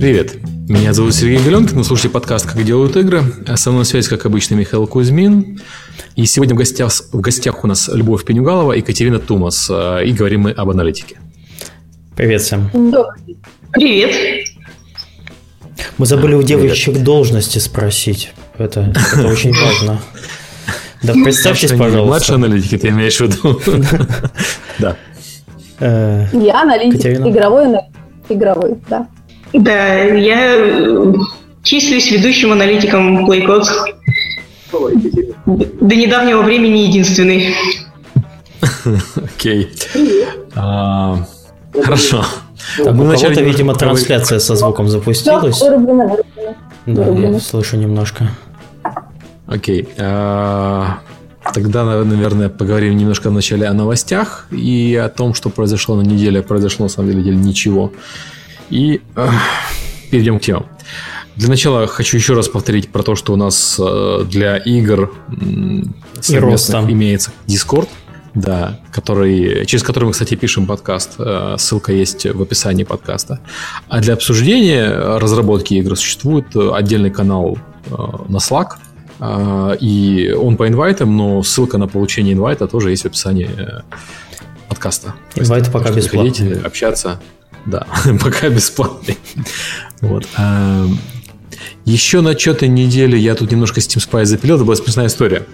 [0.00, 0.36] Привет,
[0.66, 3.22] меня зовут Сергей Галенкин, вы слушаете подкаст «Как делают игры».
[3.46, 5.60] А со мной связь, как обычно, Михаил Кузьмин.
[6.16, 9.68] И сегодня в гостях, в гостях у нас Любовь Пенюгалова и Екатерина Тумас.
[9.70, 11.18] А, и говорим мы об аналитике.
[12.16, 12.70] Привет всем.
[13.72, 14.46] Привет.
[15.98, 17.04] Мы забыли у девочек Привет.
[17.04, 18.32] должности спросить.
[18.56, 20.00] Это, это очень важно.
[21.02, 22.06] Да, представьтесь, пожалуйста.
[22.06, 23.60] Младший аналитик, ты имеешь в виду?
[24.78, 24.96] Да.
[25.78, 27.90] Э, я аналитик, игровой аналитик.
[28.30, 29.06] Игровой, да.
[29.52, 31.12] Да, я э,
[31.62, 33.68] числюсь ведущим аналитиком PlayCode.
[35.46, 37.54] До недавнего времени единственный.
[39.16, 39.70] Окей.
[40.54, 41.26] А,
[41.82, 42.24] хорошо.
[42.76, 45.60] Так, у кого-то, видимо, трансляция со звуком запустилась.
[46.86, 48.30] Да, я слышу немножко.
[49.46, 49.88] Окей.
[49.98, 50.98] А,
[51.52, 56.42] тогда, наверное, поговорим немножко вначале о новостях и о том, что произошло на неделе.
[56.42, 57.92] Произошло, на самом деле, ничего.
[58.70, 59.28] И э,
[60.10, 60.66] перейдем к темам.
[61.36, 65.12] Для начала хочу еще раз повторить про то, что у нас э, для игр
[66.20, 67.88] совместно имеется Discord,
[68.34, 71.12] да, который, через который мы, кстати, пишем подкаст.
[71.18, 73.40] Э, ссылка есть в описании подкаста.
[73.88, 77.94] А для обсуждения разработки игр существует отдельный канал э,
[78.28, 78.72] на Slack,
[79.18, 83.80] э, и он по инвайтам, но ссылка на получение инвайта тоже есть в описании э,
[84.68, 85.14] подкаста.
[85.36, 86.60] Инвайт пока бесплатный.
[86.60, 87.20] общаться.
[87.66, 87.86] Да,
[88.20, 89.18] пока бесплатный.
[90.00, 90.26] Вот.
[90.36, 90.86] А,
[91.84, 95.46] еще на что-то недели я тут немножко Steam Spy запилил, это была смешная история.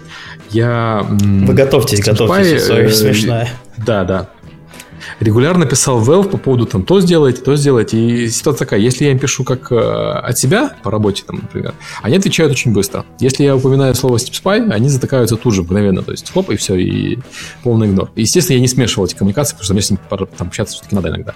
[0.51, 1.05] Я...
[1.09, 3.49] Вы готовьтесь, Steam готовьтесь, Spy, э, смешная.
[3.77, 4.29] Да, да
[5.19, 7.97] регулярно писал Valve по поводу там то сделайте, то сделайте.
[7.99, 11.73] И ситуация такая, если я им пишу как э, от себя по работе, там, например,
[12.01, 13.05] они отвечают очень быстро.
[13.19, 16.01] Если я упоминаю слово Steam Spy, они затыкаются тут же мгновенно.
[16.01, 17.19] То есть хлоп, и все, и
[17.63, 18.11] полный игнор.
[18.15, 21.09] Естественно, я не смешивал эти коммуникации, потому что мне с ними там, общаться все-таки надо
[21.09, 21.35] иногда.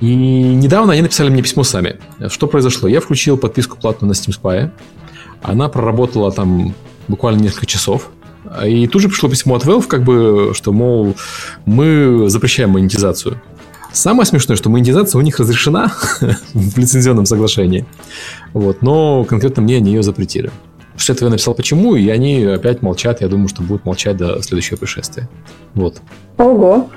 [0.00, 1.96] И недавно они написали мне письмо сами.
[2.28, 2.88] Что произошло?
[2.88, 4.70] Я включил подписку платную на Steam Spy.
[5.42, 6.74] Она проработала там
[7.08, 8.10] буквально несколько часов.
[8.66, 11.14] И тут же пришло письмо от Valve, как бы, что, мол,
[11.66, 13.40] мы запрещаем монетизацию.
[13.92, 15.92] Самое смешное, что монетизация у них разрешена
[16.54, 17.86] в лицензионном соглашении.
[18.52, 20.50] Вот, но конкретно мне они ее запретили.
[20.92, 23.20] После этого я написал почему, и они опять молчат.
[23.20, 25.28] Я думаю, что будут молчать до следующего пришествия.
[25.74, 26.00] Вот.
[26.38, 26.90] Ого.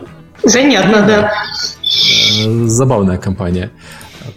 [0.44, 1.31] Занятно, да.
[2.46, 3.72] Э, забавная компания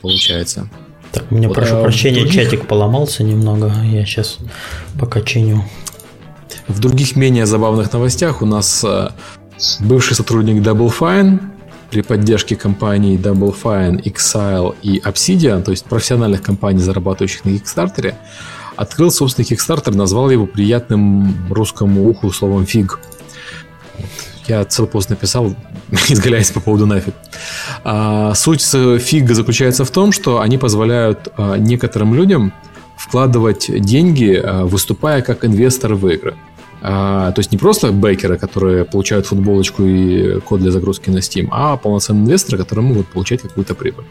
[0.03, 0.69] получается.
[1.13, 2.35] Так, у меня, вот, прошу а прощения, других...
[2.35, 3.73] чатик поломался немного.
[3.85, 4.39] Я сейчас
[4.99, 5.65] пока чиню.
[6.69, 9.11] В других менее забавных новостях у нас э,
[9.81, 11.41] бывший сотрудник Double Fine
[11.91, 18.15] при поддержке компаний Double Fine, Exile и Obsidian, то есть профессиональных компаний, зарабатывающих на Kickstarter,
[18.77, 22.99] открыл собственный Kickstarter, назвал его приятным русскому уху словом фиг.
[24.47, 25.55] Я целый пост написал,
[26.09, 27.15] изгаляясь по поводу нафиг.
[27.85, 32.53] А, суть фига заключается в том, что они позволяют а, некоторым людям
[32.97, 36.35] вкладывать деньги, а, выступая как инвесторы в игры.
[36.87, 41.49] А, то есть не просто бейкеры, которые получают футболочку и код для загрузки на Steam,
[41.51, 44.05] а полноценные инвесторы, которые могут получать какую-то прибыль.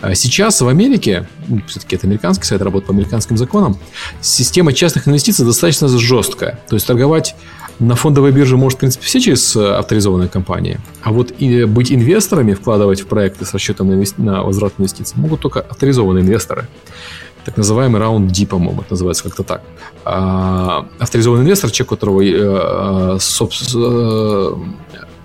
[0.00, 3.76] А сейчас в Америке, ну, все-таки это американский сайт, работает по американским законам,
[4.20, 6.60] система частных инвестиций достаточно жесткая.
[6.68, 7.34] То есть торговать
[7.80, 10.78] на фондовой бирже может, в принципе, все через авторизованные компании.
[11.02, 14.22] А вот и быть инвесторами, вкладывать в проекты с расчетом на, инвести...
[14.22, 16.68] на возврат инвестиций могут только авторизованные инвесторы
[17.48, 19.62] так называемый раунд D, по-моему, это называется как-то так.
[20.04, 23.18] А, авторизованный инвестор, человек, у которого э,
[23.74, 24.52] э,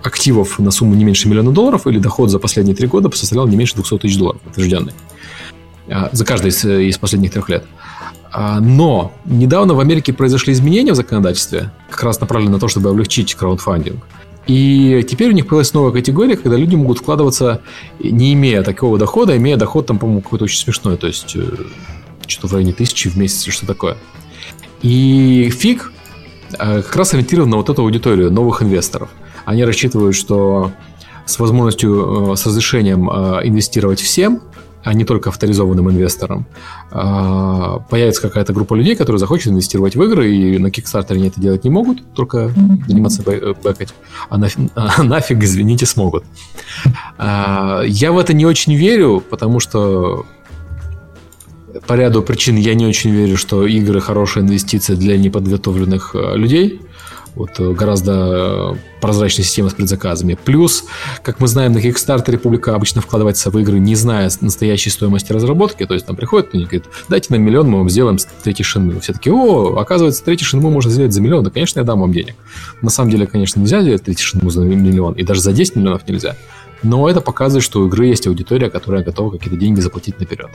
[0.02, 3.56] активов на сумму не меньше миллиона долларов или доход за последние три года составлял не
[3.56, 4.94] меньше 200 тысяч долларов, утвержденный.
[5.90, 7.64] А, за каждый из, из последних трех лет.
[8.32, 12.88] А, но недавно в Америке произошли изменения в законодательстве, как раз направленные на то, чтобы
[12.88, 14.02] облегчить краудфандинг.
[14.46, 17.62] И теперь у них появилась новая категория, когда люди могут вкладываться,
[17.98, 20.96] не имея такого дохода, имея доход там, по-моему, какой-то очень смешной.
[20.96, 21.46] То есть э,
[22.30, 23.96] что-то в районе тысячи в месяц что такое.
[24.84, 25.92] И фиг
[26.58, 29.08] э, как раз ориентирован на вот эту аудиторию новых инвесторов.
[29.46, 30.72] Они рассчитывают, что
[31.24, 34.42] с возможностью, э, с разрешением э, инвестировать всем,
[34.82, 36.44] а не только авторизованным инвесторам,
[36.90, 41.64] появится какая-то группа людей, которые захочет инвестировать в игры, и на Kickstarter они это делать
[41.64, 42.52] не могут, только
[42.86, 43.94] заниматься бэкать,
[44.28, 44.38] а,
[44.74, 46.24] а нафиг, извините, смогут.
[47.18, 50.26] Я в это не очень верю, потому что
[51.86, 56.80] по ряду причин я не очень верю, что игры хорошая инвестиция для неподготовленных э, людей.
[57.34, 60.38] Вот э, гораздо прозрачная система с предзаказами.
[60.42, 60.84] Плюс,
[61.22, 65.84] как мы знаем, на Kickstarter публика обычно вкладывается в игры, не зная настоящей стоимости разработки.
[65.84, 69.00] То есть там приходит и говорит, дайте нам миллион, мы вам сделаем третий шинму.
[69.00, 71.44] Все таки о, оказывается, третий шинму можно сделать за миллион.
[71.44, 72.34] Да, конечно, я дам вам денег.
[72.82, 75.14] На самом деле, конечно, нельзя сделать третий шинму за миллион.
[75.14, 76.36] И даже за 10 миллионов нельзя.
[76.84, 80.50] Но это показывает, что у игры есть аудитория, которая готова какие-то деньги заплатить наперед.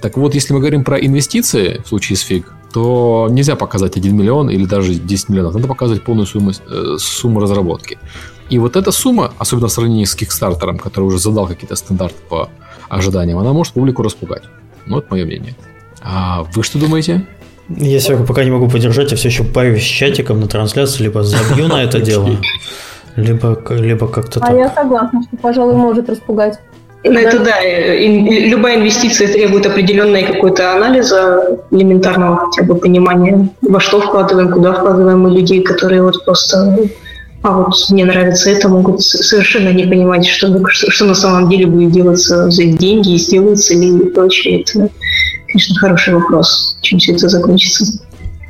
[0.00, 4.16] Так вот, если мы говорим про инвестиции в случае с фиг, то нельзя показать 1
[4.16, 7.98] миллион или даже 10 миллионов, надо показывать полную сумму, э, сумму разработки.
[8.50, 12.50] И вот эта сумма, особенно в сравнении с Kickstarter, который уже задал какие-то стандарты по
[12.88, 14.42] ожиданиям, она может публику распугать.
[14.86, 15.54] Ну, это мое мнение.
[16.02, 17.26] А вы что думаете?
[17.68, 21.22] Я сегодня пока не могу поддержать, я все еще парюсь с чатиком на трансляцию, либо
[21.22, 22.36] забью на это дело,
[23.16, 24.50] либо, либо как-то так.
[24.50, 26.58] А я согласна, что, пожалуй, может распугать.
[27.04, 34.00] Ну, это да, любая инвестиция требует определенной какой-то анализа, элементарного хотя бы понимания, во что
[34.00, 36.78] вкладываем, куда вкладываем мы людей, которые вот просто
[37.44, 41.66] а вот мне нравится это, могут совершенно не понимать, что, что, что на самом деле
[41.66, 44.62] будет делаться за их деньги, и сделается ли и прочее.
[44.62, 44.88] Это,
[45.48, 48.02] конечно, хороший вопрос, чем все это закончится.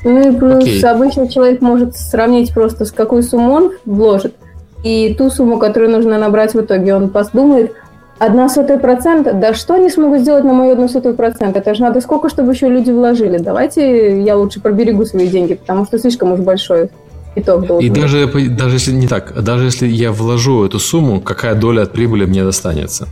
[0.04, 0.84] Ну и плюс okay.
[0.86, 4.36] обычно человек может сравнить просто, с какой сумму он вложит,
[4.84, 6.94] и ту сумму, которую нужно набрать в итоге.
[6.94, 7.72] Он подумает,
[8.18, 11.56] одна сотая процента, да что они смогут сделать на мою одну сотую процент?
[11.56, 13.38] Это же надо сколько, чтобы еще люди вложили.
[13.38, 16.90] Давайте я лучше проберегу свои деньги, потому что слишком уж большой
[17.34, 21.54] итог должен И даже, даже если не так, даже если я вложу эту сумму, какая
[21.54, 23.08] доля от прибыли мне достанется?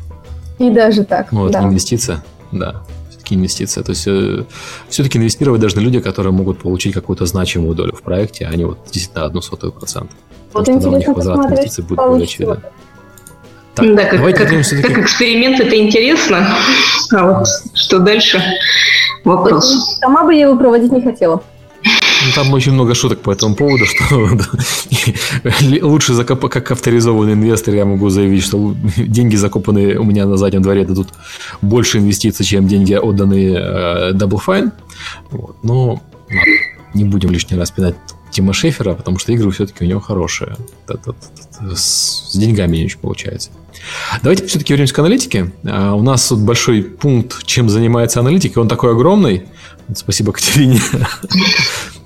[0.59, 1.65] И даже так, Вот, да.
[1.65, 2.23] инвестиция,
[2.53, 3.85] да все-таки инвестиция.
[3.85, 4.45] То есть э,
[4.89, 8.79] все-таки инвестировать должны люди, которые могут получить какую-то значимую долю в проекте, а не вот
[8.85, 10.13] действительно одну сотую процента.
[10.53, 12.63] Вот Потому что тогда у них более очевиден.
[13.75, 14.49] Так, да, как, как,
[14.83, 16.47] как эксперимент это интересно,
[17.11, 18.43] а вот что дальше
[19.25, 19.99] вопрос.
[19.99, 21.43] Сама бы я его проводить не хотела.
[22.25, 24.29] Ну, там очень много шуток по этому поводу, что
[25.83, 26.49] лучше закоп...
[26.49, 31.09] как авторизованный инвестор я могу заявить, что деньги, закопанные у меня на заднем дворе, дадут
[31.63, 34.71] больше инвестиций, чем деньги, отданные э, Double Fine.
[35.31, 35.57] Вот.
[35.63, 36.43] Но ладно,
[36.95, 37.97] не будем лишний раз пинать
[38.33, 40.57] Тима Шефера, потому что игры все-таки у него хорошие.
[41.75, 43.51] С деньгами не очень получается.
[44.23, 45.53] Давайте все-таки вернемся к аналитике.
[45.65, 48.59] А, у нас тут большой пункт, чем занимается аналитика.
[48.59, 49.45] Он такой огромный.
[49.95, 50.81] Спасибо Катерине.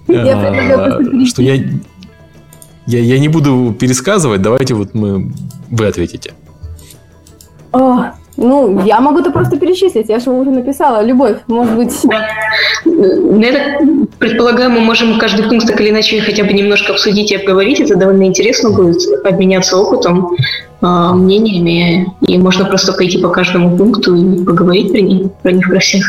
[0.08, 1.54] А, что я,
[2.86, 5.32] я, я не буду пересказывать, давайте вот мы,
[5.68, 6.34] вы ответите.
[7.72, 11.02] О, ну, я могу это просто перечислить, я же уже написала.
[11.02, 11.94] Любовь, может быть...
[12.84, 13.82] Ну, я так
[14.18, 17.80] предполагаю, мы можем каждый пункт так или иначе хотя бы немножко обсудить и обговорить.
[17.80, 20.36] Это довольно интересно будет, обменяться опытом,
[20.80, 22.12] а, мнениями.
[22.26, 26.04] И можно просто пойти по каждому пункту и поговорить про них, про них про всех.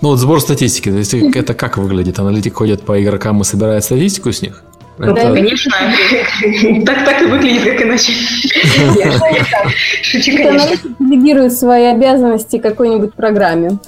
[0.00, 2.18] Ну вот сбор статистики, то есть это как выглядит?
[2.18, 4.62] Аналитик ходит по игрокам и собирает статистику с них?
[4.98, 5.14] Это...
[5.14, 5.72] Да, конечно.
[6.86, 8.12] Так так и выглядит, как иначе.
[10.02, 10.94] Шучу, конечно.
[11.00, 13.78] делегирует свои обязанности какой-нибудь программе.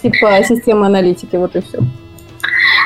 [0.00, 1.80] Типа системы аналитики, вот и все.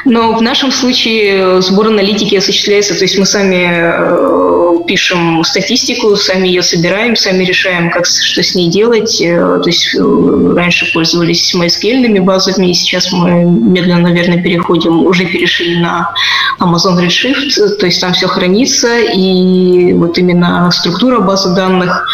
[0.04, 6.48] Но в нашем случае сбор аналитики осуществляется, то есть мы сами э, пишем статистику, сами
[6.48, 9.20] ее собираем, сами решаем, как, что с ней делать.
[9.20, 15.80] Э, то есть э, раньше пользовались MySQL базами, сейчас мы медленно, наверное, переходим, уже перешли
[15.80, 16.12] на
[16.60, 22.06] Amazon Redshift, то есть там все хранится, и вот именно структура базы данных,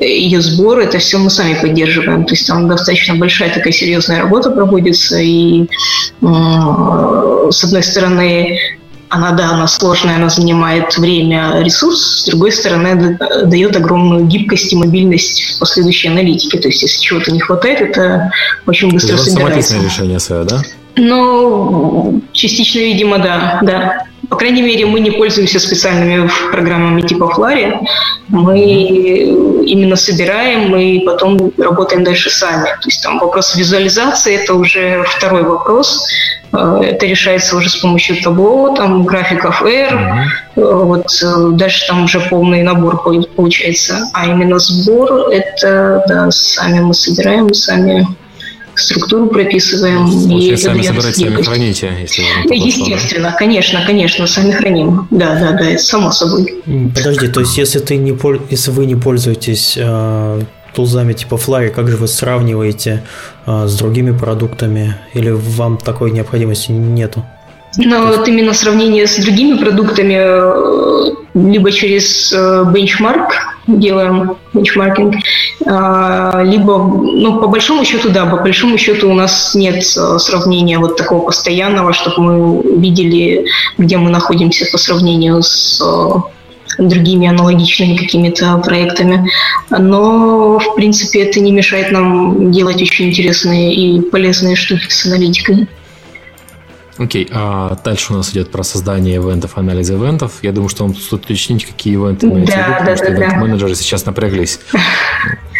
[0.00, 2.24] ее сбор, это все мы сами поддерживаем.
[2.24, 5.68] То есть там достаточно большая такая серьезная работа проводится, и
[6.20, 8.58] с одной стороны,
[9.08, 14.76] она, да, она сложная, она занимает время, ресурс, с другой стороны, дает огромную гибкость и
[14.76, 16.58] мобильность в последующей аналитике.
[16.58, 18.32] То есть, если чего-то не хватает, это
[18.66, 19.76] очень быстро собирается.
[19.76, 20.62] Это решение свое, да?
[20.96, 24.04] Ну, частично, видимо, да, да.
[24.32, 27.78] По крайней мере, мы не пользуемся специальными программами типа Flurry.
[28.28, 28.60] Мы
[29.66, 32.64] именно собираем и потом работаем дальше сами.
[32.64, 36.02] То есть там вопрос визуализации– это уже второй вопрос.
[36.54, 39.92] Э, это решается уже с помощью табло, там графиков R.
[39.92, 40.84] Mm-hmm.
[40.84, 43.02] Вот э, дальше там уже полный набор
[43.36, 44.08] получается.
[44.14, 48.06] А именно сбор– это да, сами мы собираем, сами
[48.74, 50.06] структуру прописываем.
[50.06, 53.36] и сами собираете, сами храните, если вам Естественно, да?
[53.36, 55.06] конечно, конечно, сами храним.
[55.10, 56.62] Да, да, да, это само собой.
[56.94, 58.16] Подожди, то есть если ты не
[58.50, 60.42] если вы не пользуетесь э,
[60.74, 63.04] тулзами типа Fly, как же вы сравниваете
[63.46, 64.96] э, с другими продуктами?
[65.14, 67.24] Или вам такой необходимости нету?
[67.78, 73.32] Ну, вот именно сравнение с другими продуктами, э, либо через бенчмарк
[73.66, 75.16] делаем бенчмаркинг,
[75.64, 80.96] либо, ну, по большому счету, да, по большому счету у нас нет э, сравнения вот
[80.96, 83.46] такого постоянного, чтобы мы видели,
[83.78, 89.30] где мы находимся по сравнению с э, другими аналогичными какими-то проектами.
[89.70, 95.68] Но, в принципе, это не мешает нам делать очень интересные и полезные штуки с аналитикой.
[96.98, 100.32] Окей, а дальше у нас идет про создание ивентов, анализ ивентов.
[100.42, 103.36] Я думаю, что вам стоит уточнить, какие ивенты мы да, да, да, да.
[103.36, 104.60] менеджеры сейчас напряглись.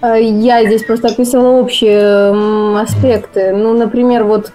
[0.00, 3.52] А, я здесь просто описывала общие аспекты.
[3.52, 4.52] Ну, например, вот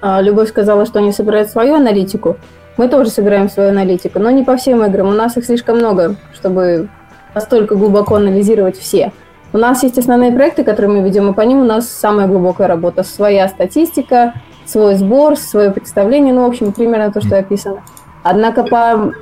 [0.00, 2.36] а, Любовь сказала, что они собирают свою аналитику.
[2.76, 5.08] Мы тоже собираем свою аналитику, но не по всем играм.
[5.08, 6.88] У нас их слишком много, чтобы
[7.34, 9.12] настолько глубоко анализировать все.
[9.52, 12.66] У нас есть основные проекты, которые мы ведем, и по ним у нас самая глубокая
[12.66, 13.04] работа.
[13.04, 14.34] Своя статистика,
[14.66, 17.82] свой сбор, свое представление, ну, в общем, примерно то, что описано.
[18.22, 19.12] Однако по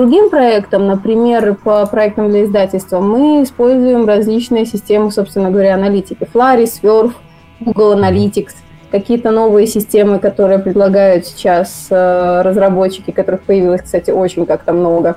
[0.00, 6.26] другим проектам, например, по проектам для издательства, мы используем различные системы, собственно говоря, аналитики.
[6.32, 7.12] Flurry, Swerve,
[7.60, 8.54] Google Analytics,
[8.90, 15.16] какие-то новые системы, которые предлагают сейчас э, разработчики, которых появилось, кстати, очень как-то много.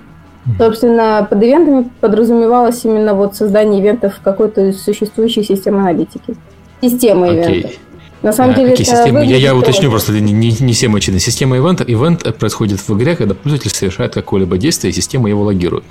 [0.58, 6.36] Собственно, под ивентами подразумевалось именно вот создание ивентов какой-то существующей системы аналитики.
[6.82, 7.36] Системы okay.
[7.36, 7.72] ивентов.
[8.24, 9.26] На самом деле, Какие системы?
[9.26, 11.20] Я, я уточню просто, не, не, не все мочины.
[11.20, 11.84] Система ивента.
[11.86, 15.84] Ивент происходит в игре, когда пользователь совершает какое-либо действие, и система его логирует.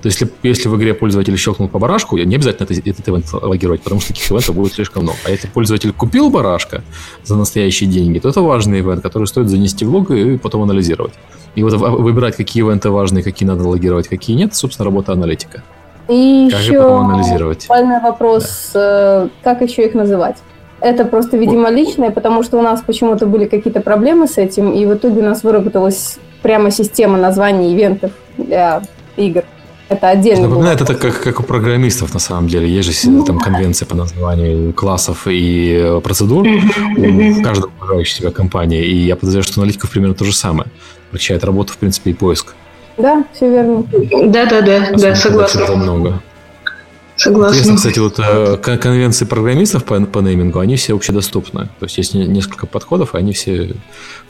[0.00, 3.26] То есть, если, если в игре пользователь щелкнул по барашку, не обязательно этот, этот ивент
[3.32, 5.18] логировать, потому что таких ивентов будет слишком много.
[5.24, 6.84] А если пользователь купил барашка
[7.24, 11.14] за настоящие деньги, то это важный ивент, который стоит занести в лог и потом анализировать.
[11.56, 15.64] И вот выбирать, какие ивенты важны, какие надо логировать, какие нет, собственно, работа аналитика.
[16.08, 17.66] И как еще потом анализировать?
[18.00, 19.24] вопрос, да.
[19.24, 20.36] Э, как еще их называть?
[20.80, 24.86] Это просто, видимо, личное, потому что у нас почему-то были какие-то проблемы с этим, и
[24.86, 28.82] в итоге у нас выработалась прямо система названий ивентов для
[29.16, 29.44] игр.
[29.90, 30.46] Это отдельно.
[30.46, 32.68] Напоминает это как, как у программистов на самом деле.
[32.68, 38.30] Есть же ну, там конвенция по названию классов и э, процедур у каждой управляющей себя
[38.30, 38.84] компании.
[38.84, 40.70] И я подозреваю, что аналитиков примерно то же самое.
[41.08, 42.54] Включает работу, в принципе, и поиск.
[42.98, 43.84] Да, все верно.
[44.26, 45.74] Да, да, да, да, согласна.
[45.74, 46.22] много.
[47.20, 47.54] Согласна.
[47.54, 51.68] Интересно, кстати, вот э, конвенции программистов по, по неймингу, они все общедоступны.
[51.78, 53.76] То есть есть несколько подходов, и они все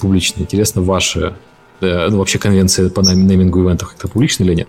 [0.00, 0.42] публичные.
[0.42, 1.34] Интересно, ваши,
[1.80, 4.68] э, ну, вообще конвенции по неймингу ивентов как-то публичны или нет?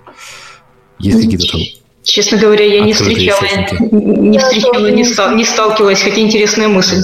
[0.99, 1.61] Есть какие-то там
[2.03, 3.41] Честно говоря, я не встречала,
[3.91, 7.01] не встречала, не, стал, не сталкивалась, хотя интересная мысль.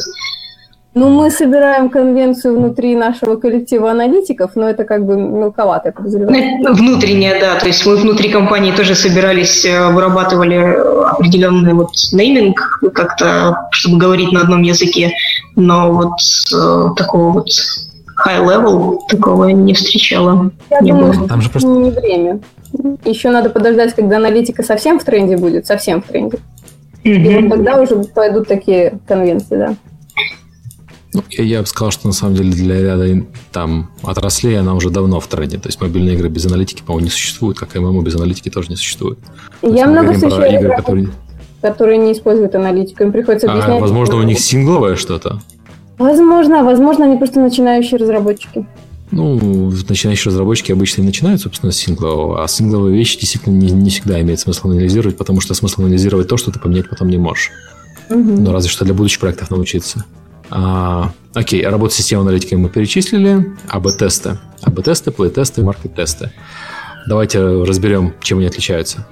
[0.97, 6.57] Ну, мы собираем конвенцию внутри нашего коллектива аналитиков, но это как бы мелковато, я подозреваю.
[6.59, 7.59] Ну, внутренняя, да.
[7.59, 10.55] То есть мы внутри компании тоже собирались, э, вырабатывали
[11.05, 15.11] определенный вот нейминг как-то, чтобы говорить на одном языке,
[15.55, 16.17] но вот
[16.55, 17.49] э, такого вот
[18.25, 20.49] high level такого не встречала.
[20.71, 21.27] Я не думаю, было.
[21.27, 21.69] Там же просто...
[21.69, 22.39] не время.
[23.05, 26.39] Еще надо подождать, когда аналитика совсем в тренде будет, совсем в тренде.
[27.03, 27.11] Mm-hmm.
[27.11, 29.75] И вот тогда уже пойдут такие конвенции, да.
[31.17, 34.91] Ну, я, я бы сказал, что на самом деле для ряда там отраслей она уже
[34.91, 35.57] давно в тренде.
[35.57, 38.69] То есть мобильные игры без аналитики, по-моему, не существуют, как и ММО без аналитики тоже
[38.69, 39.17] не существует.
[39.61, 41.09] То я много встречаю игр, которые...
[41.61, 43.03] которые не используют аналитику.
[43.03, 43.77] Им приходится а, объяснять.
[43.77, 45.41] А, возможно, у них сингловое что-то?
[45.97, 48.67] Возможно, возможно, они просто начинающие разработчики.
[49.09, 53.89] Ну, начинающие разработчики обычно и начинают, собственно, с синглового, а сингловые вещи действительно не, не
[53.89, 57.51] всегда имеет смысл анализировать, потому что смысл анализировать то, что ты поменять потом не можешь.
[58.09, 58.17] Угу.
[58.17, 60.05] Ну, разве что для будущих проектов научиться.
[60.49, 63.55] А, окей, работу системы аналитики мы перечислили.
[63.69, 64.37] АБ-тесты.
[64.63, 66.31] АБ-тесты, плей-тесты, маркет-тесты.
[67.07, 69.05] Давайте разберем, чем они отличаются.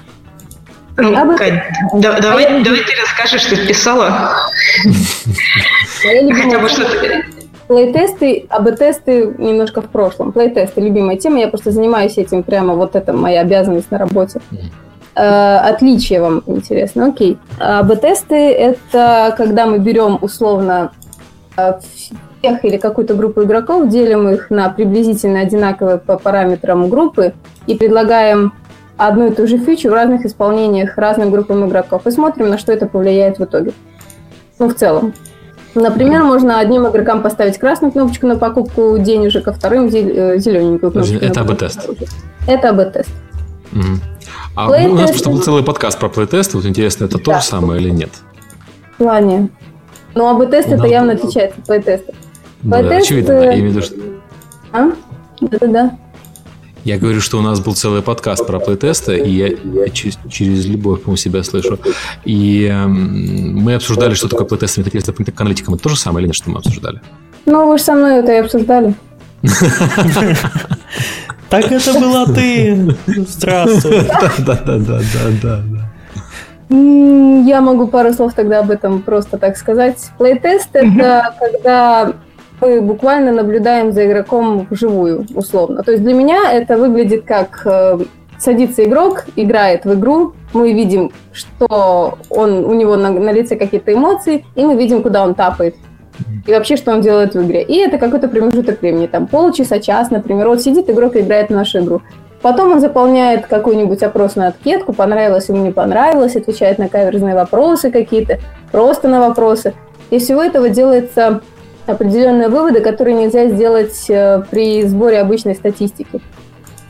[0.98, 1.64] Ну, Кать,
[1.94, 4.34] да, давай, давай ты расскажешь, что ты писала.
[6.02, 7.24] Хотя бы что-то...
[7.68, 10.32] Плейтесты, АБ-тесты немножко в прошлом.
[10.32, 11.40] Плейтесты– любимая тема.
[11.40, 14.40] Я просто занимаюсь этим прямо, вот это моя обязанность на работе.
[15.16, 17.08] Э, отличие вам интересно.
[17.08, 17.40] Окей.
[17.60, 20.92] АБ-тесты– это когда мы берем условно
[21.56, 27.34] всех или какую-то группу игроков, делим их на приблизительно одинаковые по параметрам группы
[27.68, 28.54] и предлагаем
[28.98, 32.72] одну и ту же фичу в разных исполнениях разным группам игроков и смотрим, на что
[32.72, 33.74] это повлияет в итоге.
[34.60, 35.14] Ну, в целом.
[35.74, 41.18] Например, можно одним игрокам поставить красную кнопочку на покупку денежек, а вторым э, зелененькую кнопочку.
[41.18, 41.90] Это АБ-тест.
[42.48, 43.10] Это АБ-тест.
[43.74, 43.84] Угу.
[44.56, 46.54] А у нас просто был целый подкаст про плейтест.
[46.54, 47.24] Вот интересно, это да.
[47.24, 48.12] то же самое или нет?
[48.94, 49.50] В плане.
[50.16, 52.14] Ну, АБ-тест это явно отличается от плей-теста.
[52.64, 53.44] Ну, да, очевидно, да.
[53.44, 53.96] Я имею в виду, что...
[54.72, 54.92] А?
[55.42, 55.98] Да-да-да.
[56.86, 60.66] Я говорю, что у нас был целый подкаст про плейтесты, и я, я через, через
[60.66, 61.80] любовь у себя слышу.
[62.24, 65.74] И э, мы обсуждали, что такое плейтесты, это интересно к аналитикам.
[65.74, 67.02] Это то же самое или нет, что мы обсуждали?
[67.46, 68.96] Ну, вы же со мной это и обсуждали.
[71.50, 72.96] Так это была ты.
[73.08, 74.02] Здравствуй.
[74.46, 75.64] Да-да-да-да-да.
[76.70, 80.10] Я могу пару слов тогда об этом просто так сказать.
[80.18, 82.14] Плейтест это когда
[82.62, 85.84] мы буквально наблюдаем за игроком вживую, условно.
[85.84, 88.00] То есть для меня это выглядит как э,
[88.40, 93.94] садится игрок, играет в игру, мы видим, что он, у него на, на лице какие-то
[93.94, 95.76] эмоции, и мы видим, куда он тапает.
[96.48, 97.64] и вообще, что он делает в игре.
[97.64, 100.48] И это какой-то промежуток времени, там полчаса, час, например.
[100.48, 102.02] Вот сидит игрок и играет в нашу игру.
[102.46, 108.38] Потом он заполняет какую-нибудь опросную анкетку, понравилось ему, не понравилось, отвечает на каверзные вопросы какие-то,
[108.72, 109.74] просто на вопросы.
[110.12, 111.42] И всего этого делается
[111.88, 116.22] определенные выводы, которые нельзя сделать э, при сборе обычной статистики.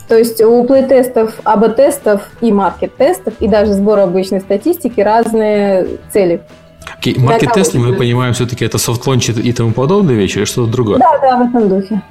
[0.09, 4.41] То есть у playtest ов, AB-test ов и market test ов, и даже сбора обычной
[4.41, 6.41] статистики разные цели.
[6.97, 10.43] Окей, market test ы, мы понимаем, все-таки это soft launch и тому подобные вещи, или
[10.43, 10.97] что-то другое?
[10.97, 12.01] Да, да, в этом духе.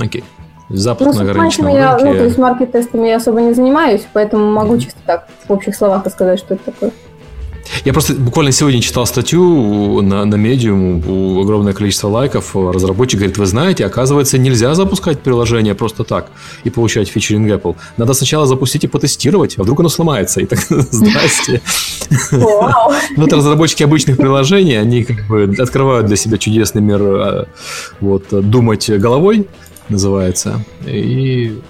[0.00, 0.24] Окей.
[0.68, 1.98] Запуск ну, на я.
[1.98, 6.04] Ну, то есть маркет-тестами я особо не занимаюсь, поэтому могу чисто так в общих словах
[6.04, 6.92] рассказать, что это такое.
[7.84, 12.54] Я просто буквально сегодня читал статью на, на Medium, у огромное количество лайков.
[12.54, 16.30] Разработчик говорит, вы знаете, оказывается, нельзя запускать приложение просто так
[16.64, 17.76] и получать фичеринг Apple.
[17.96, 20.40] Надо сначала запустить и потестировать, а вдруг оно сломается.
[20.40, 21.60] И так, здрасте.
[23.16, 27.46] Вот разработчики обычных приложений, они как бы открывают для себя чудесный мир а,
[28.00, 29.48] вот, думать головой,
[29.88, 30.60] называется.
[30.86, 31.60] И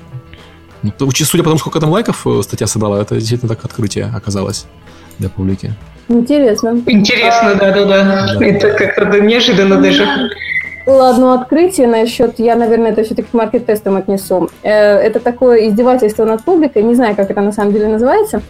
[0.83, 4.67] ну, судя по тому, сколько там лайков э, статья собрала, это действительно так открытие оказалось
[5.19, 5.75] для публики.
[6.09, 6.81] Интересно.
[6.87, 8.37] Интересно, да-да-да.
[8.41, 10.07] Это как-то неожиданно даже.
[10.87, 14.51] Ладно, открытие насчет, я, наверное, это все-таки к маркет-тестам отнесу.
[14.63, 18.41] Э, это такое издевательство над публикой, не знаю, как это на самом деле называется,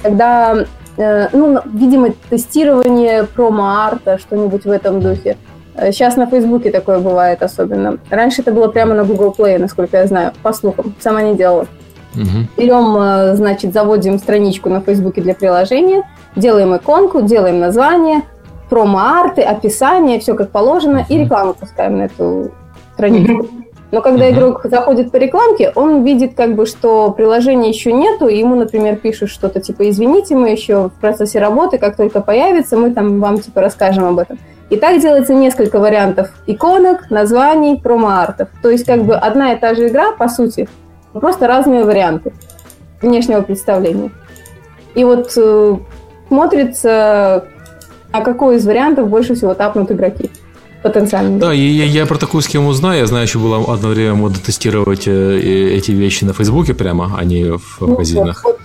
[0.00, 0.64] когда,
[0.96, 5.36] э, ну, видимо, тестирование промо-арта, что-нибудь в этом духе.
[5.76, 7.98] Сейчас на Фейсбуке такое бывает особенно.
[8.10, 10.94] Раньше это было прямо на Google Play, насколько я знаю, по слухам.
[11.00, 11.66] Сама не делала.
[12.14, 12.46] Угу.
[12.58, 16.02] Берем, э, значит, заводим страничку на Фейсбуке для приложения,
[16.36, 18.22] делаем иконку, делаем название,
[18.68, 21.06] промо-арты, описание, все как положено, угу.
[21.08, 22.50] и рекламу пускаем на эту
[22.94, 23.48] страничку.
[23.92, 24.32] Но когда uh-huh.
[24.32, 28.96] игрок заходит по рекламке, он видит, как бы, что приложения еще нету, и ему, например,
[28.96, 33.38] пишут что-то типа «Извините, мы еще в процессе работы, как только появится, мы там вам
[33.38, 34.38] типа расскажем об этом».
[34.72, 38.48] И так делается несколько вариантов иконок, названий, промо-артов.
[38.62, 40.66] То есть как бы одна и та же игра, по сути,
[41.12, 42.32] Просто разные варианты
[43.00, 44.10] внешнего представления.
[44.94, 45.76] И вот э,
[46.28, 47.44] смотрится,
[48.12, 50.30] а какой из вариантов больше всего тапнут игроки
[50.82, 51.38] потенциально.
[51.38, 53.00] Да, и я, я про такую схему знаю.
[53.00, 57.24] Я знаю, еще было одно время мода тестировать э, эти вещи на Фейсбуке прямо, а
[57.24, 58.42] не в ну, магазинах.
[58.44, 58.58] Вот,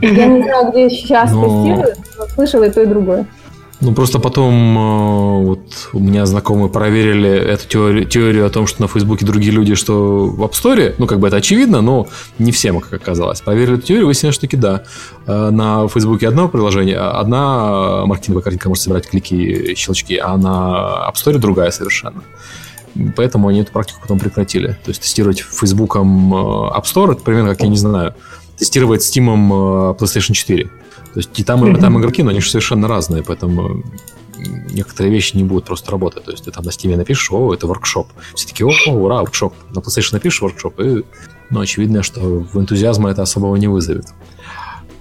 [0.00, 1.64] я не знаю, где сейчас но...
[1.64, 3.26] тестируют, но слышала и то, и другое.
[3.82, 8.80] Ну, просто потом э, вот у меня знакомые проверили эту теорию, теорию о том, что
[8.80, 12.06] на Фейсбуке другие люди, что в App Store, ну, как бы это очевидно, но
[12.38, 13.40] не всем, как оказалось.
[13.40, 14.84] Проверили эту теорию, выяснилось, что таки да.
[15.26, 21.14] Э, на Фейсбуке одно приложение, одна маркетинговая картинка может собирать клики, щелчки, а на App
[21.14, 22.22] Store другая совершенно.
[23.16, 24.78] Поэтому они эту практику потом прекратили.
[24.84, 26.36] То есть тестировать Фейсбуком э,
[26.78, 28.14] App Store, это примерно как, я не знаю,
[28.56, 30.70] тестировать Steam PlayStation 4.
[31.12, 33.82] То есть и там, и там игроки, но они же совершенно разные, поэтому
[34.70, 36.24] некоторые вещи не будут просто работать.
[36.24, 38.08] То есть ты там на Steam напишешь, о, это воркшоп.
[38.34, 39.54] Все таки о, ура, воркшоп.
[39.70, 41.04] На PlayStation напишешь воркшоп, и
[41.50, 44.06] ну, очевидно, что в энтузиазма это особого не вызовет.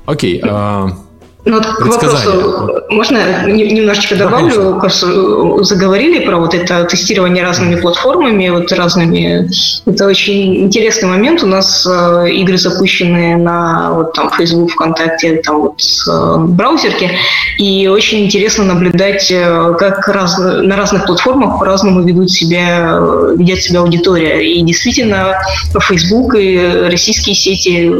[0.05, 0.97] Окей, а,
[1.43, 8.49] ну вот к вопросу, можно немножечко добавлю, да, заговорили про вот это тестирование разными платформами,
[8.49, 9.49] вот разными.
[9.87, 11.41] Это очень интересный момент.
[11.41, 17.17] У нас э, игры запущены на вот там Facebook, ВКонтакте, там вот э, браузерке,
[17.57, 22.99] и очень интересно наблюдать, э, как раз, на разных платформах по-разному ведут себя,
[23.35, 24.41] ведет себя аудитория.
[24.47, 25.37] И действительно,
[25.79, 27.91] Facebook и российские сети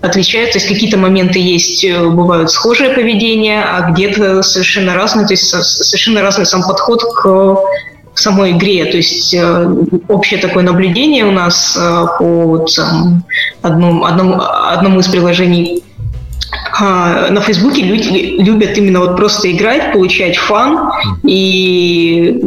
[0.00, 5.48] отличают, то есть какие-то моменты есть, бывают схожее поведение, а где-то совершенно разное, то есть
[5.48, 7.58] совершенно разный сам подход к
[8.14, 8.84] самой игре.
[8.86, 9.74] То есть э,
[10.08, 12.70] общее такое наблюдение у нас э, по вот,
[13.62, 15.84] одному, одному, одному из приложений
[16.80, 20.90] а, на Фейсбуке люди любят именно вот просто играть, получать фан
[21.24, 22.40] и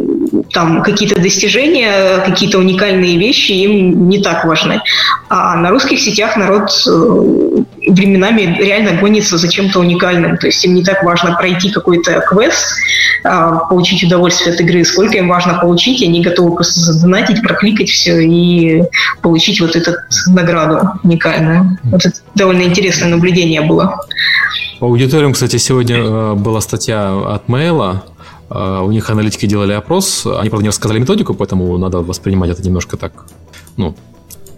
[0.52, 4.80] там какие-то достижения, какие-то уникальные вещи им не так важны.
[5.28, 7.41] А на русских сетях народ э,
[7.86, 10.36] временами реально гонится за чем-то уникальным.
[10.38, 12.76] То есть им не так важно пройти какой-то квест,
[13.24, 17.88] а, получить удовольствие от игры, сколько им важно получить, и они готовы просто задонатить, прокликать
[17.88, 18.82] все и
[19.20, 19.92] получить вот эту
[20.28, 21.78] награду уникальную.
[21.84, 24.00] Вот это довольно интересное наблюдение было.
[24.80, 28.02] По аудиториям, кстати, сегодня э, была статья от Мейла,
[28.50, 32.62] э, у них аналитики делали опрос, они, правда, не рассказали методику, поэтому надо воспринимать это
[32.62, 33.12] немножко так,
[33.76, 33.94] ну,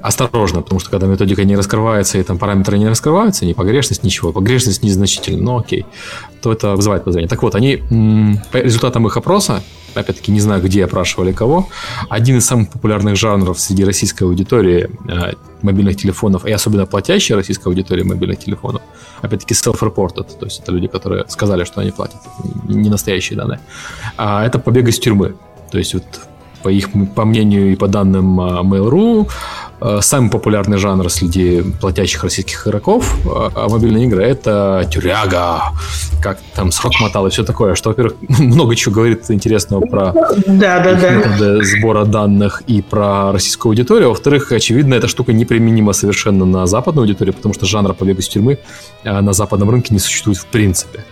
[0.05, 4.33] осторожно, потому что когда методика не раскрывается и там параметры не раскрываются, не погрешность, ничего,
[4.33, 5.87] погрешность незначительна, но окей,
[6.43, 7.29] то это вызывает подозрение.
[7.29, 7.79] Так вот, они
[8.53, 9.63] по результатам их опроса,
[9.95, 11.69] опять-таки не знаю, где опрашивали кого,
[12.11, 17.69] один из самых популярных жанров среди российской аудитории э, мобильных телефонов, и особенно платящей российской
[17.69, 18.83] аудитории мобильных телефонов,
[19.23, 22.21] опять-таки self-reported, то есть это люди, которые сказали, что они платят,
[22.69, 23.61] не настоящие данные,
[24.19, 25.35] а это побег из тюрьмы.
[25.71, 26.05] То есть вот
[26.65, 29.29] по их, по мнению и по данным а, Mail.ru,
[29.81, 35.61] а, самый популярный жанр среди платящих российских игроков а мобильные игры это тюряга,
[36.23, 40.15] как там срок мотал и все такое, что, во-первых, много чего говорит интересного про
[40.47, 40.95] да, да,
[41.39, 41.63] да.
[41.63, 44.09] сбора данных и про российскую аудиторию.
[44.09, 48.59] Во-вторых, очевидно, эта штука неприменима совершенно на западную аудиторию, потому что жанра побега из тюрьмы
[49.05, 51.05] на западном рынке не существует в принципе.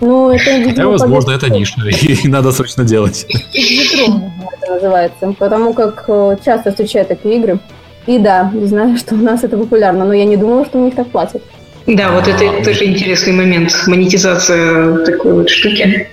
[0.00, 1.80] Ну, это, видимо, Хотя, возможно, это ниша,
[2.24, 3.26] и надо срочно делать.
[3.52, 7.58] это называется, потому как э, часто встречают такие игры.
[8.06, 10.94] И да, знаю, что у нас это популярно, но я не думала, что у них
[10.94, 11.42] так платят.
[11.86, 16.08] Да, вот это тоже интересный момент, монетизация такой вот штуки.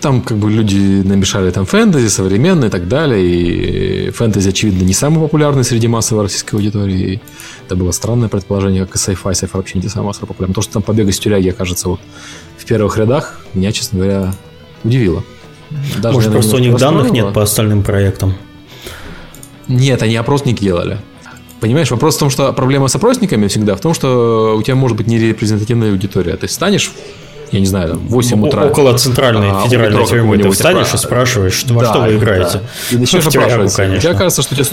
[0.00, 3.24] Там как бы люди намешали там фэнтези, современные и так далее.
[3.26, 7.20] И фэнтези, очевидно, не самый популярный среди массовой российской аудитории.
[7.66, 9.32] Это было странное предположение, как и sci-fi.
[9.32, 10.54] Sci-fi вообще не самый массово популярный.
[10.54, 12.00] То, что там побег из тюряги окажется вот
[12.56, 14.34] в первых рядах, меня, честно говоря,
[14.84, 15.22] удивило.
[15.98, 18.34] Даже, Может, просто у них данных нет по остальным проектам?
[19.68, 20.98] Нет, они опросник делали.
[21.60, 24.96] Понимаешь, вопрос в том, что проблема с опросниками всегда в том, что у тебя может
[24.96, 26.36] быть нерепрезентативная аудитория.
[26.36, 26.92] Ты станешь
[27.52, 28.66] я не знаю, 8 утра.
[28.66, 32.60] Около центральной а, федеральной тюрьмы ты встанешь и спрашиваешь, что, во да, что вы играете.
[32.90, 32.96] Да.
[32.96, 33.74] И начнешь спрашивать.
[33.74, 34.66] Тебе кажется, что у тебя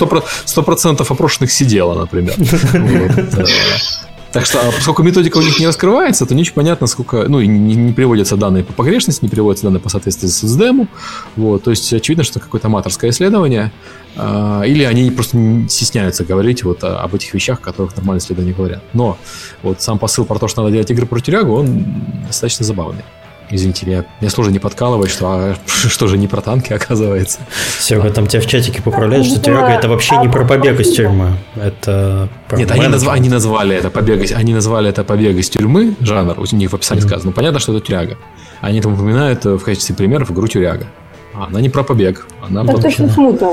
[0.46, 2.34] 100%, опрошенных сидело, например.
[4.36, 7.40] Так что, а поскольку методика у них не раскрывается, то не очень понятно, сколько, ну,
[7.40, 10.90] и не, не приводятся данные по погрешности, не приводятся данные по соответствии с SDM.
[11.38, 13.72] Вот, то есть очевидно, что какое-то аматорское исследование,
[14.18, 15.38] э, или они просто
[15.70, 18.84] стесняются говорить вот об этих вещах, о которых нормальные исследования говорят.
[18.92, 19.18] Но
[19.64, 21.86] вот сам посыл про то, что надо делать игры про тюрягу, он
[22.28, 23.06] достаточно забавный.
[23.50, 27.40] Извините, меня, меня сложно не подкалывать, что, а, что же не про танки, оказывается.
[27.80, 31.38] Серега, там тебя в чатике поправляют, что тюряга это вообще не про побег из тюрьмы.
[31.56, 35.96] Это про Нет, они, назва, они назвали это побег, они назвали это побег из тюрьмы,
[36.02, 37.08] жанр, у них в описании mm-hmm.
[37.08, 37.30] сказано.
[37.30, 38.18] Ну, понятно, что это тюряга.
[38.62, 40.88] Они там упоминают в качестве примеров игру тюряга.
[41.36, 42.26] А, она не про побег.
[42.42, 43.50] Она так точно смутно.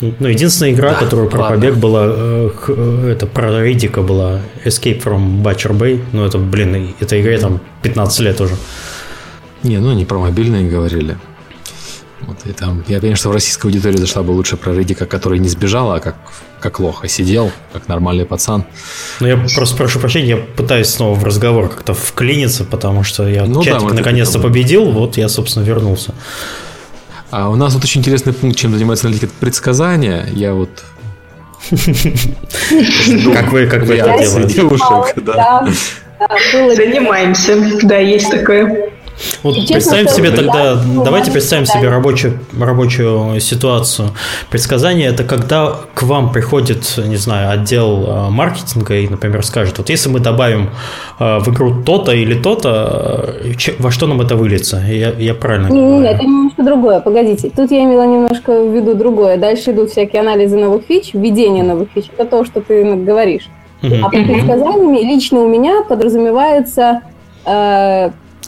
[0.00, 1.56] Ну, единственная игра, да, которая про ладно.
[1.56, 6.00] побег была, э, э, это про Ридика была Escape from Butcher Bay.
[6.12, 8.54] Ну, это, блин, этой игре там 15 лет уже.
[9.62, 11.16] Не, ну они про мобильные говорили.
[12.20, 15.38] Вот, и там, я понимаю, что в российской аудитории зашла бы лучше про Рыдика, который
[15.38, 16.16] не сбежал, а как,
[16.60, 18.64] как лох, а сидел, как нормальный пацан.
[19.20, 23.46] Ну, я просто прошу прощения, я пытаюсь снова в разговор как-то вклиниться, потому что я
[23.46, 26.12] ну, чатик да, наконец-то победил, вот я, собственно, вернулся.
[27.30, 30.26] А у нас вот очень интересный пункт, чем занимается аналитика предсказания.
[30.32, 30.70] Я вот
[33.34, 34.62] как вы, как вы это делаете?
[36.74, 38.90] Занимаемся, да, есть такое.
[39.42, 44.10] Вот Честно, представим себе тогда, да, давайте представим себе рабочую, рабочую ситуацию.
[44.50, 49.90] Предсказание– это когда к вам приходит, не знаю, отдел э, маркетинга и, например, скажет, вот
[49.90, 50.70] если мы добавим
[51.18, 54.78] э, в игру то-то или то-то, э, во что нам это выльется?
[54.78, 57.50] Я, я правильно Нет, нет, это немножко другое, погодите.
[57.54, 59.36] Тут я имела немножко в виду другое.
[59.36, 62.06] Дальше идут всякие анализы новых фич, введение новых фич.
[62.16, 63.48] Это то, что ты говоришь.
[63.82, 63.94] Угу.
[64.02, 67.02] А под предсказаниями лично у меня подразумевается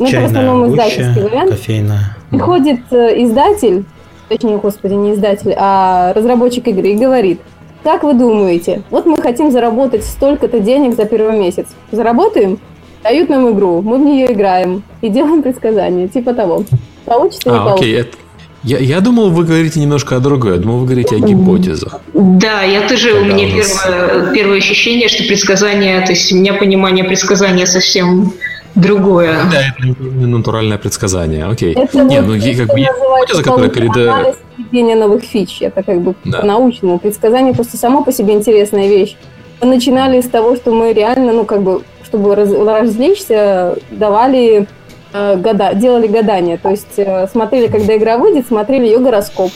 [0.01, 1.51] ну, это в основном издательский вариант.
[1.51, 2.17] Кофейная.
[2.31, 3.85] Приходит э, издатель,
[4.29, 7.41] точнее, господи, не издатель, а разработчик игры и говорит,
[7.83, 11.67] как вы думаете, вот мы хотим заработать столько-то денег за первый месяц.
[11.93, 12.59] Заработаем?
[13.03, 16.65] Дают нам игру, мы в нее играем и делаем предсказания, типа того.
[17.07, 17.99] Получится, а, не окей, получится.
[18.01, 18.31] Это...
[18.63, 20.53] Я, я думал, вы говорите немножко о другой.
[20.53, 22.01] Я думал, вы говорите о гипотезах.
[22.13, 23.87] Да, я тоже, Когда у меня у нас...
[23.87, 28.35] первое, первое ощущение, что предсказание, то есть у меня понимание предсказания совсем
[28.75, 29.35] другое.
[29.51, 31.47] Да, это натуральное предсказание.
[31.47, 31.75] Окей.
[31.75, 34.37] Это не, ну как бы гипотеза, которая передает...
[34.57, 35.63] Введение новых фич.
[35.63, 36.41] Это как бы да.
[36.41, 36.99] по-научному.
[36.99, 39.17] Предсказание просто само по себе интересная вещь.
[39.61, 44.67] Мы начинали с того, что мы реально, ну как бы, чтобы раз, развлечься, давали
[45.13, 46.59] э, года, делали гадания.
[46.59, 49.51] То есть э, смотрели, когда игра выйдет, смотрели ее гороскоп.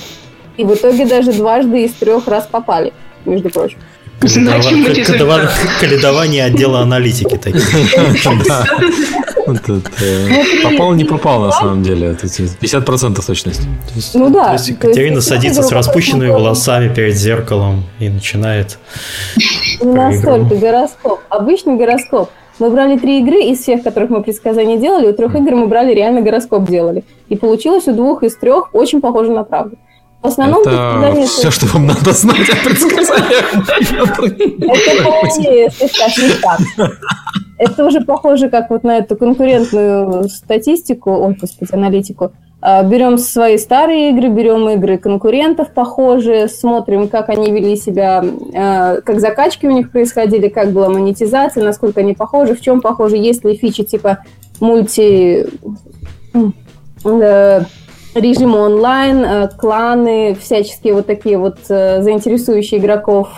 [0.56, 2.92] И в итоге даже дважды из трех раз попали,
[3.24, 3.78] между прочим.
[5.80, 7.62] Каледование отдела аналитики такие.
[10.62, 12.16] Попал, не попал на самом деле.
[12.22, 13.62] 50% точность.
[14.14, 14.46] Ну да.
[14.46, 18.78] То есть Екатерина садится с распущенными волосами перед зеркалом и начинает.
[19.82, 21.20] Не настолько гороскоп.
[21.28, 22.30] Обычный гороскоп.
[22.60, 25.08] Мы брали три игры из всех, которых мы предсказания делали.
[25.08, 27.04] У трех игр мы брали реально гороскоп делали.
[27.28, 29.76] И получилось у двух из трех очень похоже на правду.
[30.24, 33.52] В основном это все, что вам надо знать о предсказаниях.
[35.80, 36.92] Это.
[37.58, 42.32] Это уже похоже как вот на эту конкурентную статистику, ой, господи, аналитику.
[42.62, 49.02] А, берем свои старые игры, берем игры конкурентов похожие, смотрим, как они вели себя, а,
[49.02, 53.44] как закачки у них происходили, как была монетизация, насколько они похожи, в чем похожи, есть
[53.44, 54.20] ли фичи типа
[54.58, 55.46] мульти
[58.14, 63.28] э, режима онлайн, э, кланы, всяческие вот такие вот э, заинтересующие игроков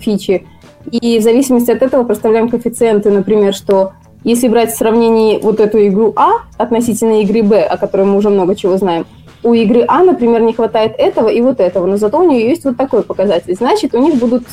[0.00, 0.46] фичи.
[0.90, 5.86] И в зависимости от этого проставляем коэффициенты, например, что если брать в сравнении вот эту
[5.86, 9.06] игру А относительно игры Б, о которой мы уже много чего знаем,
[9.42, 12.64] у игры А, например, не хватает этого и вот этого, но зато у нее есть
[12.64, 13.54] вот такой показатель.
[13.54, 14.44] Значит, у них будут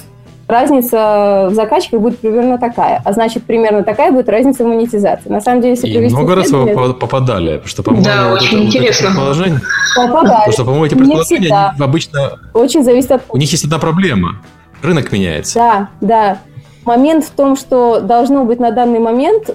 [0.52, 3.02] разница в закачках будет примерно такая.
[3.04, 5.30] А значит, примерно такая будет разница в монетизации.
[5.30, 8.58] На самом деле, если и много раз вы попадали, потому что, по-моему, да, вот очень
[8.58, 9.08] это, интересно.
[9.08, 9.62] Вот предположение,
[9.96, 10.30] попадали.
[10.30, 12.40] Потому что, по-моему, эти предположения обычно...
[12.54, 13.24] Очень зависит от...
[13.30, 14.42] У них есть одна проблема.
[14.84, 15.60] Рынок меняется.
[15.60, 16.38] Да, да.
[16.86, 19.50] Момент в том, что должно быть на данный момент,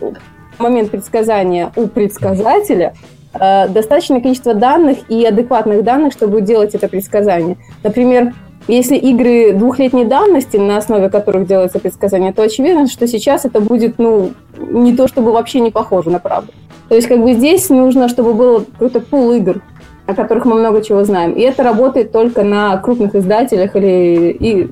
[0.59, 2.95] момент предсказания у предсказателя,
[3.35, 7.57] э, достаточное количество данных и адекватных данных, чтобы делать это предсказание.
[7.83, 8.33] Например,
[8.69, 13.99] если игры двухлетней давности, на основе которых делается предсказание, то очевидно, что сейчас это будет,
[13.99, 16.53] ну, не то чтобы вообще не похоже на правду.
[16.89, 19.63] То есть, как бы здесь нужно, чтобы был какой-то пул игр,
[20.07, 21.33] о которых мы много чего знаем.
[21.33, 24.71] И это работает только на крупных издателях или и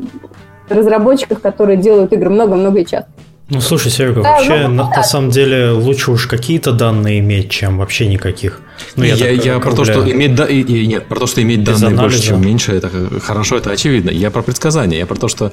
[0.68, 3.10] разработчиках, которые делают игры много-много и часто.
[3.50, 7.50] Ну, слушай, Серега, да, вообще, ну, на, на самом деле, лучше уж какие-то данные иметь,
[7.50, 8.60] чем вообще никаких.
[8.96, 11.42] Ну, я, я, я про то, что иметь да, и, и, нет, про то, что
[11.42, 12.02] иметь данные анализа.
[12.02, 14.10] больше, чем меньше, это хорошо, это очевидно.
[14.10, 15.52] Я про предсказания, я про то, что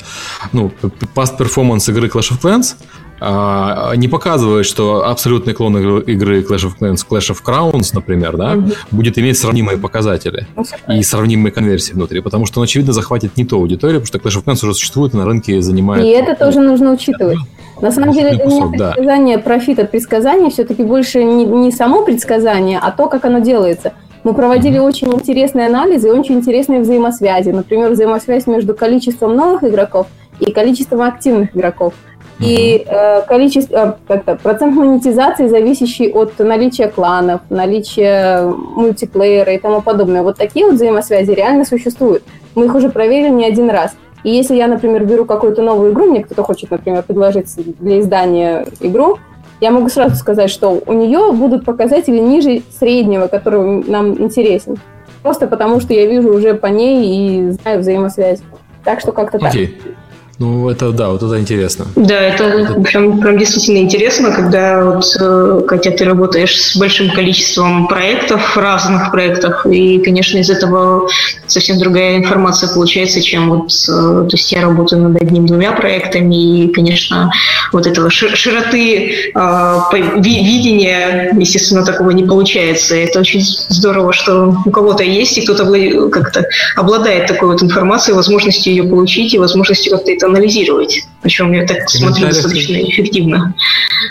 [0.53, 0.71] ну,
[1.13, 2.75] past performance игры Clash of Clans
[3.23, 8.55] а, не показывает, что абсолютный клон игры Clash of Clans, Clash of Crowns, например, да,
[8.55, 8.75] mm-hmm.
[8.89, 10.97] будет иметь сравнимые показатели mm-hmm.
[10.97, 14.41] и сравнимые конверсии внутри, потому что он, очевидно, захватит не ту аудиторию, потому что Clash
[14.41, 16.03] of Clans уже существует и на рынке занимает...
[16.03, 17.37] И это тоже нужно учитывать.
[17.79, 19.43] На самом деле, для меня предсказание, да.
[19.43, 23.93] профит от предсказания все-таки больше не, не само предсказание, а то, как оно делается.
[24.23, 24.87] Мы проводили mm-hmm.
[24.87, 27.49] очень интересные анализы и очень интересные взаимосвязи.
[27.49, 30.07] Например, взаимосвязь между количеством новых игроков
[30.39, 31.93] и количеством активных игроков.
[32.41, 39.81] И э, количество, э, как-то, процент монетизации, зависящий от наличия кланов, наличия мультиплеера и тому
[39.81, 40.23] подобное.
[40.23, 42.23] Вот такие вот взаимосвязи реально существуют.
[42.55, 43.95] Мы их уже проверили не один раз.
[44.23, 47.47] И если я, например, беру какую-то новую игру, мне кто-то хочет, например, предложить
[47.79, 49.17] для издания игру,
[49.59, 54.77] я могу сразу сказать, что у нее будут показатели ниже среднего, который нам интересен.
[55.21, 58.41] Просто потому, что я вижу уже по ней и знаю взаимосвязь.
[58.83, 59.67] Так что как-то okay.
[59.67, 59.95] так.
[60.41, 61.85] Ну, это да, вот это интересно.
[61.95, 62.73] Да, это, это...
[62.81, 69.11] Прям, прям действительно интересно, когда вот, э, Катя, ты работаешь с большим количеством проектов, разных
[69.11, 71.07] проектов, и, конечно, из этого
[71.45, 76.67] совсем другая информация получается, чем вот, э, то есть я работаю над одним-двумя проектами, и,
[76.69, 77.31] конечно,
[77.71, 79.79] вот этого широты э,
[80.17, 82.95] видения, естественно, такого не получается.
[82.95, 85.65] Это очень здорово, что у кого-то есть, и кто-то
[86.09, 91.03] как-то обладает такой вот информацией, возможностью ее получить и возможностью как-то это анализировать.
[91.21, 93.53] Причем я так смотрю достаточно эффективно.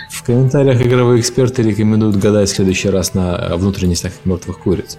[0.08, 4.98] В комментариях игровые эксперты рекомендуют гадать в следующий раз на внутренностях мертвых куриц.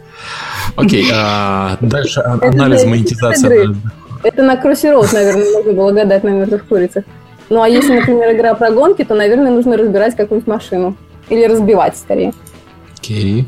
[0.75, 3.75] Окей, а дальше анализ монетизации.
[4.23, 7.05] Это на Кроссироуд, наверное, можно было гадать на мертвых курицах.
[7.49, 10.95] Ну а если, например, игра про гонки, то, наверное, нужно разбирать какую-нибудь машину.
[11.29, 12.33] Или разбивать скорее.
[12.97, 13.47] Окей.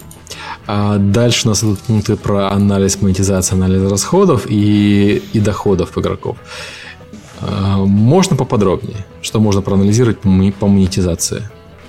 [0.67, 6.37] А дальше у нас идут пункты про анализ монетизации, анализ расходов и, и доходов игроков.
[7.45, 9.05] А, можно поподробнее?
[9.21, 11.43] Что можно проанализировать по монетизации?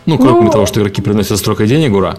[0.06, 2.16] Ну, кроме ну, того, что игроки приносят столько денег, ура.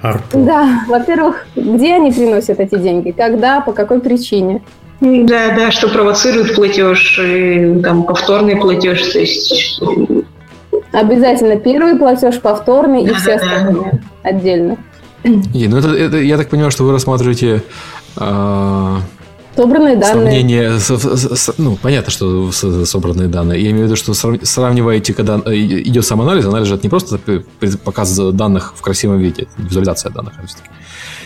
[0.00, 0.44] Арпу.
[0.44, 3.10] Да, во-первых, где они приносят эти деньги?
[3.12, 4.62] Когда, по какой причине?
[5.00, 9.80] Да, да, что провоцирует платеж, и, там, повторный платеж, то есть...
[10.92, 14.28] Обязательно первый платеж, повторный да, и все да, остальные да.
[14.28, 14.76] отдельно.
[15.24, 17.62] И, ну это, это, я так понимаю, что вы рассматриваете
[18.16, 18.96] э,
[19.56, 20.12] Собранные данные.
[20.12, 23.62] Сравнение, с, с, с, ну, понятно, что собранные данные.
[23.62, 26.90] Я имею в виду, что сравниваете, когда э, идет сам анализ, анализ же это не
[26.90, 27.18] просто
[27.84, 30.34] показ данных в красивом виде, визуализация данных,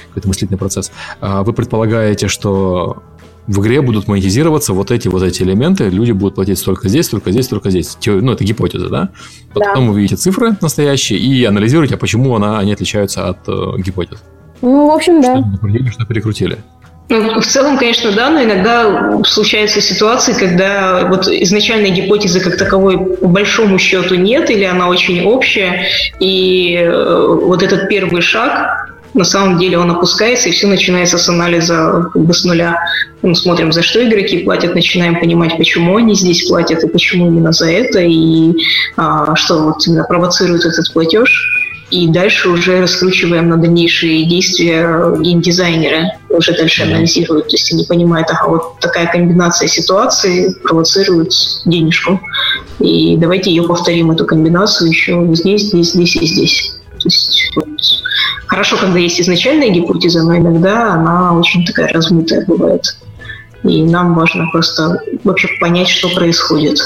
[0.09, 0.93] какой-то мыслительный процесс.
[1.21, 3.03] А вы предполагаете, что
[3.47, 7.31] в игре будут монетизироваться вот эти вот эти элементы, люди будут платить столько здесь, столько
[7.31, 7.97] здесь, столько здесь.
[8.05, 9.09] Ну, это гипотеза, да?
[9.55, 9.93] Потом да.
[9.93, 14.19] вы видите цифры настоящие и анализируете, а почему она, они отличаются от э, гипотез.
[14.61, 15.37] Ну, в общем, да.
[15.39, 16.59] Что, что перекрутили.
[17.11, 22.99] Ну, в целом, конечно, да, но иногда случаются ситуации, когда вот изначальной гипотезы как таковой
[22.99, 25.87] по большому счету нет, или она очень общая,
[26.21, 31.29] и э, вот этот первый шаг На самом деле он опускается, и все начинается с
[31.31, 32.79] анализа как бы с нуля.
[33.23, 37.53] Мы смотрим, за что игроки платят, начинаем понимать, почему они здесь платят, и почему именно
[37.53, 38.53] за это, и
[38.99, 41.49] а, что вот именно провоцирует этот платеж
[41.91, 48.29] и дальше уже раскручиваем на дальнейшие действия геймдизайнера, уже дальше анализируют, то есть они понимают,
[48.31, 51.33] ага, вот такая комбинация ситуации провоцирует
[51.65, 52.21] денежку,
[52.81, 56.73] и давайте ее повторим, эту комбинацию еще здесь, здесь, здесь и здесь.
[56.99, 57.69] То есть вот,
[58.47, 62.97] хорошо, когда есть изначальная гипотеза, но иногда она очень такая размытая бывает.
[63.65, 66.79] И нам важно просто вообще понять, что происходит.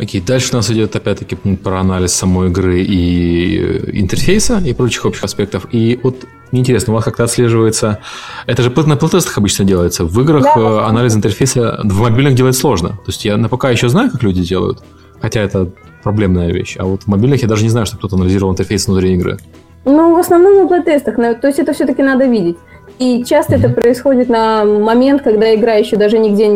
[0.00, 5.04] Окей, дальше у нас идет опять-таки про анализ самой игры и э, интерфейса и прочих
[5.04, 5.66] общих аспектов.
[5.72, 7.98] И вот мне интересно, у вас как-то отслеживается...
[8.46, 10.06] Это же на плейтестах обычно делается.
[10.06, 10.54] В играх да.
[10.56, 12.88] Э, анализ интерфейса в мобильных делать сложно.
[12.88, 14.82] То есть я на ПК еще знаю, как люди делают,
[15.20, 15.70] хотя это
[16.02, 16.76] проблемная вещь.
[16.78, 19.36] А вот в мобильных я даже не знаю, что кто-то анализировал интерфейс внутри игры.
[19.84, 21.16] Ну, в основном на плейтестах.
[21.16, 22.56] То есть это все-таки надо видеть.
[22.98, 23.66] И часто mm-hmm.
[23.66, 26.46] это происходит на момент, когда игра еще даже нигде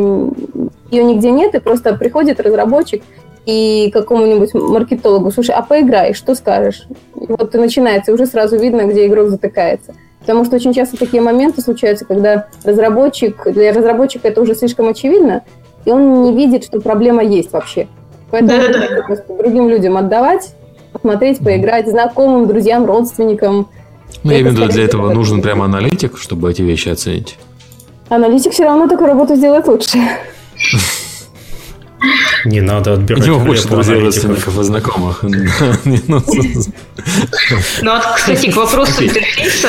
[0.91, 3.03] ее нигде нет, и просто приходит разработчик
[3.47, 6.87] и какому-нибудь маркетологу, слушай, а поиграй, что скажешь?
[7.21, 9.95] И вот и начинается, и уже сразу видно, где игрок затыкается.
[10.21, 15.43] Потому что очень часто такие моменты случаются, когда разработчик, для разработчика это уже слишком очевидно,
[15.85, 17.89] и он не видит, что проблема есть вообще.
[18.31, 20.55] Поэтому да, просто другим людям отдавать,
[20.93, 23.69] посмотреть, поиграть, знакомым, друзьям, родственникам.
[24.23, 27.37] Ну, я имею в виду, для этого нужен прямо аналитик, чтобы эти вещи оценить.
[28.09, 29.99] Аналитик все равно такую работу сделает лучше.
[32.45, 33.23] Не надо отбирать.
[33.23, 35.25] У него больше друзей, родственников и знакомых.
[35.85, 36.23] Ну,
[37.83, 39.69] ну а, кстати, к вопросу интерфейса...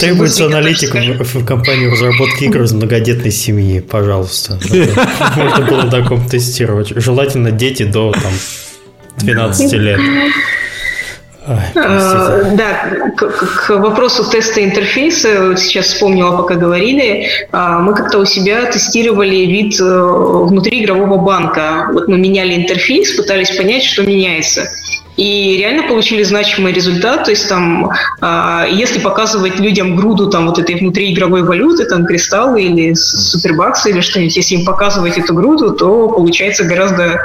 [0.00, 4.58] Требуется аналитик в компании разработки игр из многодетной семьи, пожалуйста.
[5.36, 6.92] Можно было таком тестировать.
[6.96, 8.32] Желательно дети до там,
[9.18, 10.00] 12 лет.
[11.46, 18.18] Э, да, к, к вопросу теста интерфейса, вот сейчас вспомнила, пока говорили, а, мы как-то
[18.18, 21.88] у себя тестировали вид э, внутри игрового банка.
[21.92, 24.68] Вот мы меняли интерфейс, пытались понять, что меняется.
[25.16, 27.24] И реально получили значимый результат.
[27.24, 32.62] То есть там, а, если показывать людям груду там вот этой внутриигровой валюты, там кристаллы
[32.64, 37.22] или супербаксы или что-нибудь, если им показывать эту груду, то получается гораздо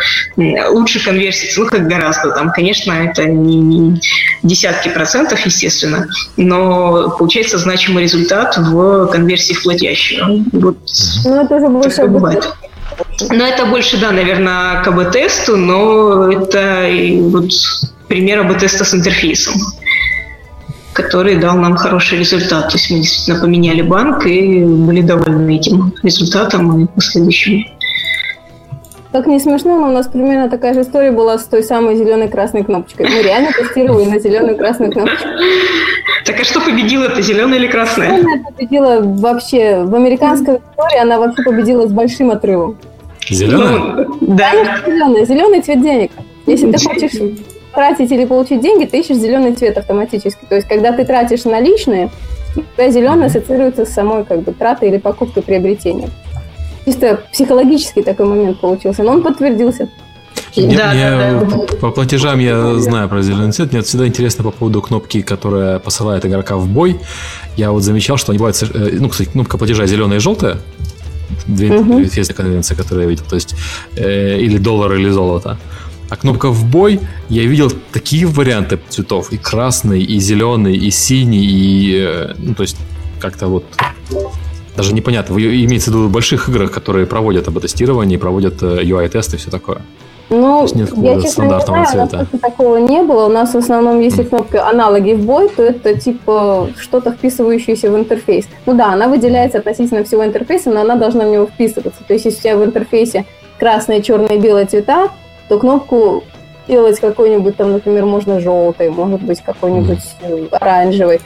[0.69, 1.51] лучше конверсия.
[1.57, 2.31] Ну, как гораздо.
[2.31, 4.01] Там, конечно, это не, не
[4.43, 10.45] десятки процентов, естественно, но получается значимый результат в конверсии в платящую.
[10.51, 10.77] Вот.
[11.25, 12.47] Ну, это уже больше бывает.
[13.29, 16.87] Ну, это больше, да, наверное, к АБ-тесту, но это
[17.29, 17.51] вот
[18.07, 19.53] пример АБ-теста с интерфейсом,
[20.93, 22.69] который дал нам хороший результат.
[22.69, 27.65] То есть мы действительно поменяли банк и были довольны этим результатом и последующим.
[29.11, 32.29] Как не смешно, но у нас примерно такая же история была с той самой зеленой
[32.29, 33.07] красной кнопочкой.
[33.09, 35.27] Мы реально тестировали на зеленую красную кнопочку.
[36.25, 38.17] Так а что победила это, зеленая или красная?
[38.17, 42.77] Зеленая победила вообще, в американской истории она вообще победила с большим отрывом.
[43.29, 43.79] Зеленая?
[43.79, 44.51] Ну, да.
[44.51, 45.25] Конечно, зеленая.
[45.25, 46.11] Зеленый цвет денег.
[46.45, 47.37] Если ты хочешь
[47.73, 50.45] тратить или получить деньги, ты ищешь зеленый цвет автоматически.
[50.47, 52.09] То есть, когда ты тратишь наличные,
[52.55, 56.09] у тебя зеленый ассоциируется с самой как бы тратой или покупкой приобретения.
[56.85, 59.89] Чисто психологический такой момент получился, но он подтвердился.
[60.55, 61.57] Нет, да, я, да, да.
[61.77, 63.71] По платежам я знаю про зеленый цвет.
[63.71, 66.99] Мне всегда интересно по поводу кнопки, которая посылает игрока в бой.
[67.55, 68.61] Я вот замечал, что они бывают...
[68.61, 70.57] Э, ну, кстати, кнопка платежа зеленая и желтая.
[71.47, 72.03] Две угу.
[72.35, 73.23] конвенции, которые я видел.
[73.29, 73.55] То есть,
[73.95, 75.57] э, или доллар, или золото.
[76.09, 79.31] А кнопка в бой, я видел такие варианты цветов.
[79.31, 81.95] И красный, и зеленый, и синий, и...
[81.97, 82.77] Э, ну, то есть,
[83.19, 83.63] как-то вот
[84.75, 85.33] даже непонятно.
[85.33, 89.81] Имеется в виду в больших играх, которые проводят об-тестирование, проводят UI-тесты э, и все такое.
[90.29, 92.25] Ну, я, честно, не знаю, цвета.
[92.41, 93.25] такого не было.
[93.25, 97.97] У нас в основном, если кнопка аналоги в бой, то это типа что-то вписывающееся в
[97.97, 98.47] интерфейс.
[98.65, 102.01] Ну да, она выделяется относительно всего интерфейса, но она должна в него вписываться.
[102.07, 103.25] То есть, если у тебя в интерфейсе
[103.59, 105.09] красные, черные, белые цвета,
[105.49, 106.23] то кнопку
[106.65, 110.55] делать какой-нибудь там, например, можно желтый, может быть, какой-нибудь mm.
[110.55, 111.19] оранжевый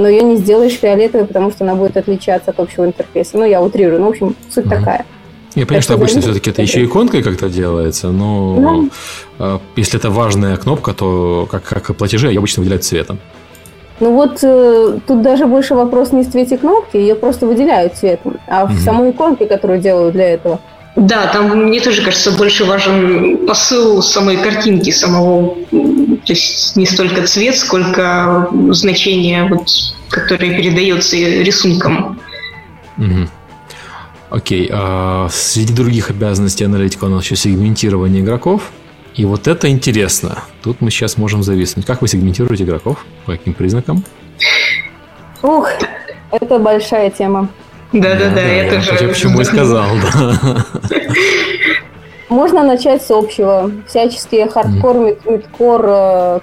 [0.00, 3.36] но ее не сделаешь фиолетовой, потому что она будет отличаться от общего интерфейса.
[3.36, 4.70] Ну, я утрирую, ну, в общем, суть mm-hmm.
[4.70, 5.06] такая.
[5.54, 8.88] Я понимаю, что обычно все-таки это еще иконкой как-то делается, но
[9.38, 13.18] ну, если это важная кнопка, то как, как платежи ее обычно выделяют цветом.
[13.98, 18.38] Ну вот э, тут даже больше вопрос не в цвете кнопки, ее просто выделяют цветом,
[18.46, 18.80] а в угу.
[18.80, 20.60] самой иконке, которую делают для этого.
[20.96, 27.26] Да, там мне тоже кажется больше важен посыл самой картинки, самого, то есть не столько
[27.26, 29.68] цвет, сколько значение, вот,
[30.08, 32.18] которое передается рисунком.
[32.98, 33.28] Угу.
[34.30, 38.70] Окей, а среди других обязанностей аналитика у нас еще сегментирование игроков.
[39.14, 40.44] И вот это интересно.
[40.62, 41.84] Тут мы сейчас можем зависнуть.
[41.84, 43.04] Как вы сегментируете игроков?
[43.26, 44.04] По каким признакам?
[45.42, 45.68] Ух,
[46.30, 47.48] это большая тема.
[47.92, 48.96] Да-да-да, я тоже...
[49.00, 50.64] Я почему и сказал, да.
[52.28, 53.70] Можно начать с общего.
[53.88, 55.84] Всяческие хардкор, мидкор,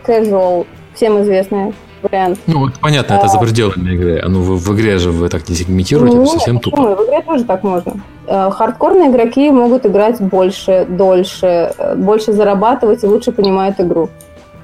[0.05, 2.39] casual, всем известные вариант.
[2.47, 4.19] Ну, вот понятно, это за пределами игры.
[4.23, 6.95] А ну, в, в игре же вы так не сегментируете, ну, это совсем тупо.
[6.95, 7.93] В игре тоже так можно.
[8.27, 14.09] Э, хардкорные игроки могут играть больше, дольше, э, больше зарабатывать и лучше понимают игру.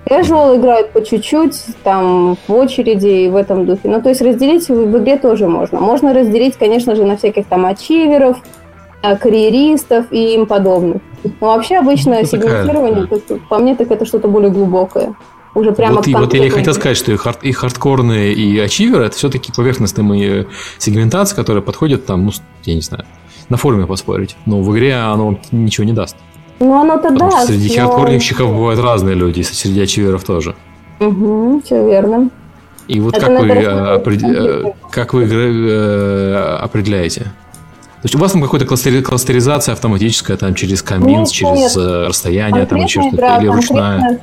[0.05, 3.81] Casual играют по чуть-чуть, там, в очереди и в этом духе.
[3.85, 5.79] Ну, то есть разделить в игре тоже можно.
[5.79, 8.37] Можно разделить, конечно же, на всяких там ачиверов,
[9.01, 11.01] э, карьеристов и им подобных.
[11.39, 13.39] Но вообще обычно ну, сегментирование, такая...
[13.49, 15.15] по мне, так это что-то более глубокое
[15.55, 18.59] уже прямо вот, и, вот я и хотел сказать, что и, хард, и хардкорные, и
[18.59, 20.47] ачиверы это все-таки поверхностные
[20.77, 22.31] сегментации, которые подходят там, ну,
[22.63, 23.05] я не знаю,
[23.49, 24.35] на форуме поспорить.
[24.45, 26.15] Но в игре оно ничего не даст.
[26.63, 27.47] Ну, оно-то даст.
[27.47, 27.87] Среди но...
[27.87, 30.55] хардкорничиков бывают разные люди, и среди ачиверов тоже.
[30.99, 32.29] Угу, все верно.
[32.87, 34.23] И вот это как вы, опред...
[34.23, 37.21] Э, как вы э, определяете?
[37.21, 41.77] То есть у вас там какая-то кластеризация автоматическая там через комбинс, через нет.
[41.77, 44.21] Э, расстояние, там еще что-то, или ручная?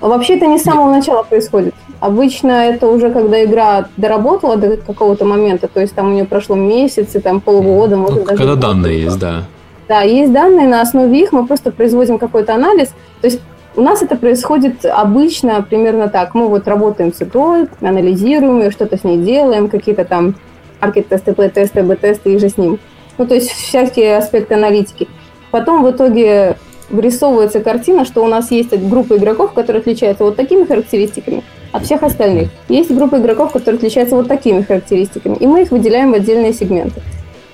[0.00, 1.74] Вообще это не с самого начала происходит.
[1.98, 6.54] Обычно это уже когда игра доработала до какого-то момента, то есть там у нее прошло
[6.54, 8.36] месяцы, там полгода, ну, может даже...
[8.36, 9.44] Когда данные есть, да.
[9.88, 12.88] Да, есть данные, на основе их мы просто производим какой-то анализ.
[13.22, 13.40] То есть
[13.74, 16.34] у нас это происходит обычно примерно так.
[16.34, 20.34] Мы вот работаем с игрой, анализируем ее, что-то с ней делаем, какие-то там
[20.80, 22.78] аркет-тесты, плей-тесты, б-тесты и же с ним.
[23.16, 25.08] Ну, то есть всякие аспекты аналитики.
[25.50, 26.56] Потом в итоге
[26.90, 32.02] вырисовывается картина, что у нас есть группа игроков, которые отличаются вот такими характеристиками от всех
[32.02, 32.50] остальных.
[32.68, 37.00] Есть группа игроков, которые отличаются вот такими характеристиками, и мы их выделяем в отдельные сегменты.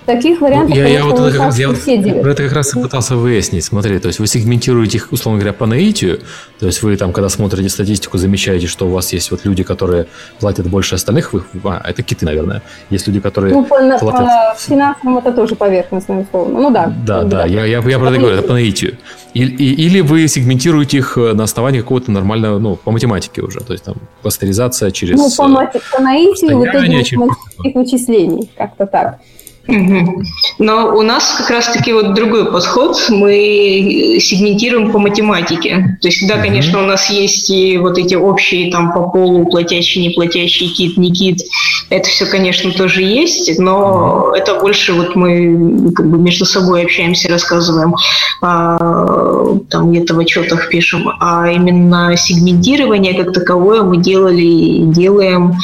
[0.07, 3.17] Таких вариантов, я, я вот это как раз, я вот это как раз и пытался
[3.17, 3.65] выяснить.
[3.65, 6.21] Смотри, то есть вы сегментируете их, условно говоря, по наитию.
[6.61, 10.07] То есть вы там, когда смотрите статистику, замечаете, что у вас есть вот люди, которые
[10.41, 11.33] платят больше остальных.
[11.33, 12.61] Вы, а, это киты, наверное.
[12.91, 14.03] Есть люди, которые ну, по, платят...
[14.03, 16.61] по финансовым это тоже поверхностно, условно.
[16.61, 16.93] Ну да.
[17.07, 17.45] Да, да, да.
[17.47, 18.99] Я, я, я про это говорю, это по наитию.
[19.33, 23.61] И, и, или вы сегментируете их э, на основании какого-то нормального, ну, по математике уже.
[23.61, 25.19] То есть там кластеризация через...
[25.19, 27.31] Ну, по, э, по наитию в итоге через...
[27.75, 28.51] вычислений.
[28.57, 29.19] Как-то так.
[29.67, 32.97] Но у нас как раз-таки вот другой подход.
[33.09, 35.99] Мы сегментируем по математике.
[36.03, 40.03] То есть, да, конечно, у нас есть и вот эти общие там по полу платящий,
[40.03, 41.41] не платящий, кит, не кит.
[41.89, 47.29] Это все, конечно, тоже есть, но это больше вот мы как бы между собой общаемся,
[47.29, 47.95] рассказываем,
[48.43, 51.11] а, там где-то в отчетах пишем.
[51.21, 55.55] А именно сегментирование как таковое мы делали и делаем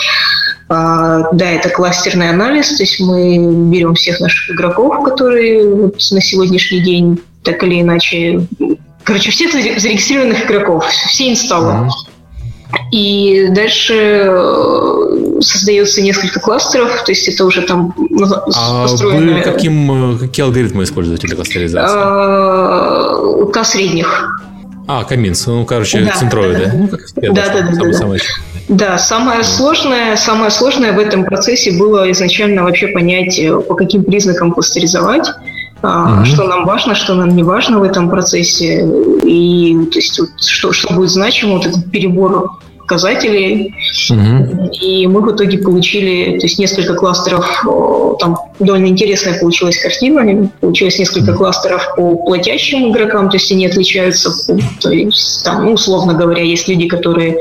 [0.71, 3.39] да, это кластерный анализ, то есть мы
[3.71, 8.47] берем всех наших игроков, которые на сегодняшний день так или иначе,
[9.03, 11.91] короче, всех зарегистрированных игроков, все инсталлы.
[12.93, 13.95] И дальше
[14.29, 17.93] э, создается несколько кластеров, то есть это уже там
[18.55, 19.39] а построено...
[19.39, 21.99] Вы каким, э, какие алгоритмы используете для кластеризации?
[22.01, 24.41] А, К средних.
[24.93, 26.73] А, Каминс, ну, короче, да, центроиды.
[26.75, 28.17] Да, как да, да, да, да, да.
[28.69, 34.03] Да, самое сложное, самое сложное в этом процессе было изначально вообще понять, э, по каким
[34.03, 35.29] признакам кластеризовать,
[35.81, 36.25] угу.
[36.25, 38.85] что нам важно, что нам не важно в этом процессе,
[39.23, 42.59] и то есть, вот, что, что будет значимо, вот этот перебор
[42.91, 43.73] показателей.
[44.11, 44.71] Угу.
[44.83, 47.47] И мы в итоге получили то есть несколько кластеров,
[48.19, 54.33] там довольно интересная получилась картина, получилось несколько кластеров по платящим игрокам, то есть они отличаются,
[54.81, 57.39] то есть там, ну, условно говоря, есть люди, которые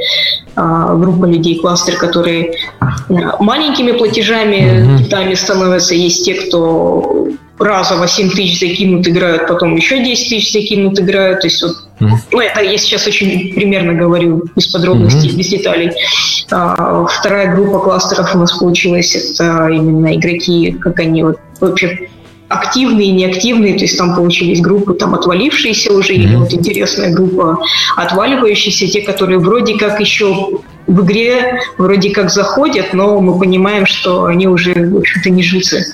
[0.55, 7.29] а, группа людей, кластер, которые а, маленькими платежами, китами становятся, есть те, кто
[7.59, 11.41] разово 7 тысяч закинут, играют, потом еще 10 тысяч закинут, играют.
[11.41, 12.17] То есть вот, mm-hmm.
[12.31, 15.37] ну, это я сейчас очень примерно говорю, без подробностей, mm-hmm.
[15.37, 15.91] без деталей.
[16.51, 22.09] А, вторая группа кластеров у нас получилась, это именно игроки, как они вот вообще
[22.47, 26.17] активные, неактивные, то есть там получились группы там отвалившиеся уже, mm-hmm.
[26.17, 27.59] или вот интересная группа
[27.95, 30.49] отваливающиеся, те, которые вроде как еще
[30.89, 35.85] в игре вроде как заходят, но мы понимаем, что они уже, в общем-то, не жицы.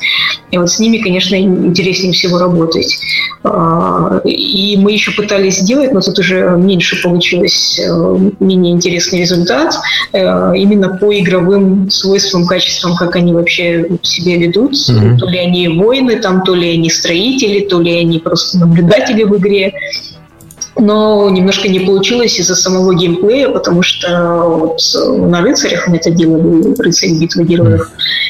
[0.51, 2.97] И вот с ними, конечно, интереснее всего работать.
[3.43, 9.75] А, и мы еще пытались сделать, но тут уже меньше получилось, э, менее интересный результат,
[10.13, 14.73] э, именно по игровым свойствам, качествам, как они вообще себя ведут.
[14.73, 15.17] Mm-hmm.
[15.17, 19.37] То ли они воины, там, то ли они строители, то ли они просто наблюдатели в
[19.37, 19.73] игре
[20.77, 24.79] но немножко не получилось из-за самого геймплея, потому что вот
[25.17, 27.89] на рыцарях мы это делали, рыцарь битвы героев,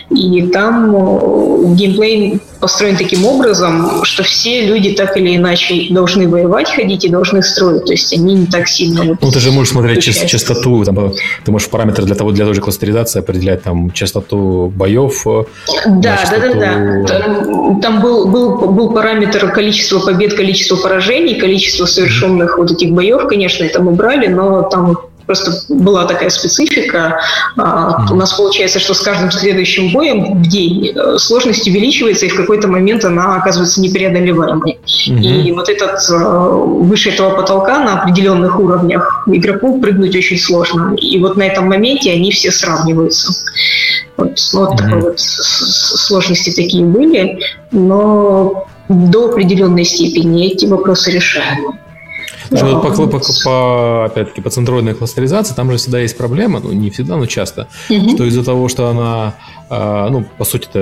[0.10, 7.06] и там геймплей построен таким образом, что все люди так или иначе должны воевать, ходить
[7.06, 7.86] и должны строить.
[7.86, 9.04] То есть они не так сильно...
[9.04, 12.46] Вот, ну, ты же можешь смотреть част, частоту, там, ты можешь параметры для того, для
[12.46, 15.26] той же кластеризации определять там частоту боев.
[15.28, 15.44] Э,
[15.88, 16.60] да, частоту...
[16.60, 17.20] да, да, да.
[17.20, 23.28] Там, там был, был, был параметр количества побед, количество поражений, количество совершенных вот этих боев,
[23.28, 27.20] конечно, это мы брали, но там Просто была такая специфика.
[27.58, 28.12] Mm-hmm.
[28.12, 32.36] У нас получается, что с каждым следующим боем в день э, сложность увеличивается, и в
[32.36, 34.78] какой-то момент она оказывается непреодолеваемой.
[34.86, 35.42] Mm-hmm.
[35.44, 40.96] И вот этот э, выше этого потолка на определенных уровнях игроку прыгнуть очень сложно.
[40.96, 43.34] И вот на этом моменте они все сравниваются.
[44.18, 44.78] Вот, ну, вот mm-hmm.
[44.78, 47.40] такой вот сложности такие были,
[47.72, 51.80] но до определенной степени эти вопросы решаемы.
[52.50, 56.72] Даже вот по, по, по, опять-таки, по центроидной кластеризации там же всегда есть проблема, ну,
[56.72, 58.10] не всегда, но часто, угу.
[58.12, 59.36] что из-за того, что она,
[59.70, 60.80] э, ну, по сути то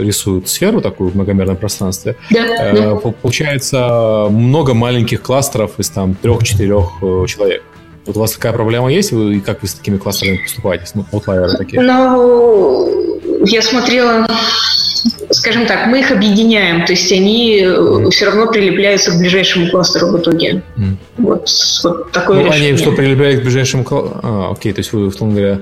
[0.00, 2.94] рисует сферу такую в многомерном пространстве, да, э, да.
[2.96, 7.62] получается много маленьких кластеров из там трех-четырех э, человек.
[8.06, 11.56] Вот у вас такая проблема есть, и как вы с такими кластерами поступаете, ну, аутлайеры
[11.56, 11.82] такие?
[11.82, 14.28] Ну, я смотрела
[15.30, 18.10] скажем так, мы их объединяем, то есть они mm.
[18.10, 20.62] все равно прилепляются к ближайшему кластеру в итоге.
[20.76, 20.96] Mm.
[21.18, 21.48] Вот,
[21.84, 22.68] вот такое ну, решение.
[22.70, 24.20] Они что, прилепляют к ближайшему кластеру?
[24.22, 25.60] А, окей, то есть вы, условно говоря...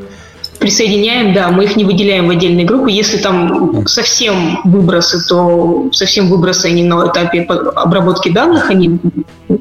[0.60, 2.90] Присоединяем, да, мы их не выделяем в отдельные группы.
[2.90, 3.86] Если там mm.
[3.86, 8.98] совсем выбросы, то совсем выбросы они на этапе обработки данных, они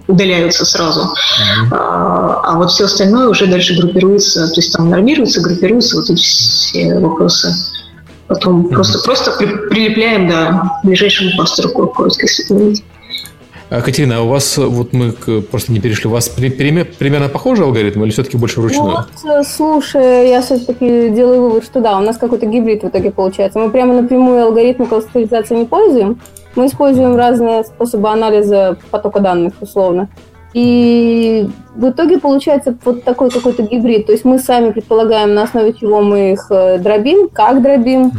[0.08, 1.02] удаляются сразу.
[1.02, 1.68] Mm-hmm.
[1.72, 6.22] А, а вот все остальное уже дальше группируется, то есть там нормируется, группируется вот эти
[6.22, 7.54] все вопросы.
[8.28, 8.70] Потом mm-hmm.
[8.70, 12.84] просто, просто при, прилепляем да, ближайшему пастору коротко, если говорить.
[13.82, 18.12] Катерина, а у вас, вот мы просто не перешли, у вас примерно похожий алгоритм или
[18.12, 18.92] все-таки больше вручную?
[18.92, 22.90] Ну, вот, э, слушай, я все-таки делаю вывод, что да, у нас какой-то гибрид в
[22.90, 23.58] итоге получается.
[23.58, 26.20] Мы прямо напрямую алгоритмы классификации не пользуем,
[26.56, 30.08] мы используем разные способы анализа потока данных, условно.
[30.54, 34.06] И в итоге получается вот такой какой-то гибрид.
[34.06, 38.12] То есть мы сами предполагаем, на основе чего мы их э, дробим, как дробим.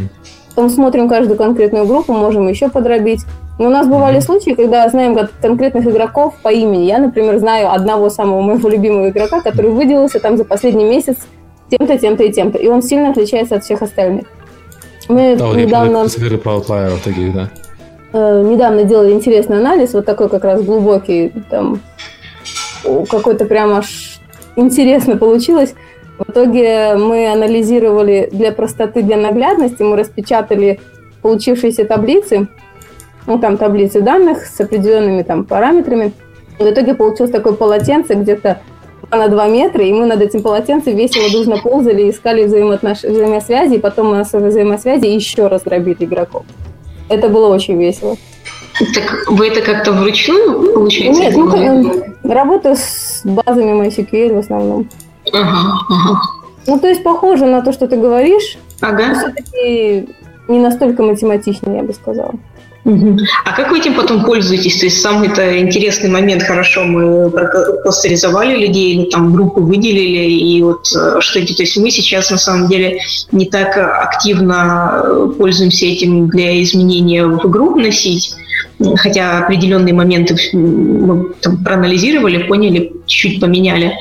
[0.49, 3.21] Потом смотрим каждую конкретную группу, можем еще подробить.
[3.59, 6.85] Но у нас бывали случаи, когда знаем конкретных игроков по имени.
[6.85, 11.17] Я, например, знаю одного самого моего любимого игрока, который выделился там за последний месяц
[11.71, 12.59] тем-то, тем-то и тем-то.
[12.59, 14.27] И он сильно отличается от всех остальных.
[15.09, 16.09] Мы да, недавно...
[17.05, 17.51] Таких, да.
[18.13, 21.81] Э, недавно делали интересный анализ, вот такой как раз глубокий, там,
[23.03, 24.21] какой-то прямо аж
[24.57, 25.75] интересно получилось.
[26.19, 30.81] В итоге мы анализировали для простоты, для наглядности, мы распечатали
[31.23, 32.49] получившиеся таблицы,
[33.27, 36.13] ну там таблицы данных с определенными там параметрами.
[36.59, 38.61] В итоге получилось такое полотенце где-то
[39.11, 43.03] на 2 метра, и мы над этим полотенцем весело дружно ползали, искали взаимоотнош...
[43.03, 46.45] взаимосвязи, и потом на основе взаимосвязи еще раз дробили игроков.
[47.09, 48.17] Это было очень весело.
[48.79, 51.23] Так вы это как-то вручную, получается?
[51.23, 54.89] Нет, ну, работаю с базами MySQL в основном.
[55.33, 56.21] Ага, ага.
[56.67, 59.15] Ну, то есть похоже на то, что ты говоришь, ага.
[59.15, 60.09] все-таки
[60.49, 62.35] не настолько математично, я бы сказала.
[62.85, 64.79] А как вы этим потом пользуетесь?
[64.79, 67.31] То есть самый-то интересный момент, хорошо, мы
[67.83, 71.57] кластеризовали людей, или там группу выделили, и вот э, что это?
[71.57, 73.01] То есть мы сейчас на самом деле
[73.33, 78.35] не так активно э, пользуемся этим для изменения в игру вносить,
[78.97, 83.95] хотя определенные моменты мы там проанализировали, поняли, чуть-чуть поменяли.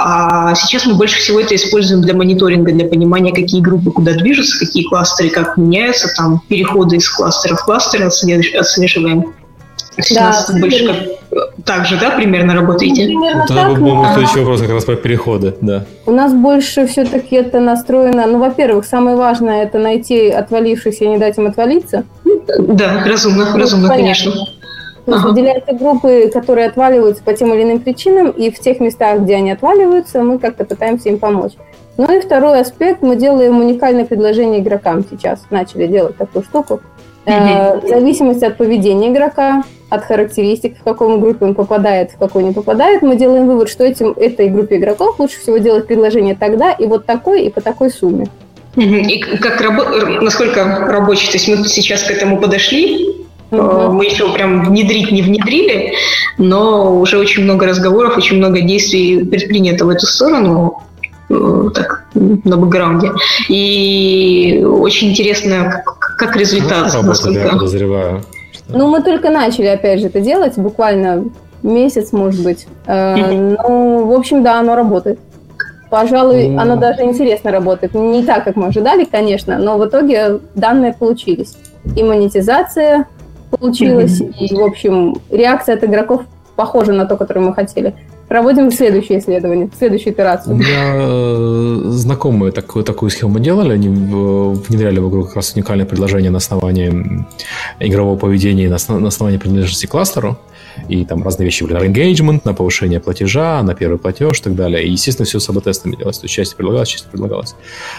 [0.00, 4.58] А, сейчас мы больше всего это используем для мониторинга, для понимания, какие группы куда движутся,
[4.58, 9.34] какие кластеры как меняются, там переходы из кластера в кластер отслеживаем.
[10.14, 13.08] Да, больше как, так же, да, примерно работаете?
[13.08, 13.80] Ну, примерно так.
[13.80, 15.84] Был следующий вопрос как раз про переходы, да.
[16.06, 21.18] У нас больше все-таки это настроено, ну, во-первых, самое важное это найти отвалившихся и не
[21.18, 22.04] дать им отвалиться.
[22.60, 24.30] Да, разумно, ну, разумно, понятно.
[24.30, 24.57] конечно.
[25.08, 29.20] То есть выделяются группы, которые отваливаются по тем или иным причинам, и в тех местах,
[29.20, 31.52] где они отваливаются, мы как-то пытаемся им помочь.
[31.96, 36.82] Ну и второй аспект, мы делаем уникальное предложение игрокам сейчас, начали делать такую штуку.
[37.24, 42.44] Э, в зависимости от поведения игрока, от характеристик, в каком группе он попадает, в какой
[42.44, 46.72] не попадает, мы делаем вывод, что этим, этой группе игроков лучше всего делать предложение тогда
[46.72, 48.28] и вот такой, и по такой сумме.
[48.76, 53.92] И как рабо- насколько рабочий, то есть мы сейчас к этому подошли, угу.
[53.92, 55.94] мы еще прям внедрить не внедрили,
[56.38, 60.82] но уже очень много разговоров, очень много действий предпринято в эту сторону
[61.28, 63.12] э, так, на бэкграунде.
[63.48, 65.82] И очень интересно,
[66.16, 66.92] как, результат.
[66.94, 67.40] Ну, насколько...
[67.40, 68.22] я подозреваю.
[68.68, 71.24] Ну, мы только начали, опять же, это делать, буквально
[71.62, 72.66] месяц, может быть.
[72.86, 75.18] Э, ну, в общем, да, оно работает.
[75.90, 76.60] Пожалуй, mm.
[76.60, 77.94] оно даже интересно работает.
[77.94, 81.56] Не так, как мы ожидали, конечно, но в итоге данные получились.
[81.96, 83.06] и монетизация
[83.50, 84.34] получилась, mm-hmm.
[84.38, 86.22] и, в общем, реакция от игроков
[86.56, 87.94] похожа на то, которую мы хотели.
[88.28, 90.54] Проводим следующее исследование, следующую итерацию.
[90.54, 93.72] У меня э, знакомые такую, такую схему делали.
[93.72, 97.24] Они внедряли в игру как раз уникальное предложение на основании
[97.80, 100.36] игрового поведения, на основании принадлежности кластеру
[100.88, 104.54] и там разные вещи были на engagement, на повышение платежа, на первый платеж и так
[104.54, 104.84] далее.
[104.84, 106.18] И, естественно, все с АБ-тестами делалось.
[106.18, 107.54] То есть часть предлагалась, часть предлагалась.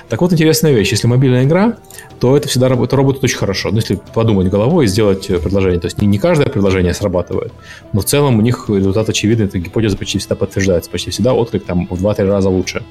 [0.08, 0.92] Так вот, интересная вещь.
[0.92, 1.78] Если мобильная игра,
[2.20, 3.70] то это всегда работает, работает очень хорошо.
[3.70, 5.80] Ну, если подумать головой и сделать предложение.
[5.80, 7.54] То есть не, не каждое предложение срабатывает,
[7.94, 10.90] но в целом у них результат очевидный, эта гипотеза почти всегда подтверждается.
[10.90, 12.84] Почти всегда отклик там в 2-3 раза лучше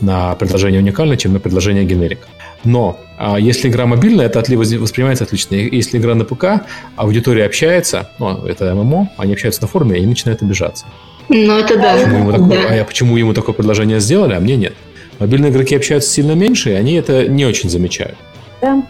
[0.00, 2.26] на предложение уникальное, чем на предложение генерик.
[2.64, 5.54] Но а если игра мобильная, это воспринимается отлично.
[5.54, 6.66] Если игра на ПК,
[6.96, 10.84] аудитория общается, ну, это ММО, они общаются на форуме, и они начинают обижаться.
[11.28, 11.94] Ну, это да.
[11.94, 12.80] Почему ему такое, да.
[12.80, 14.74] А почему ему такое предложение сделали, а мне нет?
[15.18, 18.16] Мобильные игроки общаются сильно меньше, и они это не очень замечают.
[18.60, 18.82] Да.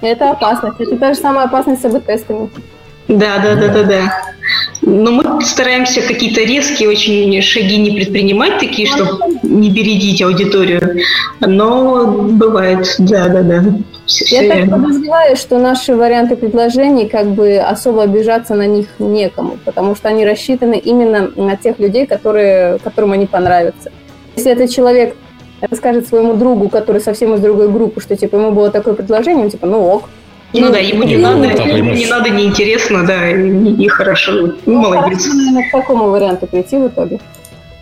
[0.00, 0.80] Это опасность.
[0.80, 2.48] Это та же самая опасность с АБ-тестами.
[3.08, 4.34] Да, да, да, да, да.
[4.82, 11.00] Но мы стараемся какие-то резкие очень шаги не предпринимать, такие, чтобы не бередить аудиторию.
[11.40, 13.64] Но бывает, да, да, да.
[14.06, 18.88] Все, Я все так подозреваю, что наши варианты предложений, как бы особо обижаться на них
[18.98, 23.90] некому, потому что они рассчитаны именно на тех людей, которые, которым они понравятся.
[24.36, 25.16] Если этот человек
[25.62, 29.50] расскажет своему другу, который совсем из другой группы, что типа ему было такое предложение, он
[29.50, 30.10] типа, ну ок,
[30.60, 34.52] ну, да, ему не, надо, ему не надо, неинтересно, да, и, и хорошо.
[34.66, 35.26] Ну, молодец.
[35.26, 37.18] Наверное, к такому варианту прийти в итоге.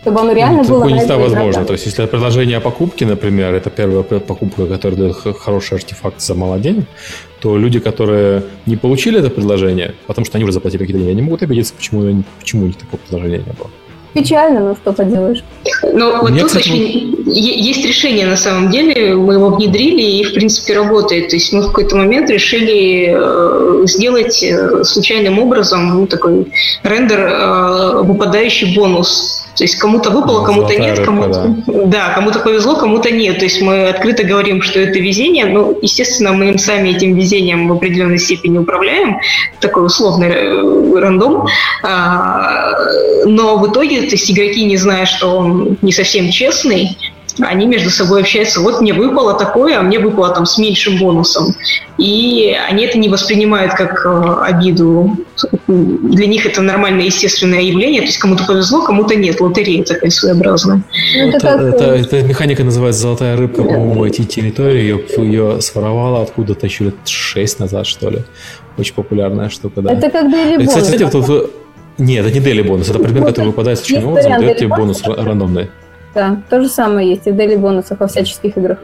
[0.01, 1.63] Чтобы оно реально ну, было не всегда возможно.
[1.63, 6.35] То есть, если предложение о покупке, например, это первая покупка, которая дает хороший артефакт за
[6.35, 6.85] мало денег,
[7.39, 11.21] то люди, которые не получили это предложение, потому что они уже заплатили какие-то деньги, они
[11.21, 13.69] могут обидеться, почему, почему у них такого предложения не было.
[14.13, 15.43] Печально, но что поделаешь.
[15.91, 20.23] Ну, вот Мне, тут кстати, очень есть решение на самом деле, мы его внедрили и
[20.23, 21.29] в принципе работает.
[21.29, 26.51] То есть мы в какой-то момент решили э, сделать э, случайным образом ну, такой
[26.83, 31.85] рендер э, выпадающий бонус то есть кому-то выпало, кому-то нет, кому-то да.
[31.85, 33.37] да, кому-то повезло, кому-то нет.
[33.37, 35.45] То есть мы открыто говорим, что это везение.
[35.45, 39.19] Ну, естественно, мы им сами этим везением в определенной степени управляем.
[39.59, 41.45] Такой условный э, рандом.
[41.83, 42.73] А,
[43.25, 46.97] но в итоге, то есть игроки, не зная, что он не совсем честный,
[47.39, 51.55] они между собой общаются, вот мне выпало такое, а мне выпало там с меньшим бонусом.
[51.97, 55.17] И они это не воспринимают как э, обиду.
[55.67, 58.01] Для них это нормальное, естественное явление.
[58.01, 59.39] То есть кому-то повезло, кому-то нет.
[59.41, 60.83] Лотерея такая своеобразная.
[61.15, 64.81] Ну, это, это, это, эта механика называется «Золотая рыбка», по-моему, эти территории.
[64.81, 68.19] Ее, ее своровала откуда-то еще лет шесть назад, что ли.
[68.77, 69.93] Очень популярная штука, да.
[69.93, 70.81] Это как Daily Bonus.
[70.81, 71.51] Кстати, вот,
[71.97, 72.89] нет, это не Daily Bonus.
[72.89, 75.69] Это предмет, который выпадает случайным образом, дает тебе бонус рандомный.
[76.13, 78.77] Да, то же самое есть и в дели бонусах во всяческих играх.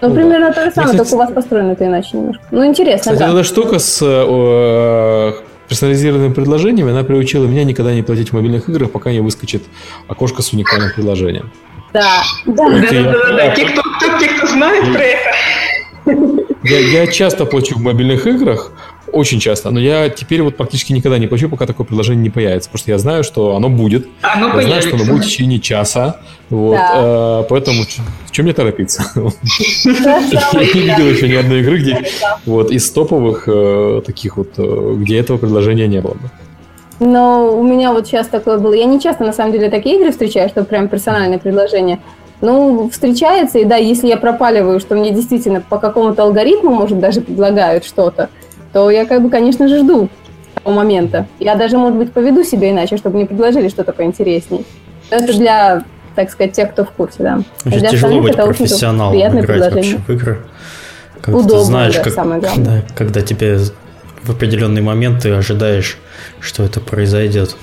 [0.00, 0.52] Ну, ну примерно да.
[0.52, 2.42] то же самое, кстати, только у вас построено это иначе немножко.
[2.50, 3.28] Ну, интересно, Кстати, да.
[3.28, 5.32] эта штука с э,
[5.68, 9.62] персонализированными предложениями, она приучила меня никогда не платить в мобильных играх, пока не выскочит
[10.08, 11.52] окошко с уникальным предложением.
[11.92, 12.68] Да, да.
[12.68, 13.54] Да, да, да, да.
[13.54, 13.82] Те, кто,
[14.18, 16.42] те, кто знает про это.
[16.64, 18.72] Я, я часто плачу в мобильных играх,
[19.12, 19.70] очень часто.
[19.70, 22.68] Но я теперь вот практически никогда не плачу, пока такое предложение не появится.
[22.68, 24.08] Потому что я знаю, что оно будет.
[24.22, 24.68] Оно я появится.
[24.68, 26.16] знаю, что оно будет в течение часа.
[26.50, 27.40] Вот, да.
[27.42, 27.82] э, поэтому
[28.26, 29.04] в чем мне торопиться?
[29.14, 29.30] Я
[30.74, 32.04] не видел еще ни одной игры, где
[32.44, 36.30] вот из топовых э, таких вот, э, где этого предложения не было бы.
[37.00, 38.74] Но у меня вот сейчас такое было.
[38.74, 42.00] Я не часто, на самом деле, такие игры встречаю, что прям персональное предложение.
[42.42, 47.20] Ну, встречается, и да, если я пропаливаю, что мне действительно по какому-то алгоритму, может, даже
[47.20, 48.30] предлагают что-то,
[48.72, 50.08] то я, как бы, конечно же, жду
[50.62, 51.26] того момента.
[51.38, 54.64] Я даже, может быть, поведу себя иначе, чтобы мне предложили что-то поинтереснее.
[55.10, 57.42] это для, так сказать, тех, кто в курсе, да.
[57.64, 60.42] Очень для тяжело быть профессионалом играть вообще в игры.
[61.20, 62.64] Когда Удобно, ты знаешь, да, как, самое главное.
[62.64, 63.58] Да, когда тебе
[64.22, 65.98] в определенный момент ты ожидаешь,
[66.40, 67.56] что это произойдет.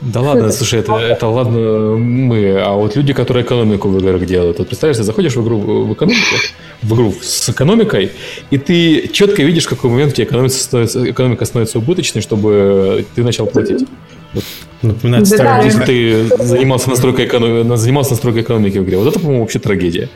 [0.00, 4.58] Да ладно, слушай, это, это ладно мы, а вот люди, которые экономику в играх делают.
[4.58, 6.36] Вот представляешь, ты заходишь в игру в экономику,
[6.82, 8.12] в игру с экономикой,
[8.50, 13.04] и ты четко видишь, в какой момент у тебя экономика становится, экономика становится убыточной, чтобы
[13.14, 13.86] ты начал платить.
[14.32, 14.44] Вот.
[14.82, 18.96] Напоминает да, старый, если ты занимался настройкой, экономики, занимался настройкой экономики в игре.
[18.96, 20.08] Вот это, по-моему, вообще трагедия.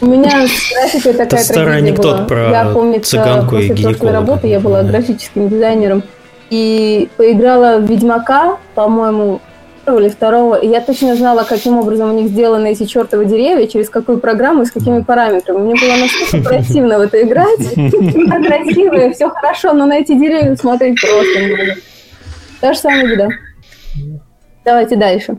[0.00, 2.24] У меня с графикой такая это старый анекдот была.
[2.24, 4.12] про я, помню, цыганку после и гинеколога.
[4.12, 6.02] работы я была графическим дизайнером
[6.50, 9.40] и поиграла в Ведьмака, по-моему,
[9.84, 13.66] первого или второго, и я точно знала, каким образом у них сделаны эти чертовы деревья,
[13.66, 15.58] через какую программу и с какими параметрами.
[15.58, 17.58] Мне было настолько противно в это играть.
[17.74, 21.80] Красиво, все хорошо, но на эти деревья смотреть просто не могу.
[22.60, 23.28] Та же самая беда.
[24.64, 25.38] Давайте дальше.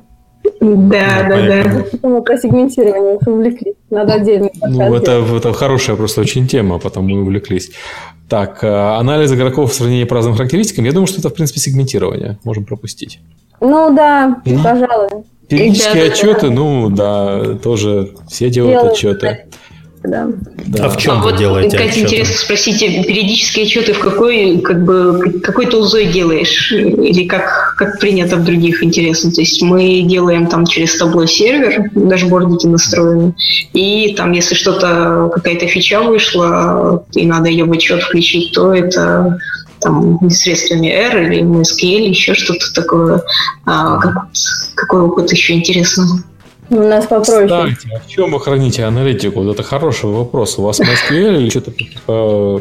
[0.60, 2.08] Да, да, да.
[2.08, 3.76] Мы про сегментирование увлеклись.
[3.90, 4.50] Надо отдельно.
[4.62, 7.72] Ну, это, это хорошая просто очень тема, потом мы увлеклись.
[8.30, 10.86] Так, э, анализ игроков в сравнении по разным характеристикам.
[10.86, 12.38] Я думаю, что это, в принципе, сегментирование.
[12.44, 13.20] Можем пропустить.
[13.60, 14.64] Ну да, mm-hmm.
[14.64, 15.10] пожалуй.
[15.48, 19.48] Периодические отчеты, ну да, тоже все делают, делают отчеты.
[19.52, 19.58] Да.
[20.04, 20.30] Да.
[20.80, 22.06] А в чем а вы вот, делаете Катя, отчеты?
[22.06, 26.72] интересно спросить, периодические отчеты в какой, как бы, какой тулзой делаешь?
[26.72, 29.32] Или как, как принято в других, интересно?
[29.32, 33.36] То есть мы делаем там через табло сервер, дашбордики настроены,
[33.74, 39.38] и там, если что-то, какая-то фича вышла, и надо ее в отчет включить, то это
[39.82, 43.22] там средствами R или MySQL, еще что-то такое.
[43.66, 44.28] А, как,
[44.76, 46.06] какой опыт еще интересно?
[46.72, 47.48] У нас попроще.
[47.48, 49.42] Кстати, а в чем вы храните аналитику?
[49.42, 50.58] Вот это хороший вопрос.
[50.58, 51.72] У вас MySQL или что-то
[52.08, 52.60] э,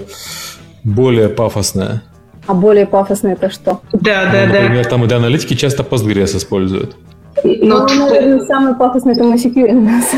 [0.83, 2.03] более пафосное?
[2.49, 3.81] А более пафосное это что?
[3.93, 4.63] Да, да, ну, да.
[4.63, 6.97] Например, там для аналитики часто Postgres используют.
[7.45, 10.13] Ну, ну наверное, самый пафосный это MySQL у нас.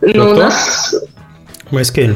[0.00, 0.94] Ну, у нас...
[1.72, 2.14] MySQL.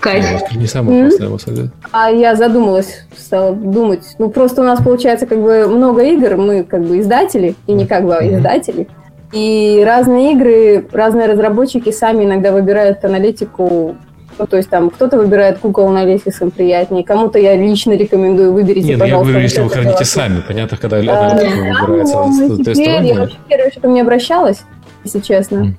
[0.00, 0.50] Кайф.
[0.56, 4.16] Не самый опасный, А я задумалась, стала думать.
[4.18, 7.86] Ну, просто у нас получается как бы много игр, мы как бы издатели, и не
[7.86, 8.88] как бы а издатели.
[9.32, 13.96] И разные игры, разные разработчики сами иногда выбирают аналитику
[14.38, 18.98] ну, то есть там кто-то выбирает Google Analytics приятнее, кому-то я лично рекомендую, выберите, Нет,
[18.98, 19.28] пожалуйста.
[19.28, 23.36] Нет, я если вы храните сами, понятно, когда аналитика а, выбирается ну, теперь Я вообще
[23.48, 24.62] первое, что ко мне обращалась,
[25.04, 25.56] если честно.
[25.56, 25.72] Mm.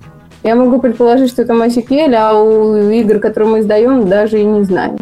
[0.43, 4.63] Я могу предположить, что это MySQL, а у игр, которые мы издаем, даже и не
[4.63, 4.99] знаю.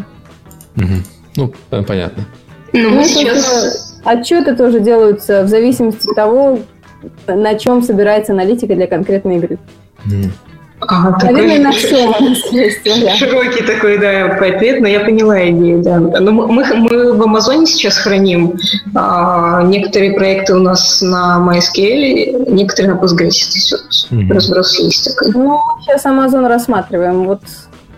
[1.35, 2.25] Ну, понятно.
[2.73, 3.89] Ну, ну сейчас...
[4.03, 6.59] Отчеты тоже делаются в зависимости от того,
[7.27, 9.57] на чем собирается аналитика для конкретной игры.
[10.05, 10.31] Mm.
[10.81, 12.13] Ага, Наверное, на всем
[13.15, 15.99] Широкий такой, да, ответ, но я поняла идею, да.
[15.99, 18.57] Но ну, мы, мы в Амазоне сейчас храним.
[18.95, 23.15] А, некоторые проекты у нас на MySQL, некоторые на Postgres.
[23.15, 24.33] То есть вот mm-hmm.
[24.33, 25.31] разброс есть такой.
[25.33, 27.25] Ну, сейчас Amazon рассматриваем.
[27.25, 27.41] Вот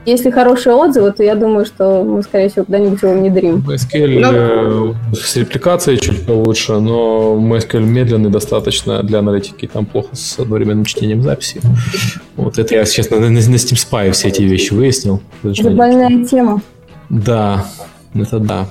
[0.06, 3.64] если хорошие отзывы, то я думаю, что мы, скорее всего, когда-нибудь его внедрим.
[3.68, 4.32] MySQL но...
[4.32, 9.70] Ну, э, с репликацией чуть получше, но MySQL медленный достаточно для аналитики.
[9.72, 11.62] Там плохо с одновременным чтением записи.
[12.36, 15.22] Вот это я, честно, на, на Steam Spy все эти вещи выяснил.
[15.43, 16.62] Это больная тема.
[17.10, 17.66] Да,
[18.14, 18.68] это да.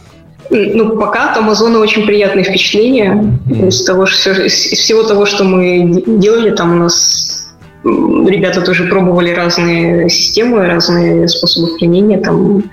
[0.51, 3.15] Ну, пока от Амазона очень приятные впечатления
[3.47, 3.69] mm-hmm.
[3.69, 7.42] из того, что из всего того, что мы делали, там у нас
[7.85, 12.65] ребята тоже пробовали разные системы, разные способы применения, там,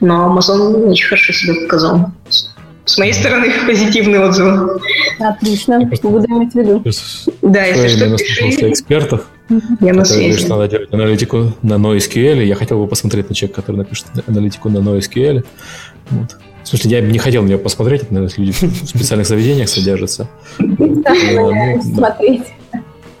[0.00, 2.10] но Amazon очень хорошо себя показал.
[2.84, 4.80] С моей стороны позитивные отзывы.
[5.18, 6.82] Отлично, буду иметь в виду.
[7.42, 8.70] Да, если что, пиши.
[8.70, 9.26] экспертов,
[9.80, 10.38] я на связи.
[10.38, 12.44] что надо делать аналитику на NoSQL.
[12.44, 15.44] Я хотел бы посмотреть на человека, который напишет аналитику на NoSQL.
[16.10, 16.36] Вот.
[16.64, 19.68] В смысле, я бы не хотел на нее посмотреть, это, наверное, люди в специальных заведениях
[19.68, 20.28] содержатся.
[20.58, 22.42] Ну, смотреть.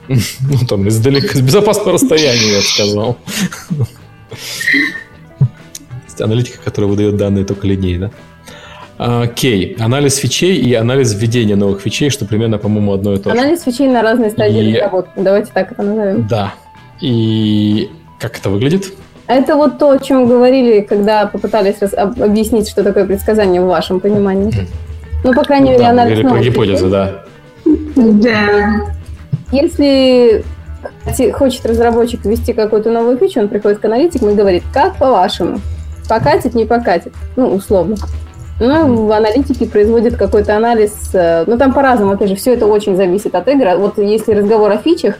[0.08, 3.16] Ну, там, издалека, с безопасного расстояния, я бы сказал.
[6.20, 8.10] Аналитика, которая выдает данные только линейно.
[8.96, 9.76] Окей.
[9.78, 13.38] Анализ фичей и анализ введения новых фичей, что примерно, по-моему, одно и то же.
[13.38, 14.74] Анализ фичей на разные стадии и...
[14.74, 15.12] разработки.
[15.16, 16.26] Давайте так это назовем.
[16.26, 16.54] Да.
[17.00, 17.88] И
[18.18, 18.92] как это выглядит?
[19.28, 21.94] Это вот то, о чем говорили, когда попытались раз...
[21.94, 24.66] объяснить, что такое предсказание в вашем понимании.
[25.22, 27.24] Ну, по крайней мере, да, анализ новых гипотезы, да.
[27.64, 28.97] Да.
[29.50, 30.44] Если
[31.32, 35.60] хочет разработчик ввести какую-то новую фичу, он приходит к аналитику и говорит, как по-вашему,
[36.08, 37.96] покатит, не покатит, ну, условно.
[38.60, 42.96] Ну, в аналитике производит какой-то анализ, э, ну, там по-разному, опять же, все это очень
[42.96, 43.76] зависит от игры.
[43.76, 45.14] Вот если разговор о фичах,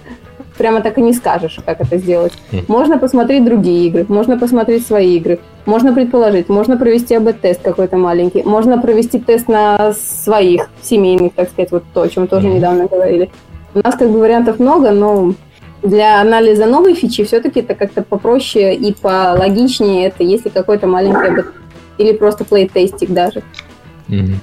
[0.57, 2.33] прямо так и не скажешь, как это сделать.
[2.53, 2.63] Хм.
[2.67, 8.43] Можно посмотреть другие игры, можно посмотреть свои игры, можно предположить, можно провести АБ-тест какой-то маленький,
[8.43, 13.31] можно провести тест на своих семейных, так сказать, вот то, о чем тоже недавно говорили.
[13.75, 15.35] У нас как бы вариантов много, но
[15.83, 21.45] для анализа новой фичи все-таки это как-то попроще и пологичнее это, если какой-то маленький
[21.99, 23.43] или просто плейтестик даже.
[24.09, 24.37] Mm-hmm.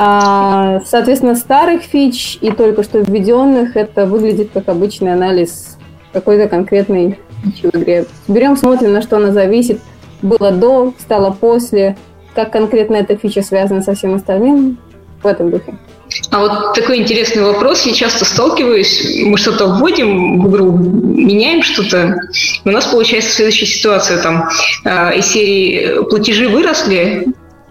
[0.00, 5.76] А, соответственно, старых фич и только что введенных это выглядит как обычный анализ
[6.12, 8.06] какой-то конкретной фичи в игре.
[8.28, 9.80] Берем, смотрим, на что она зависит.
[10.22, 11.96] Было до, стало после,
[12.34, 14.78] как конкретно эта фича связана со всем остальным
[15.22, 15.74] в этом духе.
[16.30, 17.82] А вот такой интересный вопрос.
[17.82, 22.18] Я часто сталкиваюсь, мы что-то вводим в игру, меняем что-то.
[22.64, 24.22] У нас получается следующая ситуация.
[24.22, 24.48] Там
[24.84, 27.26] э, из серии платежи выросли,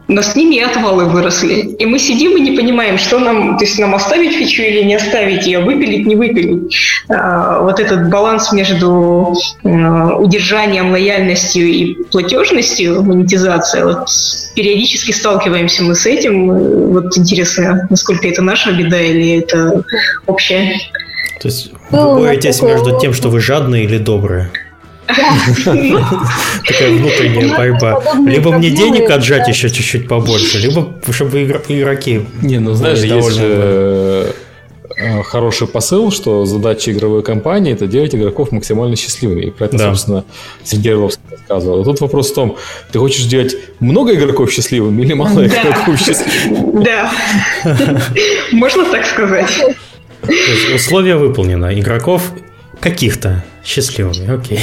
[0.07, 1.75] но с ними и отвалы выросли.
[1.77, 4.95] И мы сидим и не понимаем, что нам, то есть нам оставить фичу или не
[4.95, 6.73] оставить ее, выпилить, не выпилить.
[7.09, 14.07] А, вот этот баланс между а, удержанием, лояльностью и платежностью, монетизация, вот
[14.55, 16.91] периодически сталкиваемся мы с этим.
[16.91, 19.83] Вот интересно, насколько это наша беда или это
[20.25, 20.79] общая.
[21.41, 24.49] То есть вы боретесь между тем, что вы жадные или добрые?
[25.07, 28.03] Такая внутренняя борьба.
[28.25, 34.31] Либо мне денег отжать еще чуть-чуть побольше, либо чтобы игроки Не, ну знаешь, есть э,
[35.23, 39.41] хороший посыл, что задача игровой компании это делать игроков максимально счастливыми.
[39.41, 39.89] И про это, да.
[39.89, 40.25] собственно,
[40.63, 41.81] Сергей Орловский рассказывал.
[41.81, 42.57] И тут вопрос в том,
[42.91, 45.45] ты хочешь сделать много игроков счастливыми или мало да.
[45.45, 46.83] игроков счастливыми?
[46.83, 47.11] Да.
[48.51, 49.49] Можно так сказать.
[50.75, 51.77] Условие выполнено.
[51.79, 52.33] Игроков
[52.79, 54.59] каких-то счастливыми, окей.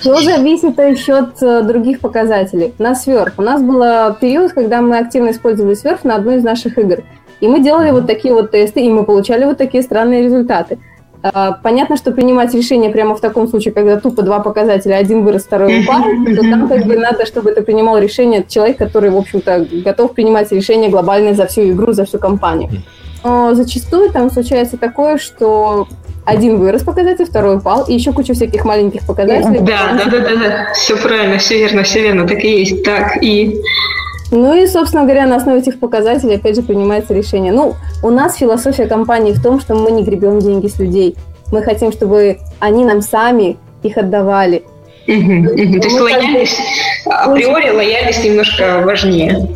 [0.00, 2.72] Все зависит еще от э, других показателей.
[2.78, 3.34] На сверх.
[3.36, 3.80] У нас был
[4.14, 7.02] период, когда мы активно использовали сверх на одной из наших игр.
[7.40, 10.78] И мы делали вот такие вот тесты, и мы получали вот такие странные результаты.
[11.22, 15.44] А, понятно, что принимать решение прямо в таком случае, когда тупо два показателя, один вырос,
[15.44, 16.02] второй упал,
[16.34, 20.50] то там как бы надо, чтобы это принимал решение человек, который, в общем-то, готов принимать
[20.50, 22.70] решение глобальное за всю игру, за всю компанию.
[23.24, 25.86] Но зачастую там случается такое, что
[26.24, 29.60] один вырос показатель, второй упал, и еще куча всяких маленьких показателей.
[29.60, 30.72] Да, да, да, да, да.
[30.74, 32.84] Все правильно, все верно, все верно, так и есть.
[32.84, 33.60] Так, и
[34.32, 37.52] ну и, собственно говоря, на основе этих показателей, опять же, принимается решение.
[37.52, 41.16] Ну, у нас философия компании в том, что мы не гребем деньги с людей.
[41.52, 44.64] Мы хотим, чтобы они нам сами их отдавали.
[45.04, 46.60] То есть лояльность,
[47.04, 49.48] априори лояльность немножко важнее.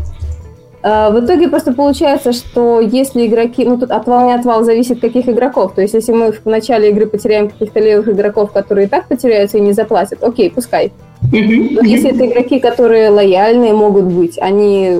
[0.88, 5.28] А, в итоге просто получается, что если игроки, ну тут отвал не отвал зависит каких
[5.28, 9.08] игроков, то есть если мы в начале игры потеряем каких-то левых игроков, которые и так
[9.08, 10.92] потеряются и не заплатят, окей, пускай.
[11.32, 14.96] Но если это игроки, которые лояльные могут быть, они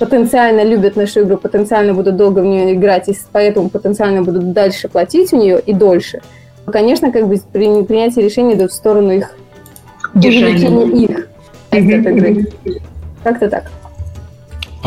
[0.00, 4.88] потенциально любят нашу игру, потенциально будут долго в нее играть, и поэтому потенциально будут дальше
[4.88, 6.20] платить у нее и дольше,
[6.64, 9.36] то, конечно, как бы при принятие решения идут в сторону их
[10.14, 10.84] увеличения
[11.70, 12.46] их игры.
[13.22, 13.70] Как-то так.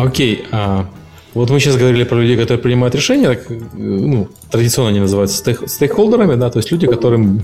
[0.04, 0.86] Окей, а
[1.34, 5.70] вот мы сейчас говорили про людей, которые принимают решения, так, ну, традиционно они называются стейк,
[5.70, 7.44] стейкхолдерами, да, то есть люди, которым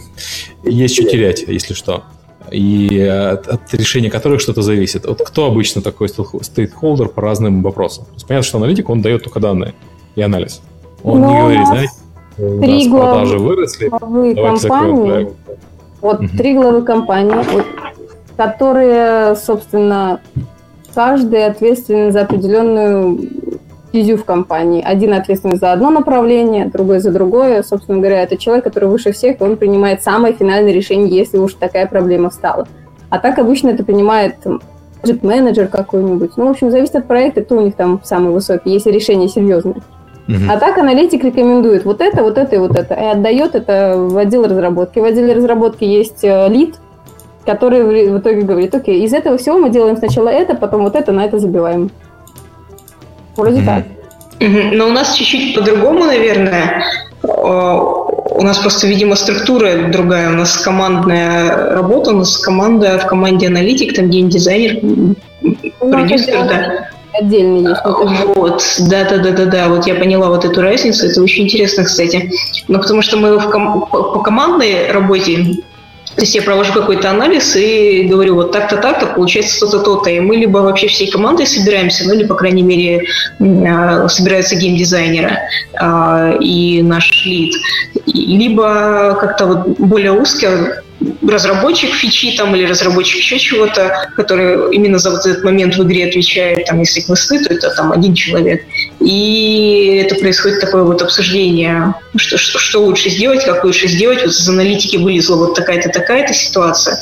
[0.63, 2.03] есть что терять, если что,
[2.51, 5.05] и от, от решения которых что-то зависит.
[5.05, 8.05] Вот кто обычно такой стейкхолдер по разным вопросам?
[8.05, 9.73] То есть понятно, что аналитик, он дает только данные
[10.15, 10.61] и анализ.
[11.03, 11.93] Он Но не говорит, знаете,
[12.37, 15.29] у нас продажи выросли, давайте компании,
[16.01, 16.27] Вот угу.
[16.29, 17.35] три главы компании,
[18.35, 20.21] которые, собственно,
[20.95, 23.19] каждый ответственен за определенную
[23.89, 24.81] стезю в компании.
[24.83, 27.63] Один ответственен за одно направление, другой за другое.
[27.63, 31.85] Собственно говоря, это человек, который выше всех, он принимает самое финальное решение, если уж такая
[31.87, 32.67] проблема встала.
[33.09, 34.35] А так обычно это принимает
[35.21, 36.31] менеджер какой-нибудь.
[36.35, 39.75] Ну, в общем, зависит от проекта, кто у них там самый высокий, если решение серьезное.
[40.27, 40.49] Uh-huh.
[40.49, 44.17] А так аналитик рекомендует вот это, вот это и вот это, и отдает это в
[44.17, 44.97] отдел разработки.
[44.97, 46.79] В отделе разработки есть э, лид,
[47.45, 51.11] который в итоге говорит, окей, из этого всего мы делаем сначала это, потом вот это,
[51.11, 51.91] на это забиваем.
[53.35, 53.65] Вроде mm-hmm.
[53.65, 53.83] так.
[54.73, 56.83] Но у нас чуть-чуть по-другому, наверное.
[57.23, 60.29] У нас просто, видимо, структура другая.
[60.29, 65.15] У нас командная работа, у нас команда в команде аналитик, там геймдизайнер, ну,
[65.79, 66.89] продюсер, да.
[67.17, 67.81] Отдельный есть.
[68.35, 69.69] Вот, да, да, да, да, да.
[69.69, 71.07] Вот я поняла вот эту разницу.
[71.07, 72.29] Это очень интересно, кстати.
[72.67, 75.63] Но потому что мы в ком- по командной работе
[76.15, 80.09] то есть я провожу какой-то анализ и говорю, вот так-то, так-то, получается то-то, то-то.
[80.09, 83.05] И мы либо вообще всей командой собираемся, ну или, по крайней мере,
[83.41, 85.37] а, собираются геймдизайнеры
[85.73, 87.53] а, и наш лид.
[88.05, 90.83] Либо как-то вот более узко
[91.27, 96.07] разработчик фичи там или разработчик еще чего-то, который именно за вот этот момент в игре
[96.07, 98.63] отвечает, там, если квесты, то это там один человек.
[98.99, 104.21] И это происходит такое вот обсуждение, что, что, что лучше сделать, как лучше сделать.
[104.21, 106.97] Вот из аналитики вылезла вот такая-то, такая-то ситуация.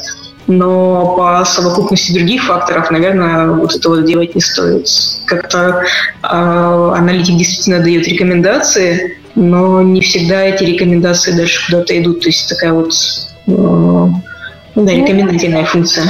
[0.45, 4.87] Но по совокупности других факторов, наверное, вот этого делать не стоит.
[5.25, 5.83] Как-то
[6.21, 12.21] э, аналитик действительно дает рекомендации, но не всегда эти рекомендации дальше куда-то идут.
[12.21, 12.91] То есть такая вот
[13.45, 16.05] да, рекомендательная функция.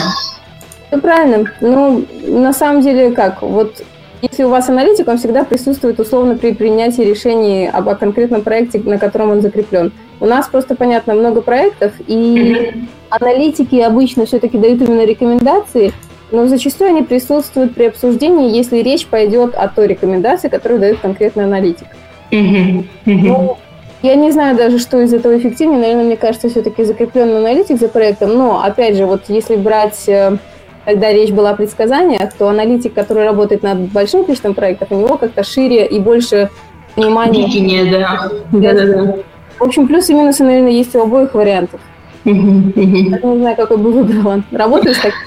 [0.87, 1.45] Все правильно.
[1.61, 3.83] Ну, на самом деле, как, вот
[4.21, 8.79] если у вас аналитик, он всегда присутствует условно при принятии решений об о конкретном проекте,
[8.79, 9.91] на котором он закреплен.
[10.21, 15.91] У нас просто, понятно, много проектов, и аналитики обычно все-таки дают именно рекомендации,
[16.31, 21.43] но зачастую они присутствуют при обсуждении, если речь пойдет о той рекомендации, которую дает конкретный
[21.43, 21.87] аналитик.
[22.31, 23.57] Ну,
[24.03, 25.79] я не знаю даже, что из этого эффективнее.
[25.79, 28.37] Наверное, мне кажется, все-таки закрепленный аналитик за проектом.
[28.37, 30.37] Но, опять же, вот если брать э,
[30.85, 35.17] когда речь была о предсказаниях, то аналитик, который работает над большим количеством проектов, у него
[35.17, 36.49] как-то шире и больше
[36.95, 37.45] внимания.
[37.45, 38.29] Видение, да.
[38.51, 39.15] да, да, да.
[39.59, 41.79] В общем, плюсы и минусы, наверное, есть у обоих вариантов.
[42.25, 44.43] Я не знаю, какой бы выбрала.
[44.51, 45.19] Работаю с таким.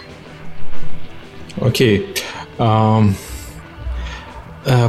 [1.61, 2.15] Окей.
[2.59, 3.01] Э,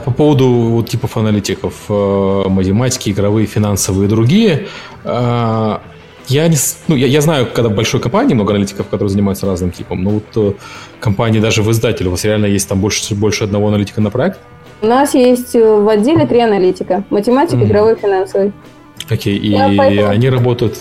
[0.05, 4.67] по поводу вот, типов аналитиков, э, математики, игровые, финансовые и другие,
[5.03, 5.77] э,
[6.27, 6.57] я, не,
[6.87, 10.25] ну, я, я знаю, когда большой компании, много аналитиков, которые занимаются разным типом, но вот
[10.35, 10.53] э,
[10.99, 14.39] компании даже в издателе, у вас реально есть там больше, больше одного аналитика на проект?
[14.81, 17.03] У нас есть э, в отделе три аналитика.
[17.09, 17.65] Математик, mm-hmm.
[17.65, 18.51] игровой, финансовый.
[19.09, 20.07] Окей, и поэтому...
[20.09, 20.77] они работают...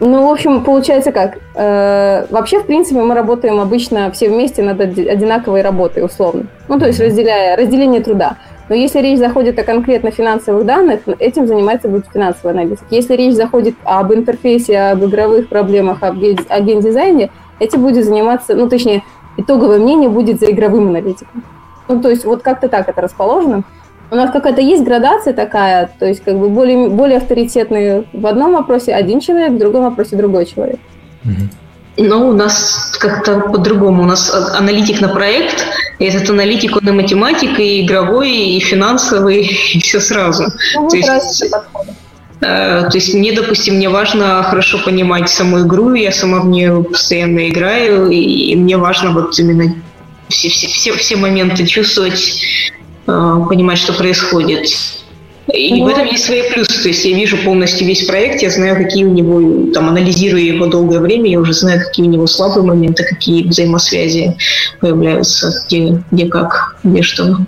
[0.00, 1.38] Ну, в общем, получается как?
[1.54, 6.46] Э, вообще, в принципе, мы работаем обычно все вместе над одинаковой работой, условно.
[6.68, 8.36] Ну, то есть разделяя, разделение труда.
[8.68, 12.84] Но если речь заходит о конкретно финансовых данных, этим занимается будет финансовый аналитик.
[12.90, 18.68] Если речь заходит об интерфейсе, об игровых проблемах, об, о геймдизайне, этим будет заниматься, ну,
[18.68, 19.02] точнее,
[19.36, 21.42] итоговое мнение будет за игровым аналитиком.
[21.88, 23.62] Ну, то есть вот как-то так это расположено.
[24.10, 28.52] У нас какая-то есть градация такая, то есть как бы более, более авторитетный в одном
[28.52, 30.80] вопросе один человек, в другом вопросе другой человек.
[31.98, 34.04] Но у нас как-то по-другому.
[34.04, 35.66] У нас аналитик на проект,
[35.98, 39.42] и этот аналитик, он и математик, и игровой, и финансовый,
[39.74, 40.44] и все сразу.
[40.76, 41.48] Ну, то, есть, э,
[42.40, 47.48] то есть мне, допустим, мне важно хорошо понимать саму игру, я сама в нее постоянно
[47.48, 49.74] играю, и мне важно вот именно
[50.28, 52.72] все, все, все, все моменты чувствовать,
[53.08, 54.68] понимать, что происходит.
[55.52, 56.82] И в этом есть свои плюсы.
[56.82, 60.66] То есть я вижу полностью весь проект, я знаю, какие у него, там, анализируя его
[60.66, 64.36] долгое время, я уже знаю, какие у него слабые моменты, какие взаимосвязи
[64.80, 67.38] появляются, где, где как, где что.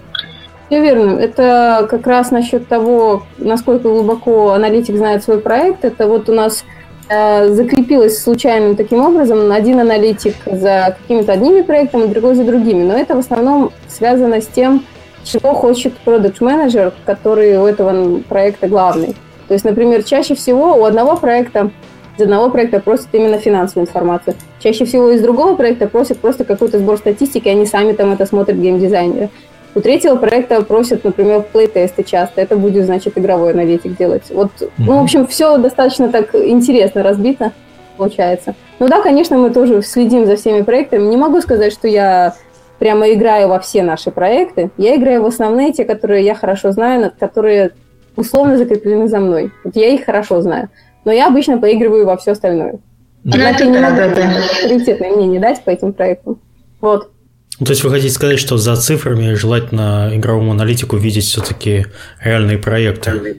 [0.69, 1.19] Все верно.
[1.19, 5.85] Это как раз насчет того, насколько глубоко аналитик знает свой проект.
[5.85, 6.65] Это вот у нас
[7.09, 9.51] э, закрепилось случайным таким образом.
[9.53, 12.85] Один аналитик за какими-то одними проектами, другой за другими.
[12.85, 14.85] Но это в основном связано с тем,
[15.25, 19.15] чего хочет продукт менеджер который у этого проекта главный.
[19.49, 21.71] То есть, например, чаще всего у одного проекта
[22.17, 24.35] из одного проекта просят именно финансовую информацию.
[24.59, 28.59] Чаще всего из другого проекта просят просто какой-то сбор статистики, они сами там это смотрят
[28.59, 29.31] геймдизайнеры.
[29.75, 32.41] У третьего проекта просят, например, плей-тесты часто.
[32.41, 34.25] Это будет, значит, игровой аналитик делать.
[34.31, 34.71] Вот, mm-hmm.
[34.79, 37.53] ну, в общем, все достаточно так интересно разбито
[37.97, 38.55] получается.
[38.79, 41.07] Ну да, конечно, мы тоже следим за всеми проектами.
[41.07, 42.35] Не могу сказать, что я
[42.81, 44.71] прямо играю во все наши проекты.
[44.77, 47.73] Я играю в основные, те, которые я хорошо знаю, которые
[48.17, 49.53] условно закреплены за мной.
[49.63, 50.71] Вот я их хорошо знаю.
[51.05, 52.81] Но я обычно поигрываю во все остальное.
[53.25, 56.41] Однако ну, не могу авторитетное мнение дать по этим проектам.
[56.81, 57.11] Вот.
[57.59, 61.85] Ну, то есть вы хотите сказать, что за цифрами желательно игровому аналитику видеть все-таки
[62.25, 63.37] реальные проекты?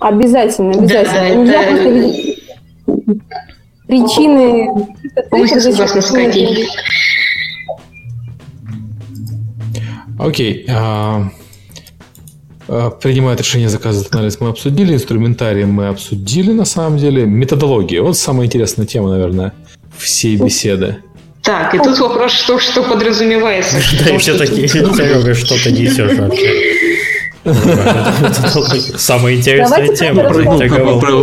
[0.00, 1.44] Обязательно, обязательно.
[1.44, 3.14] Да, да, да.
[3.86, 4.68] Причины...
[5.28, 6.66] Полностью согласна с Катей.
[10.20, 10.66] Окей.
[10.68, 11.30] А,
[12.68, 18.02] а, принимает решение заказывать анализ мы обсудили, инструментарий мы обсудили на самом деле, методология.
[18.02, 19.52] Вот самая интересная тема, наверное,
[19.98, 20.98] всей беседы.
[21.42, 23.78] Так, и тут вопрос, что, что подразумевается.
[24.04, 26.80] Да, и все такие, Серега, что ты несешь вообще?
[28.96, 30.28] Самая интересная тема.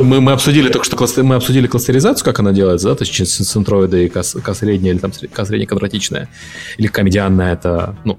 [0.03, 4.05] Мы, мы обсудили только что мы обсудили кластеризацию, как она делается, да, то есть центроиды
[4.05, 6.27] и К средняя или там К средняя квадратичная
[6.77, 8.17] или К медианная, это, ну,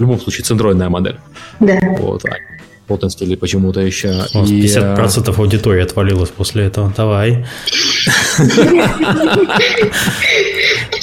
[0.00, 1.18] в любом случае центроидная модель.
[1.60, 1.78] Да.
[1.98, 2.24] Вот.
[2.24, 2.36] А
[2.90, 4.24] плотность или почему-то еще.
[4.34, 4.62] У и...
[4.62, 6.92] 50% аудитории отвалилось после этого.
[6.96, 7.46] Давай.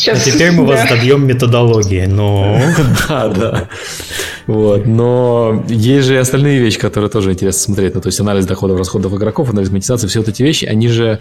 [0.10, 2.60] А теперь мы вас добьем методологии, но...
[3.08, 3.70] Да, да.
[4.48, 4.86] Вот.
[4.86, 7.96] Но есть же и остальные вещи, которые тоже интересно смотреть.
[7.96, 11.20] Ну, то есть анализ доходов, расходов игроков, анализ монетизации, все вот эти вещи, они же...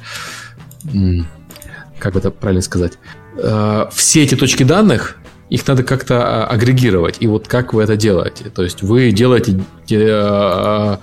[1.99, 2.93] Как это правильно сказать?
[3.39, 5.16] Э, все эти точки данных,
[5.51, 7.16] их надо как-то а, агрегировать.
[7.20, 8.44] И вот как вы это делаете?
[8.55, 10.97] То есть вы делаете э,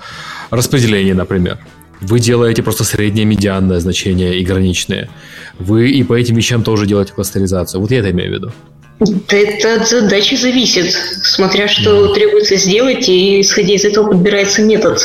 [0.50, 1.60] распределение, например.
[2.02, 5.10] Вы делаете просто среднее медианное значение и граничные.
[5.60, 7.80] Вы и по этим вещам тоже делаете кластеризацию.
[7.80, 8.52] Вот я это имею в виду.
[9.30, 15.00] Это от задачи зависит, смотря что требуется сделать, и исходя из этого подбирается метод.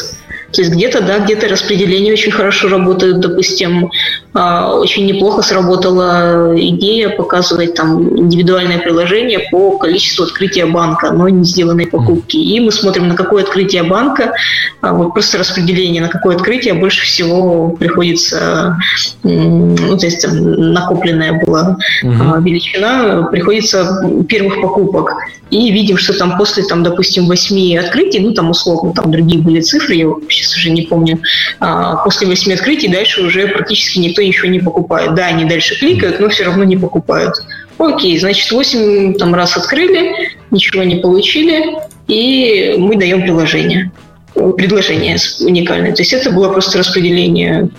[0.52, 3.20] То есть где-то, да, где-то распределение очень хорошо работает.
[3.20, 3.90] Допустим,
[4.32, 11.44] а, очень неплохо сработала идея показывать там индивидуальное приложение по количеству открытия банка, но не
[11.44, 12.36] сделанной покупки.
[12.36, 14.32] И мы смотрим, на какое открытие банка,
[14.80, 18.78] а, вот просто распределение, на какое открытие больше всего приходится,
[19.22, 22.40] ну, то есть накопленная была угу.
[22.40, 25.12] величина, приходится первых покупок
[25.50, 29.60] и видим, что там после, там, допустим, восьми открытий, ну, там, условно, там другие были
[29.60, 31.20] цифры, я сейчас уже не помню,
[31.60, 35.14] а, после восьми открытий дальше уже практически никто ничего не покупает.
[35.14, 37.34] Да, они дальше кликают, но все равно не покупают.
[37.78, 41.76] Окей, значит, 8 там, раз открыли, ничего не получили,
[42.08, 43.92] и мы даем приложение.
[44.34, 45.92] Предложение уникальное.
[45.92, 47.70] То есть это было просто распределение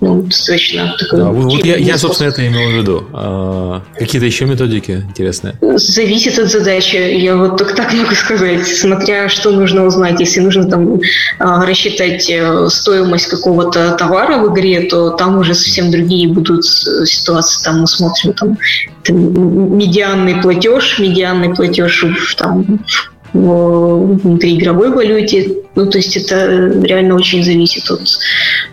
[0.00, 1.18] ну, достаточно такой...
[1.18, 3.04] Да, вот я, я, собственно, это имел в виду.
[3.12, 5.54] А, какие-то еще методики интересные?
[5.76, 6.96] Зависит от задачи.
[6.96, 10.20] Я вот только так могу сказать, смотря что нужно узнать.
[10.20, 11.00] Если нужно там
[11.38, 17.64] а, рассчитать э, стоимость какого-то товара в игре, то там уже совсем другие будут ситуации.
[17.64, 18.58] Там мы смотрим там,
[19.04, 25.62] там медианный платеж, медианный платеж в, там, в внутриигровой валюте.
[25.74, 26.46] Ну, то есть это
[26.82, 28.00] реально очень зависит от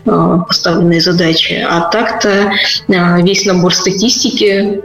[0.06, 1.66] э, поставленной задачи.
[1.68, 2.30] А так-то
[2.88, 4.82] э, весь набор статистики,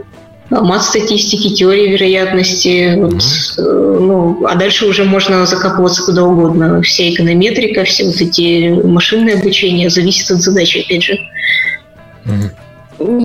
[0.49, 3.23] мат статистики, теории вероятности, вот,
[3.57, 6.81] э, ну, а дальше уже можно закапываться куда угодно.
[6.81, 11.19] Вся эконометрика, все вот эти машинные обучения зависит от задачи, опять же.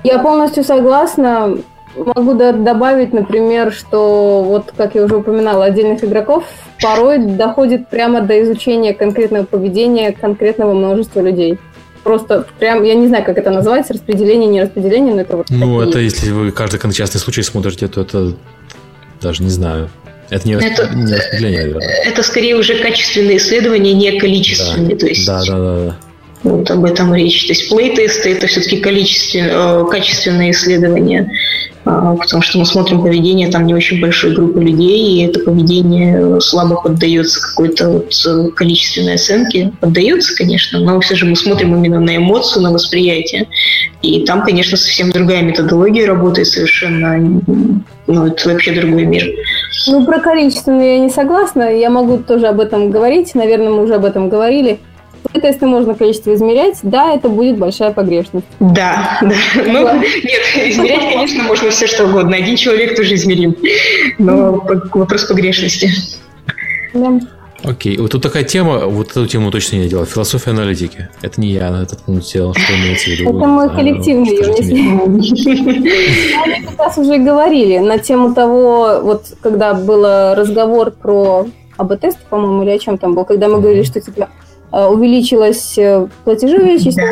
[0.04, 1.58] Я полностью согласна.
[1.96, 6.44] Могу добавить, например, что вот, как я уже упоминала, отдельных игроков
[6.80, 11.58] порой доходит прямо до изучения конкретного поведения конкретного множества людей.
[12.02, 15.80] Просто прям, я не знаю, как это называется, распределение, не распределение, но это вот Ну,
[15.80, 16.16] это есть.
[16.16, 18.34] если вы каждый частный случай смотрите, то это
[19.22, 19.88] даже не знаю.
[20.30, 21.88] Это не, это, не распределение, наверное.
[22.04, 24.96] Это скорее уже качественные исследования, не количественные.
[24.96, 25.26] Да, то есть...
[25.26, 25.84] да, да, да.
[25.84, 25.96] да.
[26.42, 27.46] Вот об этом речь.
[27.46, 31.30] То есть плейтесты это все-таки количественные, э, качественные исследования.
[31.84, 36.40] А, потому что мы смотрим поведение там не очень большой группы людей, и это поведение
[36.40, 39.72] слабо поддается какой-то вот э, количественной оценке.
[39.80, 43.48] Поддается, конечно, но все же мы смотрим именно на эмоцию, на восприятие.
[44.00, 47.18] И там, конечно, совсем другая методология работает совершенно,
[48.06, 49.26] ну, это вообще другой мир.
[49.86, 53.94] Ну, про количественное я не согласна, я могу тоже об этом говорить, наверное, мы уже
[53.96, 54.80] об этом говорили
[55.32, 58.46] тесты можно количество измерять, да, это будет большая погрешность.
[58.60, 59.34] Да, да.
[59.66, 62.36] Ну, нет, измерять, конечно, можно все что угодно.
[62.36, 63.56] Один человек тоже измерим.
[64.18, 65.90] Но вопрос погрешности.
[66.92, 67.20] Да.
[67.64, 70.04] Окей, вот тут такая тема, вот эту тему точно не делал.
[70.04, 71.08] Философия аналитики.
[71.22, 73.30] Это не я на этот пункт делал, что имеется в виду.
[73.30, 74.26] Это мы коллективно
[75.06, 80.04] Мы как раз уже говорили на тему того, вот когда был
[80.34, 81.46] разговор про
[81.78, 84.28] АБ-тест, по-моему, или о чем там был, когда мы говорили, что типа
[84.74, 87.04] Э, увеличилось э, платежевое число.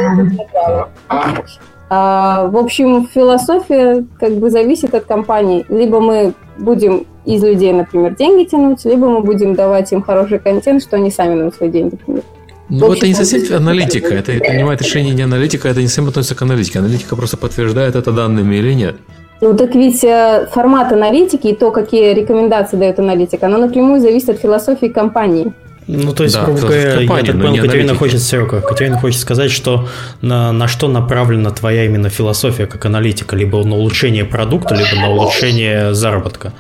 [1.95, 5.65] А, в общем, философия как бы зависит от компании.
[5.69, 10.83] Либо мы будем из людей, например, деньги тянуть, либо мы будем давать им хороший контент,
[10.83, 12.25] что они сами нам свои деньги тянут.
[12.69, 14.13] Ну, это не совсем аналитика.
[14.13, 16.81] Это принимает решение не аналитика, это не совсем относится к аналитике.
[16.81, 18.97] Аналитика просто подтверждает это данными или нет.
[19.41, 24.31] Ну так ведь э, формат аналитики и то, какие рекомендации дает аналитика, оно напрямую зависит
[24.31, 25.53] от философии компании.
[25.87, 29.51] Ну, то есть, да, грубо говоря, я так понял, Катерина хочет, Серега, Катерина хочет сказать,
[29.51, 29.89] что
[30.21, 35.11] на, на что направлена твоя именно философия как аналитика, либо на улучшение продукта, либо на
[35.11, 36.53] улучшение заработка.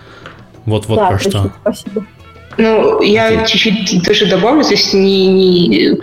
[0.65, 1.53] Вот, вот да, про что.
[1.63, 2.05] Спасибо.
[2.59, 5.99] Ну, я чуть-чуть даже добавлю, здесь не, не,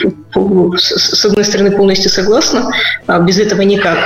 [0.77, 2.71] с одной стороны полностью согласна,
[3.05, 3.99] а без этого никак.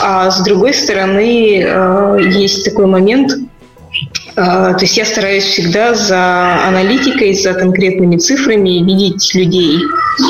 [0.00, 6.66] А с другой стороны э, есть такой момент, а, то есть я стараюсь всегда за
[6.66, 9.78] аналитикой, за конкретными цифрами видеть людей.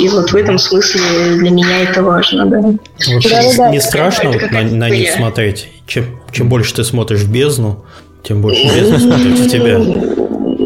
[0.00, 1.00] И вот в этом смысле
[1.38, 2.60] для меня это важно, да.
[3.12, 5.68] Вообще, да, не да, страшно вот на, на них смотреть?
[5.88, 7.84] Чем, чем больше ты смотришь в бездну,
[8.22, 9.80] тем больше бездна смотрит в тебя.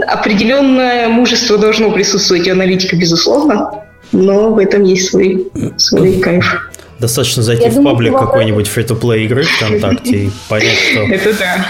[0.07, 3.71] Определенное мужество должно присутствовать у аналитика, безусловно,
[4.13, 6.71] но в этом есть свой, свой кайф.
[7.01, 11.01] Достаточно зайти Я в думаю, паблик какой-нибудь free-to-play игры ВКонтакте и понять, что...
[11.11, 11.67] Это да.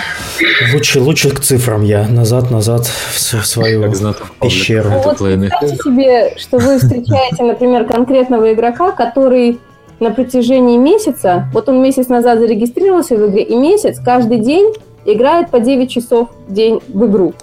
[0.73, 2.09] Лучше, лучше к цифрам я.
[2.09, 3.93] Назад, назад в свою
[4.41, 4.91] пещеру.
[4.91, 9.61] Вот представьте себе, что вы встречаете, например, конкретного игрока, который
[10.01, 14.73] на протяжении месяца, вот он месяц назад зарегистрировался в игре, и месяц каждый день
[15.05, 17.35] играет по 9 часов в день в игру.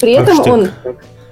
[0.00, 0.68] При этом он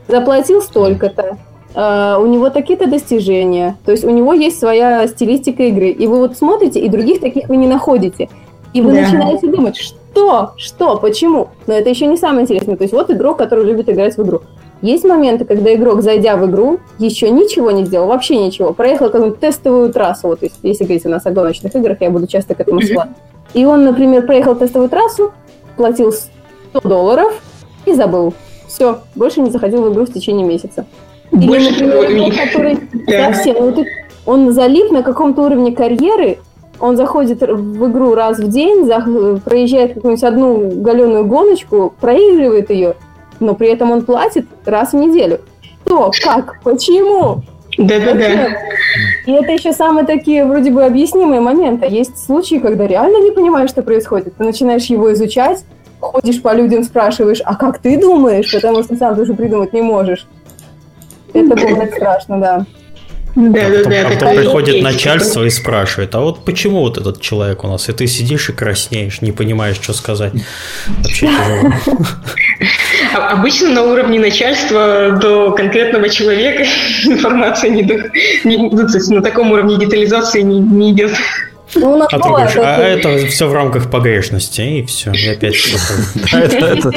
[0.09, 1.39] заплатил столько-то,
[1.77, 6.21] Uh, у него такие-то достижения, то есть у него есть своя стилистика игры, и вы
[6.21, 8.31] вот смотрите, и других таких вы не находите,
[8.73, 9.03] и вы да.
[9.03, 13.37] начинаете думать, что, что, почему, но это еще не самое интересное, то есть вот игрок,
[13.37, 14.41] который любит играть в игру.
[14.81, 19.41] Есть моменты, когда игрок, зайдя в игру, еще ничего не сделал, вообще ничего, проехал какую-нибудь
[19.41, 22.81] тестовую трассу, вот если говорить у нас о гоночных играх, я буду часто к этому
[22.81, 23.17] ссылаться,
[23.53, 25.33] и он, например, проехал тестовую трассу,
[25.77, 27.39] платил 100 долларов
[27.85, 28.33] и забыл.
[28.67, 30.87] Все, больше не заходил в игру в течение месяца.
[31.33, 33.33] Больше например, который да.
[33.33, 33.79] совсем, вот,
[34.25, 36.39] он залип на каком-то уровне карьеры,
[36.79, 39.01] он заходит в игру раз в день, за,
[39.45, 42.95] проезжает какую-нибудь одну галеную гоночку, проигрывает ее,
[43.41, 45.41] но при этом он платит раз в неделю.
[45.85, 46.11] Что?
[46.23, 46.61] Как?
[46.63, 47.43] Почему?
[47.79, 48.57] Да-да-да.
[49.27, 51.87] И это еще самые такие вроде бы объяснимые моменты.
[51.87, 54.37] Есть случаи, когда реально не понимаешь, что происходит.
[54.37, 55.65] Ты начинаешь его изучать,
[56.01, 58.51] ходишь по людям, спрашиваешь, а как ты думаешь?
[58.53, 60.27] Потому что сам тоже придумать не можешь.
[61.37, 62.67] Это было страшно, да.
[63.37, 66.97] Да, а да, потом, да, а потом приходит начальство и спрашивает, а вот почему вот
[66.97, 67.87] этот человек у нас?
[67.91, 70.33] И ты сидишь и краснеешь, не понимаешь, что сказать.
[70.87, 71.73] Вообще тяжело.
[73.15, 76.65] А, обычно на уровне начальства до конкретного человека
[77.05, 78.11] информация не, до,
[78.45, 81.13] не на таком уровне детализации не, не идет.
[81.75, 85.57] Ну, а, ты говоришь, а это все в рамках погрешности, и все, и опять.
[86.33, 86.93] Это,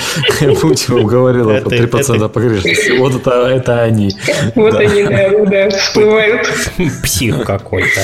[0.62, 2.92] Путин говорил, 3% погрешности.
[2.98, 4.12] Вот это они.
[4.56, 6.48] Вот они, да, всплывают.
[7.04, 8.02] Псих какой-то.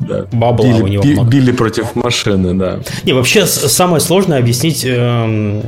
[0.00, 0.26] Да.
[0.32, 1.30] Бабла били, у него много.
[1.30, 2.80] Били против машины, да.
[3.04, 5.62] Не, вообще самое сложное объяснить э,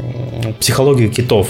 [0.59, 1.49] психологию китов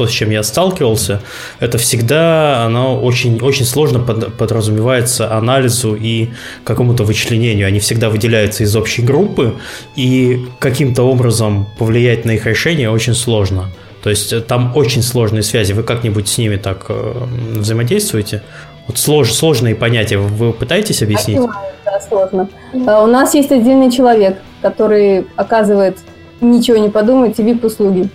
[0.00, 1.20] то, с чем я сталкивался,
[1.58, 6.30] это всегда оно очень, очень сложно под, подразумевается анализу и
[6.64, 7.66] какому-то вычленению.
[7.66, 9.56] Они всегда выделяются из общей группы,
[9.96, 13.66] и каким-то образом повлиять на их решение очень сложно.
[14.02, 15.74] То есть э, там очень сложные связи.
[15.74, 17.12] Вы как-нибудь с ними так э,
[17.56, 18.42] взаимодействуете?
[18.86, 21.40] Вот слож, сложные понятия вы пытаетесь объяснить?
[21.84, 22.48] Да, сложно.
[22.86, 25.98] А у нас есть отдельный человек, который оказывает
[26.40, 28.08] ничего не подумайте, VIP-услуги.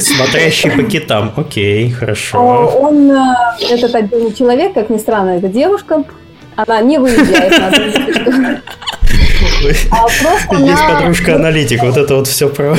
[0.00, 1.32] Смотрящий по китам.
[1.36, 2.38] Окей, хорошо.
[2.80, 3.16] Он, э,
[3.70, 6.04] этот отдельный человек, как ни странно, это девушка.
[6.56, 8.62] Она не выезжает на
[9.90, 11.00] а просто Есть она...
[11.00, 12.76] подружка-аналитик, вот это вот все про...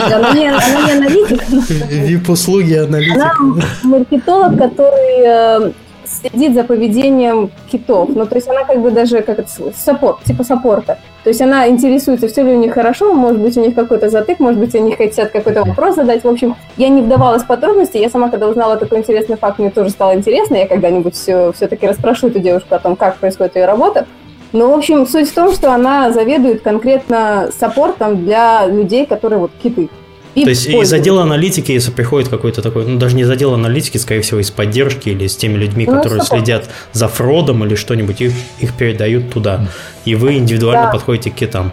[0.00, 1.42] Она не, она не аналитик.
[1.90, 3.16] Вип-услуги аналитик.
[3.16, 3.34] Она
[3.82, 5.72] маркетолог, который э,
[6.20, 8.10] следит за поведением китов.
[8.14, 10.98] Ну, то есть она как бы даже как это, саппорт, типа саппорта.
[11.22, 14.40] То есть она интересуется, все ли у них хорошо, может быть, у них какой-то затык,
[14.40, 16.22] может быть, они хотят какой-то вопрос задать.
[16.22, 17.96] В общем, я не вдавалась в подробности.
[17.96, 20.56] Я сама, когда узнала такой интересный факт, мне тоже стало интересно.
[20.56, 24.06] Я когда-нибудь все, все-таки расспрошу эту девушку о том, как происходит ее работа.
[24.52, 29.50] Но, в общем, суть в том, что она заведует конкретно саппортом для людей, которые вот
[29.60, 29.88] киты.
[30.34, 33.54] И То есть из отдела аналитики, если приходит какой-то такой, ну даже не из отдела
[33.54, 37.64] аналитики, скорее всего, из поддержки или с теми людьми, ну, которые что следят за фродом
[37.64, 39.68] или что-нибудь, их, их передают туда.
[40.04, 40.92] И вы индивидуально да.
[40.92, 41.72] подходите к китам.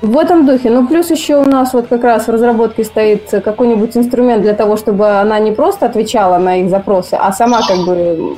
[0.00, 0.70] В этом духе.
[0.70, 4.76] Ну, плюс еще у нас вот как раз в разработке стоит какой-нибудь инструмент для того,
[4.76, 8.36] чтобы она не просто отвечала на их запросы, а сама как бы,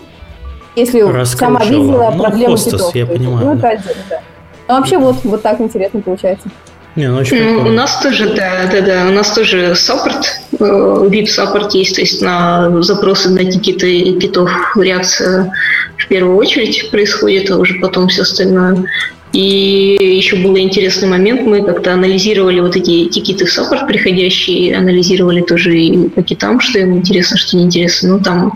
[0.75, 2.95] если сама видела ну, проблемы хостес, китов.
[2.95, 3.47] я понимаю.
[3.47, 4.21] Ну, это отдельно, да.
[4.69, 6.49] Ну, вообще вот, вот так интересно получается.
[6.97, 11.95] Не, ну, ну, у нас тоже, да, да, да, у нас тоже support, VIP-support есть,
[11.95, 15.53] то есть на запросы на ticket ы китов реакция
[15.97, 18.85] в первую очередь происходит, а уже потом все остальное.
[19.33, 24.77] И еще был интересный момент, мы как-то анализировали вот эти ticket ы в support приходящие,
[24.77, 28.17] анализировали тоже и по китам, что им интересно, что неинтересно.
[28.17, 28.55] Ну, там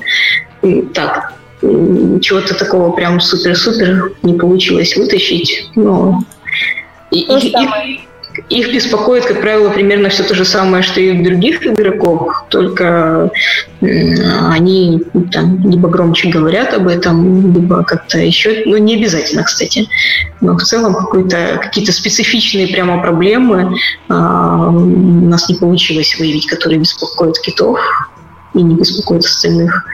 [0.93, 6.21] так, чего-то такого прям супер-супер не получилось вытащить, но...
[7.13, 8.01] И, и, и,
[8.49, 13.31] их беспокоит, как правило, примерно все то же самое, что и у других игроков, только
[13.81, 15.03] они
[15.33, 19.89] там либо громче говорят об этом, либо как-то еще, ну не обязательно, кстати,
[20.41, 23.77] но в целом какие-то специфичные прямо проблемы
[24.09, 27.79] а, у нас не получилось выявить, которые беспокоят китов
[28.55, 29.87] и не беспокоят остальных.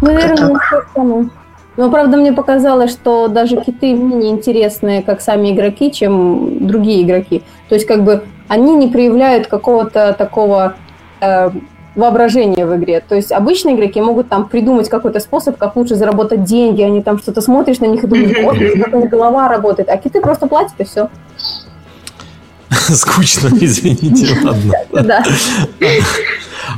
[0.00, 0.58] Наверное,
[0.96, 1.30] ну,
[1.76, 7.42] но, правда, мне показалось, что даже киты менее интересные, как сами игроки, чем другие игроки.
[7.68, 10.74] То есть, как бы, они не проявляют какого-то такого
[11.20, 11.50] э,
[11.94, 13.02] воображения в игре.
[13.06, 16.82] То есть, обычные игроки могут там придумать какой-то способ, как лучше заработать деньги.
[16.82, 19.90] Они там что-то смотришь на них и думаешь, вот, как у них голова работает.
[19.90, 21.10] А киты просто платят, и все.
[22.70, 24.72] Скучно, извините, ладно.
[24.92, 25.22] Да.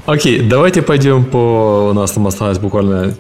[0.07, 1.91] Окей, давайте пойдем по...
[1.91, 3.15] У нас там осталось буквально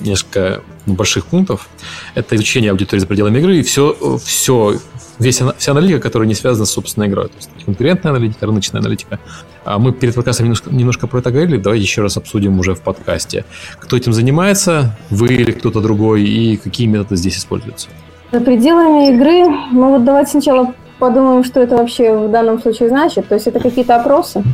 [0.00, 1.68] несколько больших пунктов.
[2.14, 4.78] Это изучение аудитории за пределами игры и все, все,
[5.18, 7.28] весь, вся аналитика, которая не связана с собственной игрой.
[7.28, 9.18] То есть конкурентная аналитика, рыночная аналитика.
[9.64, 11.58] А мы перед подкастом немножко, немножко про это говорили.
[11.58, 13.44] Давайте еще раз обсудим уже в подкасте.
[13.78, 17.88] Кто этим занимается, вы или кто-то другой, и какие методы здесь используются?
[18.32, 23.28] За пределами игры, ну вот давайте сначала подумаем, что это вообще в данном случае значит.
[23.28, 24.44] То есть это какие-то опросы?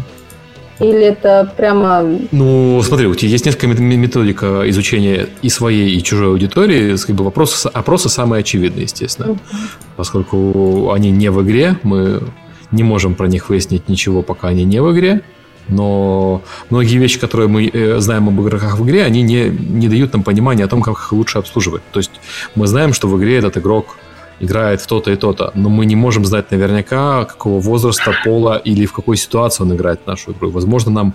[0.79, 2.05] Или это прямо...
[2.33, 6.97] Ну, смотри, у тебя есть несколько методик изучения и своей, и чужой аудитории.
[6.97, 9.33] Как бы вопросы, опросы самые очевидные, естественно.
[9.33, 9.39] Uh-huh.
[9.97, 12.23] Поскольку они не в игре, мы
[12.71, 15.23] не можем про них выяснить ничего, пока они не в игре.
[15.69, 20.13] Но многие вещи, которые мы э, знаем об игроках в игре, они не, не дают
[20.13, 21.83] нам понимания о том, как их лучше обслуживать.
[21.93, 22.13] То есть
[22.55, 23.97] мы знаем, что в игре этот игрок
[24.41, 28.87] играет в то-то и то-то, но мы не можем знать наверняка, какого возраста, пола или
[28.87, 30.51] в какой ситуации он играет в нашу игру.
[30.51, 31.15] Возможно, нам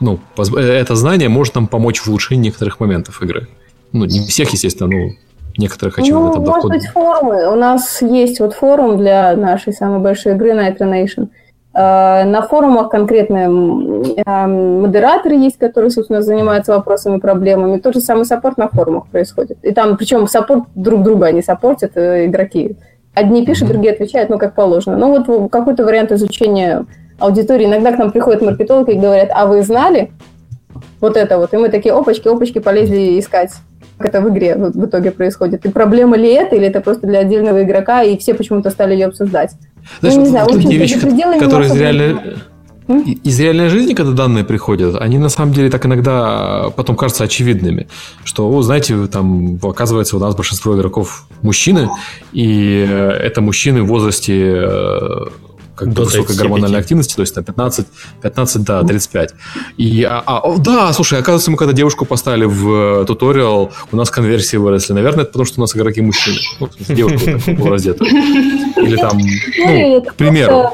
[0.00, 3.48] ну, это знание может нам помочь в улучшении некоторых моментов игры.
[3.92, 5.12] Ну, не всех, естественно, но
[5.56, 7.50] некоторых очевидно ну, там может быть, форумы.
[7.50, 11.28] У нас есть вот форум для нашей самой большой игры Nitro Nation.
[11.76, 13.50] Э, на форумах конкретно
[14.24, 17.78] э, модераторы есть, которые, собственно, занимаются вопросами, проблемами.
[17.78, 19.58] Тот же самый support на форумах происходит.
[19.62, 22.76] И там, причем support друг друга они support ят, э, игроки.
[23.12, 24.96] Одни пишут, другие отвечают, ну, как положено.
[24.96, 26.86] Ну, вот какой-то вариант изучения
[27.18, 27.66] аудитории.
[27.66, 30.12] Иногда к нам приходят маркетологи и говорят, а вы знали
[31.02, 31.52] вот это вот?
[31.52, 33.50] И мы такие, опачки, опачки, полезли искать
[33.98, 35.64] как это в игре в итоге происходит.
[35.64, 39.06] И проблема ли это, или это просто для отдельного игрока, и все почему-то стали ее
[39.06, 39.52] обсуждать.
[40.00, 40.98] Знаешь, ну, не знаю, общем, вещи,
[41.38, 42.16] которые из реальной,
[43.24, 47.88] из реальной жизни, когда данные приходят, они на самом деле так иногда потом кажутся очевидными.
[48.24, 51.90] Что, о, знаете, там, оказывается, у нас большинство игроков мужчины,
[52.32, 52.86] и
[53.20, 55.26] это мужчины в возрасте э,
[55.76, 57.86] как бы высокой гормональной активности, то есть там 15,
[58.22, 59.34] 15 да, 35.
[59.76, 64.10] И, а, а, да, слушай, оказывается, мы когда девушку поставили в э, туториал, у нас
[64.10, 64.94] конверсии выросли.
[64.94, 66.38] Наверное, это потому, что у нас игроки мужчины.
[66.60, 68.04] Ну, девушка была раздета.
[68.04, 70.70] Или там, ну, к примеру.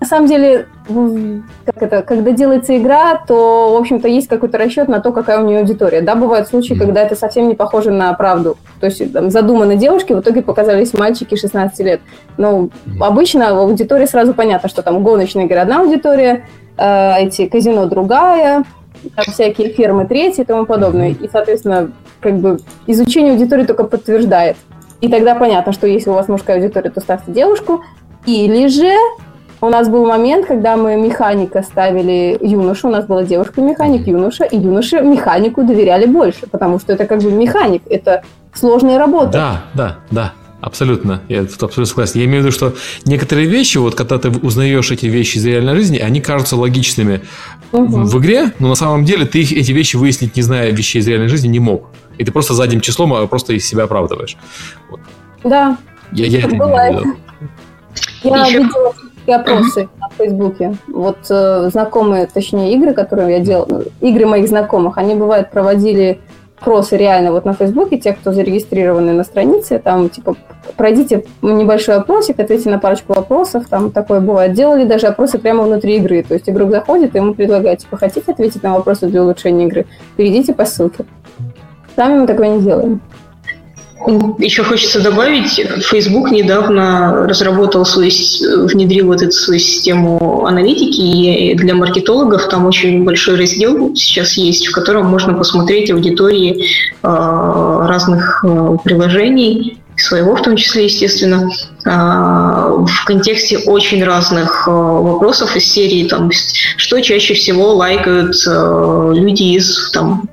[0.00, 5.00] На самом деле, как это, когда делается игра, то, в общем-то, есть какой-то расчет на
[5.00, 6.00] то, какая у нее аудитория.
[6.00, 8.56] Да, бывают случаи, когда это совсем не похоже на правду.
[8.80, 12.00] То есть там, задуманы девушки, в итоге показались мальчики 16 лет.
[12.38, 12.70] Но mm-hmm.
[13.00, 16.46] обычно в аудитории сразу понятно, что там гоночная игра одна аудитория,
[16.78, 18.64] э, эти казино другая,
[19.14, 21.10] там всякие фермы третья и тому подобное.
[21.10, 24.56] И, соответственно, как бы изучение аудитории только подтверждает.
[25.00, 27.82] И тогда понятно, что если у вас мужская аудитория, то ставьте девушку.
[28.26, 28.92] Или же
[29.60, 34.56] у нас был момент, когда мы механика ставили юношу, у нас была девушка-механик, юноша, и
[34.56, 38.22] юноше механику доверяли больше, потому что это как бы механик, это
[38.54, 39.32] сложная работа.
[39.32, 40.32] Да, да, да.
[40.60, 42.18] Абсолютно, я тут абсолютно согласен.
[42.18, 42.74] Я имею в виду, что
[43.04, 47.20] некоторые вещи, вот когда ты узнаешь эти вещи из реальной жизни, они кажутся логичными
[47.70, 48.02] угу.
[48.02, 51.06] в игре, но на самом деле ты их, эти вещи выяснить, не зная вещей из
[51.06, 51.90] реальной жизни, не мог.
[52.18, 54.36] И ты просто задним числом а просто из себя оправдываешь.
[54.90, 55.00] Вот.
[55.44, 55.78] Да.
[56.10, 57.04] Я, я это бывает.
[58.24, 58.58] Я Еще...
[58.58, 58.94] видела
[59.28, 60.74] и опросы на Фейсбуке.
[60.88, 66.18] Вот э, знакомые, точнее, игры, которые я делала, игры моих знакомых, они, бывает, проводили
[66.58, 70.34] опросы реально вот на Фейсбуке, те, кто зарегистрированы на странице, там, типа,
[70.76, 74.54] пройдите небольшой опросик, ответьте на парочку вопросов, там такое бывает.
[74.54, 78.32] Делали даже опросы прямо внутри игры, то есть игрок заходит, и ему предлагают, типа, хотите
[78.32, 79.86] ответить на вопросы для улучшения игры,
[80.16, 81.04] перейдите по ссылке.
[81.94, 83.00] Сами мы такое не делаем.
[84.38, 88.10] Еще хочется добавить, Facebook недавно разработал свою,
[88.66, 94.68] внедрил вот эту свою систему аналитики, и для маркетологов там очень большой раздел сейчас есть,
[94.68, 96.64] в котором можно посмотреть аудитории
[97.02, 101.50] э, разных э, приложений, своего в том числе, естественно,
[101.84, 109.90] э, в контексте очень разных вопросов из серии, там, что чаще всего лайкают люди из
[109.90, 110.28] там,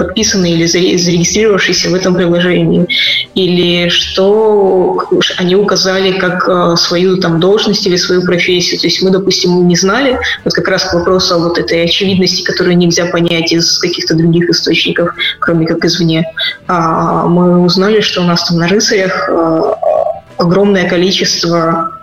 [0.00, 2.86] подписанные или зарегистрировавшиеся в этом приложении,
[3.34, 5.04] или что
[5.36, 8.80] они указали как э, свою там должность или свою профессию.
[8.80, 12.42] То есть мы, допустим, не знали, вот как раз к вопросу о вот этой очевидности,
[12.42, 16.24] которую нельзя понять из каких-то других источников, кроме как извне.
[16.66, 19.62] А мы узнали, что у нас там на рыцарях э,
[20.38, 22.00] огромное количество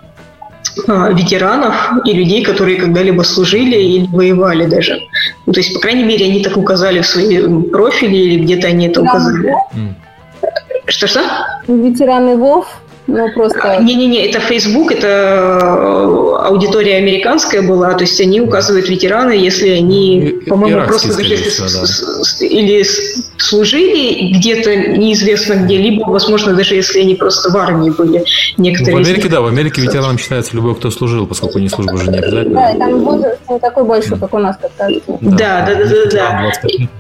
[0.87, 1.75] а, ветеранов
[2.05, 4.99] и людей, которые когда-либо служили или воевали даже.
[5.47, 8.89] Ну, то есть, по крайней мере, они так указали в своем профиле или где-то они
[8.89, 9.55] это указали.
[10.87, 11.21] Что-что?
[11.67, 12.67] Ветераны ВОВ
[13.07, 13.77] ну, просто...
[13.81, 20.39] Не-не-не, это Facebook, это э, аудитория американская была, то есть они указывают ветераны, если они,
[20.47, 22.45] по-моему, просто даже если да.
[22.45, 22.85] или
[23.37, 28.23] служили где-то неизвестно где, либо, возможно, даже если они просто в армии были.
[28.57, 32.11] Некоторые в Америке, да, в Америке ветераном считается любой, кто служил, поскольку не служба уже
[32.11, 32.59] не обязательно.
[32.59, 35.17] Да, и там возраст не такой большой, как у нас, как кажется.
[35.21, 36.51] Да, да, да, да.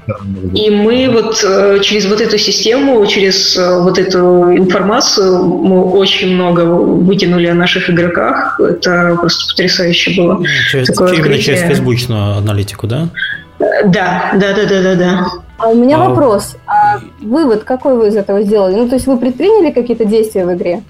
[0.07, 0.15] да.
[0.53, 6.33] И мы вот э, через вот эту систему, через э, вот эту информацию мы очень
[6.35, 8.59] много вытянули о наших игроках.
[8.59, 10.43] Это просто потрясающе было.
[10.69, 13.09] Через, именно через фейсбучную аналитику, да?
[13.59, 15.25] Да, да, да, да, да, да.
[15.57, 16.09] А у меня а...
[16.09, 16.55] вопрос.
[16.67, 18.75] А вывод какой вы из этого сделали?
[18.75, 20.83] Ну, то есть вы предприняли какие-то действия в игре?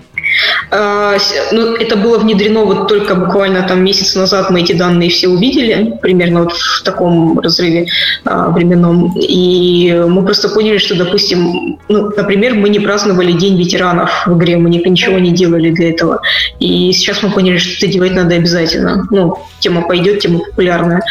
[0.71, 1.17] А,
[1.51, 5.97] ну, это было внедрено вот только буквально там месяц назад мы эти данные все увидели,
[6.01, 7.87] примерно вот в таком разрыве
[8.25, 9.13] а, временном.
[9.17, 14.57] И мы просто поняли, что, допустим, ну, например, мы не праздновали День ветеранов в игре,
[14.57, 16.21] мы ничего не делали для этого.
[16.59, 19.07] И сейчас мы поняли, что это делать надо обязательно.
[19.11, 21.01] Ну, тема пойдет, тема популярная.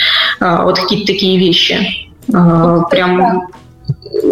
[0.41, 2.07] А, вот какие-то такие вещи.
[2.91, 3.49] Прям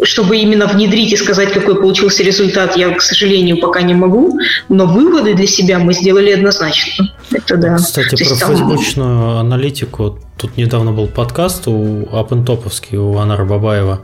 [0.03, 4.39] чтобы именно внедрить и сказать, какой получился результат, я, к сожалению, пока не могу,
[4.69, 7.13] но выводы для себя мы сделали однозначно.
[7.33, 7.77] это да.
[7.77, 8.49] Кстати, про там...
[8.51, 10.19] фейсбучную аналитику.
[10.37, 14.01] Тут недавно был подкаст у Апентоповский, у Анара Бабаева.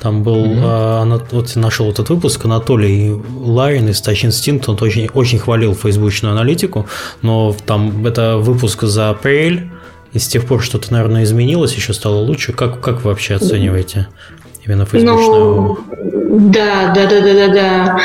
[0.00, 0.60] Там был, mm-hmm.
[0.62, 5.74] а, вот я нашел этот выпуск, Анатолий Ларин из Touch Instinct, он очень, очень хвалил
[5.74, 6.86] фейсбучную аналитику,
[7.22, 9.70] но там это выпуск за апрель,
[10.14, 12.52] и с тех пор что-то, наверное, изменилось, еще стало лучше.
[12.52, 14.06] Как, как вы вообще оцениваете
[14.66, 15.54] именно фейсбучную?
[15.54, 15.78] Ну,
[16.50, 17.98] да, да, да, да, да, да.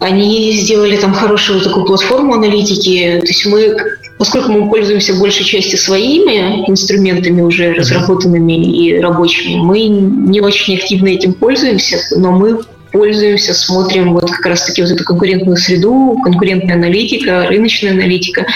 [0.00, 3.18] Они сделали там хорошую такую платформу аналитики.
[3.20, 3.76] То есть мы,
[4.18, 11.08] поскольку мы пользуемся большей частью своими инструментами уже разработанными и рабочими, мы не очень активно
[11.08, 12.60] этим пользуемся, но мы
[12.92, 18.46] пользуемся, смотрим вот как раз-таки вот эту конкурентную среду, конкурентная аналитика, рыночная аналитика.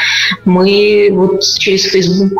[0.44, 2.32] Мы вот через Facebook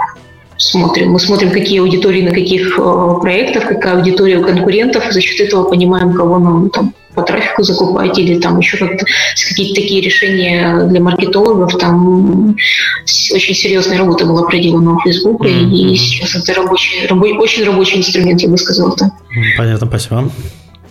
[0.57, 1.13] смотрим.
[1.13, 5.49] Мы смотрим, какие аудитории на каких э, проектах, какая аудитория у конкурентов, и за счет
[5.49, 9.07] этого понимаем, кого нам там по трафику закупать или там еще как-то
[9.49, 11.77] какие-то такие решения для маркетологов.
[11.79, 12.57] Там
[13.05, 15.71] очень серьезная работа была проделана у Facebook, mm-hmm.
[15.71, 18.95] и сейчас это рабочий, рабочий, очень рабочий инструмент, я бы сказала.
[18.99, 19.13] Да.
[19.57, 20.31] Понятно, спасибо.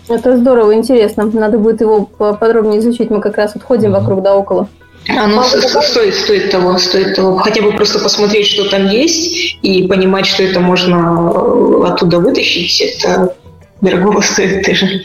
[0.08, 1.24] Это здорово, интересно.
[1.32, 3.10] Надо будет его подробнее изучить.
[3.10, 4.00] Мы как раз вот ходим mm-hmm.
[4.00, 4.68] вокруг да около.
[5.08, 7.36] Оно стоит, стоит того, стоит того.
[7.36, 12.80] Хотя бы просто посмотреть, что там есть, и понимать, что это можно э, оттуда вытащить,
[12.80, 13.34] это
[13.80, 15.02] дорого стоит тоже.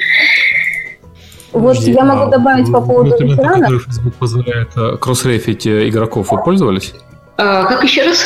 [1.52, 3.84] Вот Подожди, я могу а добавить а, по поводу ветеранов.
[3.84, 6.94] Facebook позволяет э, кросс-рефить э, игроков, вы пользовались?
[7.38, 8.24] А, как еще раз?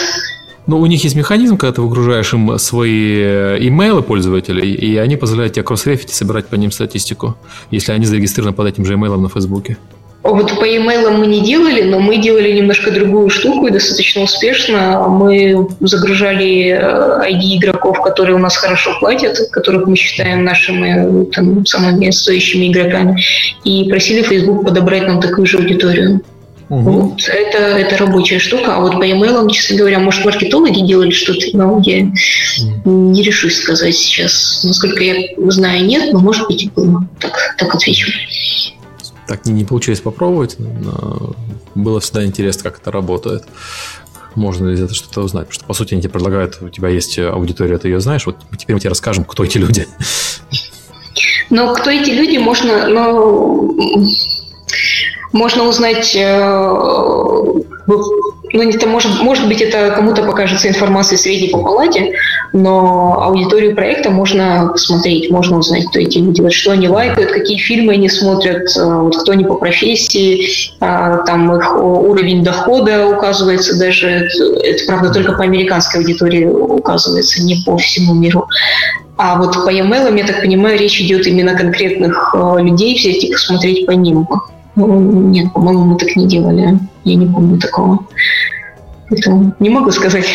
[0.68, 3.22] Ну, у них есть механизм, когда ты выгружаешь им свои
[3.68, 7.36] имейлы пользователей, и они позволяют тебе кросс-рефить и собирать по ним статистику,
[7.72, 9.78] если они зарегистрированы под этим же имейлом на Фейсбуке.
[10.24, 15.06] Вот по e-mail мы не делали, но мы делали немножко другую штуку и достаточно успешно.
[15.10, 16.70] Мы загружали
[17.28, 22.72] ID э, игроков, которые у нас хорошо платят, которых мы считаем нашими там, самыми стоящими
[22.72, 23.22] игроками,
[23.66, 26.22] и просили Facebook подобрать нам такую же аудиторию.
[26.70, 26.90] Угу.
[26.90, 28.78] Вот, это, это рабочая штука.
[28.78, 32.10] А вот по e-mail, честно говоря, может, маркетологи делали что-то, но я
[32.86, 34.62] не решусь сказать сейчас.
[34.64, 35.16] Насколько я
[35.50, 37.06] знаю, нет, но может быть и было.
[37.20, 38.10] Так, так отвечу
[39.28, 41.36] так не, не получилось попробовать, но
[41.76, 43.44] было всегда интересно, как это работает.
[44.36, 45.48] Можно ли это что-то узнать?
[45.48, 48.38] Потому что, по сути, они тебе предлагают, у тебя есть аудитория, ты ее знаешь, вот
[48.58, 49.88] теперь мы тебе расскажем, кто эти люди.
[51.50, 53.70] Но кто эти люди, можно, но
[55.34, 57.54] можно узнать э,
[58.54, 62.14] ну, это может, может быть, это кому-то покажется информацией средней по палате,
[62.54, 67.58] но аудиторию проекта можно посмотреть, можно узнать, кто эти люди, вот что они лайкают, какие
[67.58, 70.48] фильмы они смотрят, э, вот кто они по профессии,
[70.80, 74.30] а, там их уровень дохода указывается даже,
[74.64, 78.48] это, правда, только по американской аудитории указывается, не по всему миру.
[79.18, 83.32] А вот по e-mail, я так понимаю, речь идет именно конкретных э, людей, взять и
[83.32, 84.28] посмотреть по ним.
[84.76, 86.80] Ну, нет, по-моему, мы так не делали.
[87.04, 88.00] Я не помню такого.
[89.10, 90.26] Поэтому не могу сказать.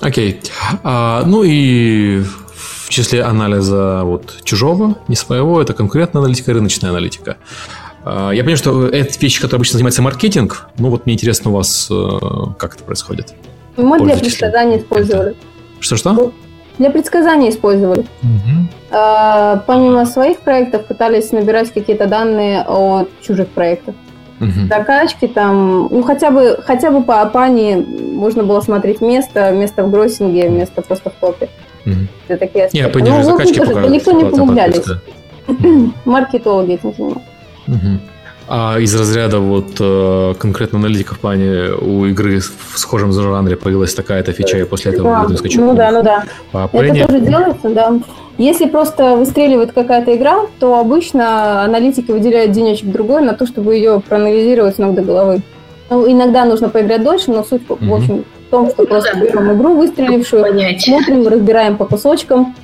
[0.00, 0.32] Окей.
[0.32, 0.50] Okay.
[0.82, 2.22] А, ну и
[2.54, 7.36] в числе анализа вот чужого, не своего, это конкурентная аналитика, рыночная аналитика.
[8.04, 10.66] А, я понимаю, что это вещи, которые обычно занимается маркетинг.
[10.78, 12.18] Ну вот мне интересно у вас, э,
[12.58, 13.32] как это происходит.
[13.76, 15.36] Мы для предсказания использовали.
[15.80, 16.32] Что-что?
[16.78, 18.00] Для предсказания использовали.
[18.00, 18.68] Угу.
[18.90, 23.94] А, помимо своих проектов пытались набирать какие-то данные о чужих проектах.
[24.40, 24.66] Угу.
[24.68, 29.90] Закачки там, ну хотя бы хотя бы по Апане можно было смотреть место, место в
[29.90, 31.48] гроссинге, место просто в топе.
[31.86, 31.94] Угу.
[32.28, 32.88] Это такие аспекты.
[32.88, 34.84] Я понимаю, ну, закачки тоже, никто не погублялись.
[36.04, 37.22] Маркетологи этим занимаются.
[37.68, 38.11] Угу.
[38.48, 43.94] А из разряда вот э, конкретно аналитика в плане у игры в схожем жанре появилась
[43.94, 45.36] такая-то фича, и после этого да.
[45.36, 45.60] скачок.
[45.60, 46.24] Ну да, ну да.
[46.50, 47.92] По Это тоже делается, да.
[48.38, 54.00] Если просто выстреливает какая-то игра, то обычно аналитики выделяют денечек другой на то, чтобы ее
[54.00, 55.42] проанализировать с ног до головы.
[55.90, 57.88] Ну, иногда нужно поиграть дольше, но суть, mm-hmm.
[57.88, 60.82] в общем, в том, что просто берем игру выстрелившую, Понять.
[60.82, 62.54] смотрим, разбираем по кусочкам,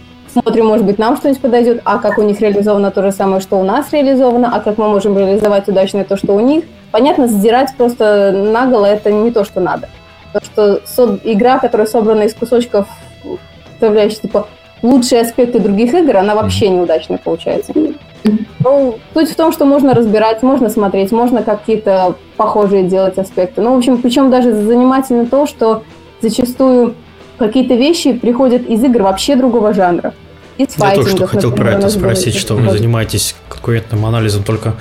[0.42, 3.58] смотрим, может быть, нам что-нибудь подойдет, а как у них реализовано то же самое, что
[3.58, 6.64] у нас реализовано, а как мы можем реализовать удачно то, что у них.
[6.90, 9.88] Понятно, сдирать просто наголо это не то, что надо.
[10.32, 12.86] Потому что игра, которая собрана из кусочков,
[13.64, 14.46] представляющих типа
[14.82, 17.72] лучшие аспекты других игр, она вообще неудачная получается.
[18.60, 23.62] Ну, суть в том, что можно разбирать, можно смотреть, можно какие-то похожие делать аспекты.
[23.62, 25.82] Ну, в общем, причем даже занимательно то, что
[26.20, 26.94] зачастую
[27.38, 30.14] какие-то вещи приходят из игр вообще другого жанра.
[30.58, 34.74] Я только что хотел про это спросить, что вы занимаетесь конкурентным анализом только,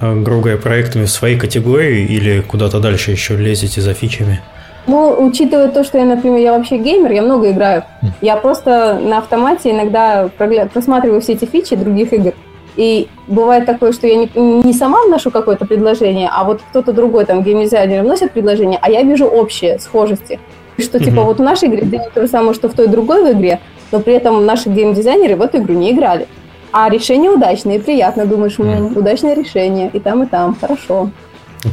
[0.00, 4.42] э, грубо говоря, проектами в своей категории или куда-то дальше еще лезете за фичами?
[4.86, 7.84] Ну, учитывая то, что я, например, я вообще геймер, я много играю.
[8.20, 10.28] Я просто на автомате иногда
[10.72, 12.32] просматриваю все эти фичи других игр
[12.76, 17.24] И бывает такое, что я не, не сама вношу какое-то предложение, а вот кто-то другой,
[17.24, 20.40] там, геймдизайнер вносит предложение, а я вижу общие схожести.
[20.78, 21.04] Что, mm-hmm.
[21.04, 23.60] типа, вот в нашей игре делают то же самое, что в той другой в игре,
[23.92, 26.26] но при этом наши геймдизайнеры в эту игру не играли.
[26.72, 28.96] А решение удачное, приятно, думаешь, mm.
[28.96, 31.10] удачное решение, и там, и там, хорошо.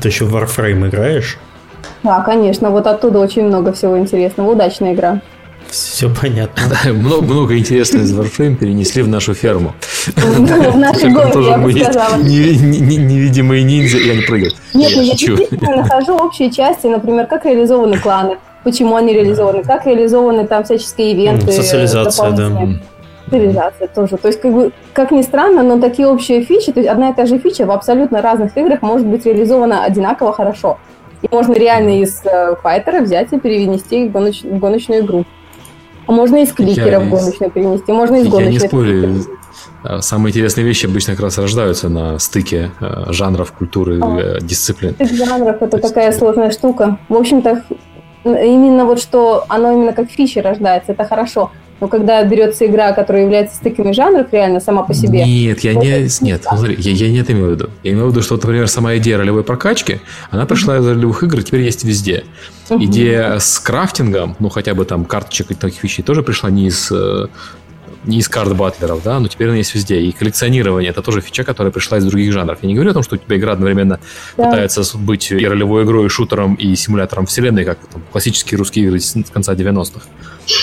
[0.02, 1.38] Ты еще в Warframe играешь?
[2.04, 5.22] Да, конечно, вот оттуда очень много всего интересного, удачная игра.
[5.70, 6.64] Все понятно.
[6.70, 9.74] Да, много, много интересного из Warframe перенесли в нашу ферму.
[10.16, 12.16] Ну, в нашей город, я бы сказала.
[12.18, 14.56] Невидимые ниндзя, и они прыгают.
[14.74, 18.38] Нет, я действительно нахожу общие части, например, как реализованы кланы,
[18.68, 21.50] почему они реализованы, как реализованы там всяческие ивенты.
[21.54, 22.52] Социализация, да.
[23.24, 24.18] Социализация тоже.
[24.18, 27.14] То есть, как бы, как ни странно, но такие общие фичи, то есть одна и
[27.14, 30.80] та же фича в абсолютно разных играх может быть реализована одинаково хорошо.
[31.22, 34.44] И можно реально из э, файтера взять и перенести в, гоноч...
[34.44, 35.24] в гоночную игру.
[36.06, 38.54] А можно из кликера в гоночную перенести, можно из гоночной.
[38.54, 39.16] Я не спорю.
[39.84, 44.40] А, самые интересные вещи обычно как раз рождаются на стыке э, жанров, культуры, а, э,
[44.42, 44.96] дисциплин.
[45.00, 47.00] Жанров– это такая сложная штука.
[47.08, 47.64] В общем-то,
[48.36, 51.52] именно вот что оно именно как фичи рождается, это хорошо.
[51.80, 55.24] Но когда берется игра, которая является стыками жанров, реально сама по себе.
[55.24, 57.70] Нет, я не, нет, смотри, я, я не это имею в виду.
[57.84, 60.00] Я имею в виду, что, например, сама идея ролевой прокачки,
[60.32, 62.24] она пришла из ролевых игр, теперь есть везде.
[62.70, 66.92] Идея с крафтингом, ну хотя бы там карточек и таких вещей, тоже пришла не из
[66.92, 67.28] э,
[68.08, 70.00] не из карт батлеров, да, но теперь она есть везде.
[70.00, 72.60] И коллекционирование это тоже фича, которая пришла из других жанров.
[72.62, 74.00] Я не говорю о том, что у тебя игра одновременно
[74.38, 74.46] да.
[74.46, 79.00] пытается быть и ролевой игрой, и шутером, и симулятором вселенной, как там, классические русские игры
[79.00, 80.02] с конца 90-х,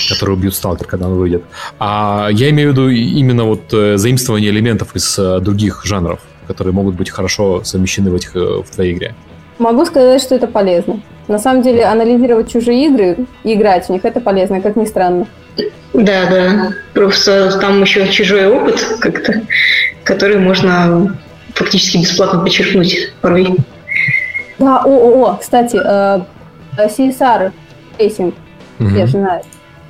[0.09, 1.43] которые убьют сталкер, когда он выйдет.
[1.79, 6.73] А я имею в виду именно вот э, заимствование элементов из э, других жанров, которые
[6.73, 9.15] могут быть хорошо совмещены в, этих, э, в твоей игре.
[9.57, 10.99] Могу сказать, что это полезно.
[11.27, 15.27] На самом деле, анализировать чужие игры и играть в них это полезно, как ни странно.
[15.93, 16.69] Да, да.
[16.93, 19.41] Просто там еще чужой опыт как-то,
[20.03, 21.17] который можно
[21.53, 23.55] фактически бесплатно подчеркнуть порой.
[24.59, 26.19] Да, о, о, о кстати, э,
[26.77, 27.51] CSR
[27.97, 28.33] Racing,
[28.79, 28.89] угу.
[28.89, 29.41] я же знаю.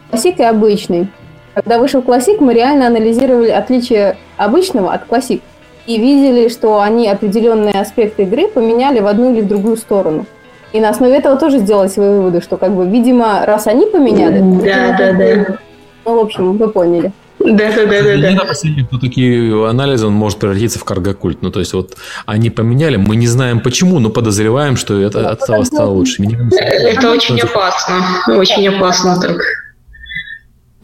[0.09, 1.07] Классик и обычный.
[1.55, 5.41] Когда вышел классик, мы реально анализировали отличие обычного от классик
[5.87, 10.25] и видели, что они определенные аспекты игры поменяли в одну или в другую сторону.
[10.73, 14.39] И на основе этого тоже сделали свои выводы, что, как бы, видимо, раз они поменяли...
[14.63, 15.57] Да, да, да.
[16.05, 17.11] Ну, в общем, вы поняли.
[17.39, 18.35] Да, да, да, да.
[18.35, 18.45] да.
[18.45, 21.41] Последний, кто такие анализы, он может превратиться в каргокульт.
[21.41, 21.95] Ну, то есть, вот
[22.25, 26.23] они поменяли, мы не знаем почему, но подозреваем, что это да, от этого стало лучше.
[26.23, 27.95] Это очень опасно.
[28.35, 29.37] Очень опасно так.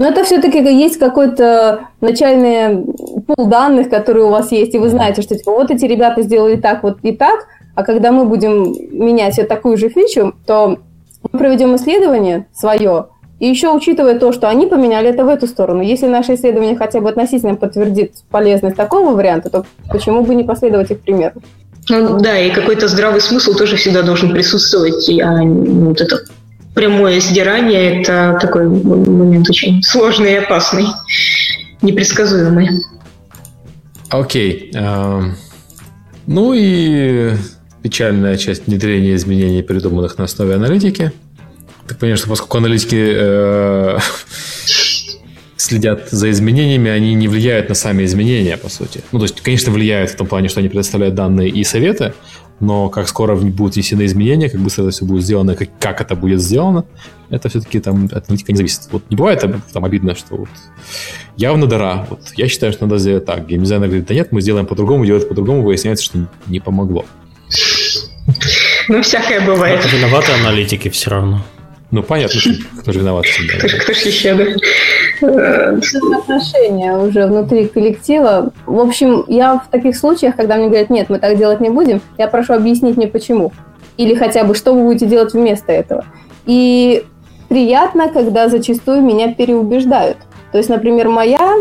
[0.01, 2.85] Но это все-таки есть какой-то начальный
[3.27, 6.55] пул данных, которые у вас есть, и вы знаете, что типа вот эти ребята сделали
[6.55, 7.45] так, вот и так,
[7.75, 10.79] а когда мы будем менять такую же фичу, то
[11.31, 15.83] мы проведем исследование свое, и еще учитывая то, что они поменяли это в эту сторону.
[15.83, 20.89] Если наше исследование хотя бы относительно подтвердит полезность такого варианта, то почему бы не последовать
[20.89, 21.43] их примеру?
[21.89, 26.17] Ну, да, и какой-то здравый смысл тоже всегда должен присутствовать, а вот это
[26.73, 30.85] прямое сдирание– это такой момент очень сложный и опасный,
[31.81, 32.69] непредсказуемый.
[34.09, 34.71] Окей.
[34.73, 34.81] Okay.
[34.81, 35.31] Uh,
[36.27, 37.33] ну и
[37.81, 41.11] печальная часть внедрения изменений, придуманных на основе аналитики.
[41.87, 43.97] Так понимаю, что поскольку аналитики э,
[45.57, 49.01] следят за изменениями, они не влияют на сами изменения, по сути.
[49.11, 52.13] Ну, то есть, конечно, влияют в том плане, что они предоставляют данные и советы,
[52.61, 56.15] но как скоро будут внесены изменения, как быстро это все будет сделано, как, как это
[56.15, 56.85] будет сделано,
[57.29, 58.87] это все-таки там от аналитика не зависит.
[58.91, 59.43] Вот не бывает
[59.73, 60.49] там обидно, что вот
[61.35, 62.07] явно дара.
[62.09, 63.47] Вот я считаю, что надо сделать так.
[63.47, 67.05] Геймдизайнер говорит, да нет, мы сделаем по-другому, делать по-другому, выясняется, что не помогло.
[68.87, 69.79] Ну, всякое бывает.
[69.79, 71.43] Это виноваты аналитики все равно.
[71.91, 72.39] Ну, понятно,
[72.79, 73.57] кто же виноват всегда.
[73.57, 74.45] Кто, кто же еще, да?
[76.17, 78.51] отношения уже внутри коллектива.
[78.65, 82.01] В общем, я в таких случаях, когда мне говорят, нет, мы так делать не будем,
[82.17, 83.51] я прошу объяснить мне почему.
[83.97, 86.05] Или хотя бы, что вы будете делать вместо этого.
[86.45, 87.03] И
[87.49, 90.17] приятно, когда зачастую меня переубеждают.
[90.51, 91.55] То есть, например, моя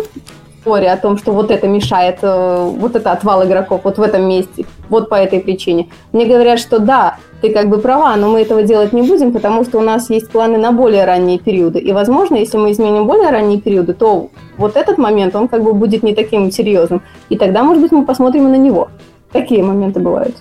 [0.64, 4.28] теория о том, что вот это мешает, э, вот это отвал игроков вот в этом
[4.28, 5.88] месте, вот по этой причине.
[6.12, 9.64] Мне говорят, что да, ты как бы права, но мы этого делать не будем, потому
[9.64, 11.78] что у нас есть планы на более ранние периоды.
[11.78, 14.28] И, возможно, если мы изменим более ранние периоды, то
[14.58, 17.02] вот этот момент, он как бы будет не таким серьезным.
[17.30, 18.88] И тогда, может быть, мы посмотрим на него.
[19.32, 20.36] Такие моменты бывают.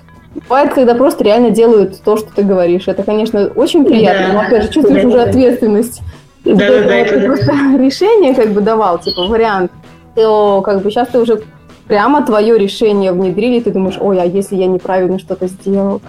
[0.47, 2.87] Бывает, когда просто реально делают то, что ты говоришь.
[2.87, 4.33] Это, конечно, очень приятно, да.
[4.33, 6.01] но, опять же, чувствуешь да, уже ответственность.
[6.45, 9.71] Да, да, да, это, просто решение как бы давал, типа, вариант
[10.19, 11.41] то как бы сейчас ты уже
[11.87, 16.01] прямо твое решение внедрили, ты думаешь, ой, а если я неправильно что-то сделал?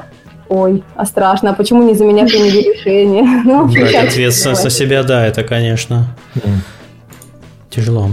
[0.49, 3.23] Ой, а страшно, а почему не за меня приняли решение?
[3.45, 6.17] Ну, ответственность на себя, да, это, конечно,
[7.71, 8.09] тяжело.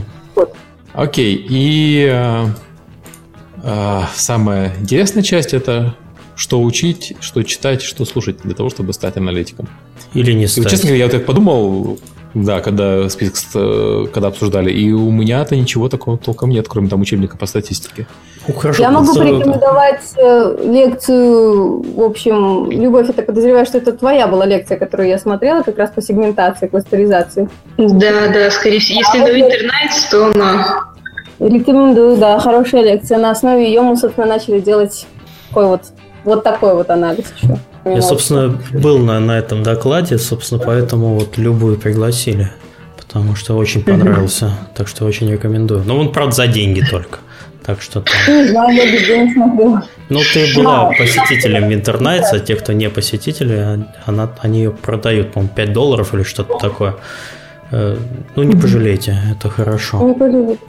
[0.94, 2.46] Окей, и э,
[3.64, 5.96] А, самая интересная часть это
[6.36, 9.68] что учить, что читать, что слушать для того, чтобы стать аналитиком.
[10.14, 10.70] Или не стать.
[10.70, 12.00] Честно говоря, я вот так подумал,
[12.44, 17.02] да, когда список, э, когда обсуждали, и у меня-то ничего такого толком нет, кроме там
[17.02, 18.08] учебника по статистике.
[18.48, 23.92] Ну, хорошо, я могу порекомендовать э, лекцию, в общем, Любовь, я так подозреваю, что это
[23.92, 27.50] твоя была лекция, которую я смотрела, как раз по сегментации, кластеризации.
[27.78, 29.00] Да, да, скорее всего.
[29.00, 30.84] Если а на интернет, то она...
[31.40, 33.20] Рекомендую, да, хорошая лекция.
[33.20, 35.06] На основе ее мы, собственно, начали делать
[35.50, 35.82] такой вот,
[36.24, 37.60] вот такой вот анализ еще.
[37.96, 42.52] Я, собственно, был на, на этом докладе, собственно, поэтому вот любую пригласили,
[42.98, 45.84] потому что очень понравился, так что очень рекомендую.
[45.86, 47.20] Но он, правда, за деньги только.
[47.66, 48.14] Так что там...
[50.10, 55.34] Ну, ты была посетителем в интернете, а те, кто не посетители, она, они ее продают,
[55.34, 56.96] по-моему, 5 долларов или что-то такое.
[57.72, 57.98] Э,
[58.36, 60.02] ну, не пожалейте, это хорошо.
[60.02, 60.60] Не пожалейте.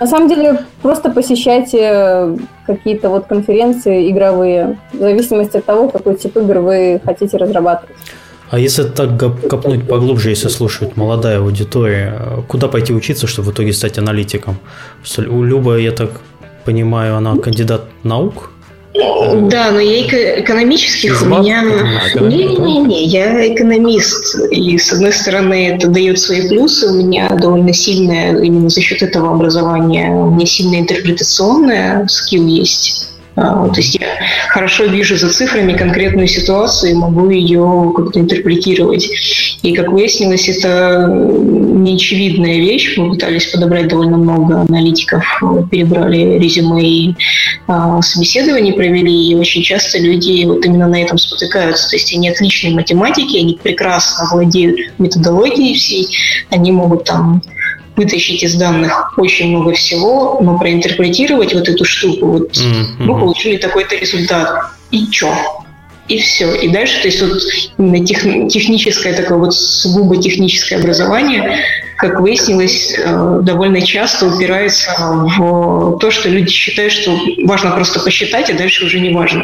[0.00, 6.36] На самом деле, просто посещайте какие-то вот конференции игровые, в зависимости от того, какой тип
[6.36, 7.96] игр вы хотите разрабатывать.
[8.50, 9.18] А если так
[9.50, 14.56] копнуть поглубже, если слушают молодая аудитория, куда пойти учиться, чтобы в итоге стать аналитиком?
[15.28, 16.10] У Люба, я так
[16.64, 18.47] понимаю, она кандидат наук?
[18.98, 20.02] Да, но я
[20.40, 21.62] экономических у меня...
[22.14, 24.36] Не-не-не, я экономист.
[24.50, 26.90] И, с одной стороны, это дает свои плюсы.
[26.90, 33.07] У меня довольно сильное, именно за счет этого образования, у меня сильная интерпретационная скилл есть.
[33.40, 34.06] А, то есть я
[34.48, 39.08] хорошо вижу за цифрами конкретную ситуацию и могу ее как-то интерпретировать.
[39.62, 42.96] И, как выяснилось, это неочевидная вещь.
[42.96, 45.24] Мы пытались подобрать довольно много аналитиков,
[45.70, 47.14] перебрали резюме и
[47.68, 51.88] а, собеседование провели, и очень часто люди вот именно на этом спотыкаются.
[51.90, 56.08] То есть они отличные математики, они прекрасно владеют методологией всей,
[56.50, 57.42] они могут там
[57.98, 63.00] вытащить из данных очень много всего, но проинтерпретировать вот эту штуку, вот mm-hmm.
[63.00, 64.70] мы получили такой-то результат.
[64.90, 65.34] И чё?
[66.06, 66.54] И все.
[66.54, 67.42] И дальше, то есть вот
[67.76, 71.60] именно тех, техническое такое вот сугубо техническое образование,
[71.98, 74.88] как выяснилось, э, довольно часто упирается
[75.36, 79.42] в то, что люди считают, что важно просто посчитать, а дальше уже не важно.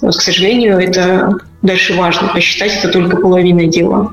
[0.00, 2.28] Вот, к сожалению, это дальше важно.
[2.28, 4.10] Посчитать это только половина дела.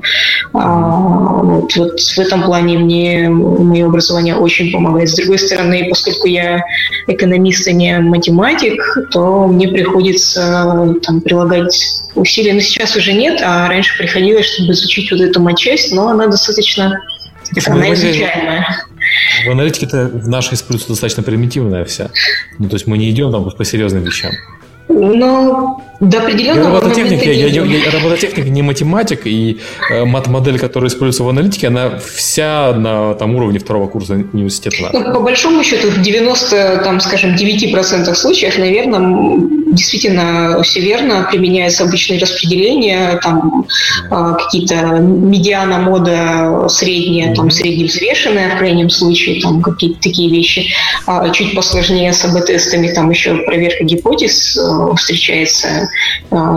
[0.52, 5.08] А, вот, вот в этом плане мне мое образование очень помогает.
[5.08, 6.62] С другой стороны, поскольку я
[7.06, 11.82] экономист, а не математик, то мне приходится там, прилагать
[12.14, 12.52] усилия.
[12.52, 17.00] Но сейчас уже нет, а раньше приходилось, чтобы изучить вот эту матчасть, но она достаточно
[17.66, 18.66] она изучаемая.
[19.46, 22.10] В аналитике-то в нашей используется достаточно примитивная вся.
[22.58, 24.32] Ну, то есть мы не идем там по серьезным вещам.
[24.88, 29.60] Но до определенного я робототехник, я, я, я, я робототехник, не математик, и
[29.90, 34.90] э, мат-модель, которая используется в аналитике, она вся на там, уровне второго курса университета.
[34.92, 41.84] Ну, по большому счету, в 90, там, скажем, 9% случаев, наверное, действительно все верно, применяется
[41.84, 43.66] обычное распределение, там
[44.10, 50.72] э, какие-то медиана мода средняя, там средневзвешенная в крайнем случае, там какие-то такие вещи.
[51.06, 55.89] А чуть посложнее с АБ-тестами, там еще проверка гипотез э, встречается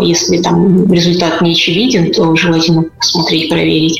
[0.01, 3.99] если там результат не очевиден, то желательно посмотреть, проверить.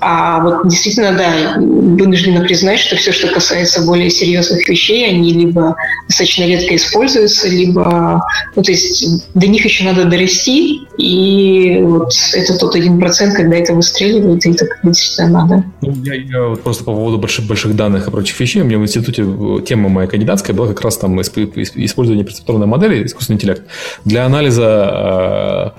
[0.00, 5.74] А вот действительно, да, вынуждена признать, что все, что касается более серьезных вещей, они либо
[6.06, 8.22] достаточно редко используются, либо,
[8.54, 13.56] ну, то есть до них еще надо дорасти, и вот это тот один процент, когда
[13.56, 15.64] это выстреливает, и это действительно надо.
[15.82, 18.78] Ну, я, я вот просто по поводу больших, больших данных и прочих вещей, у меня
[18.78, 19.24] в институте
[19.66, 23.62] тема моя кандидатская была как раз там использование перцепторной модели, искусственный интеллект,
[24.04, 25.70] для анализа э,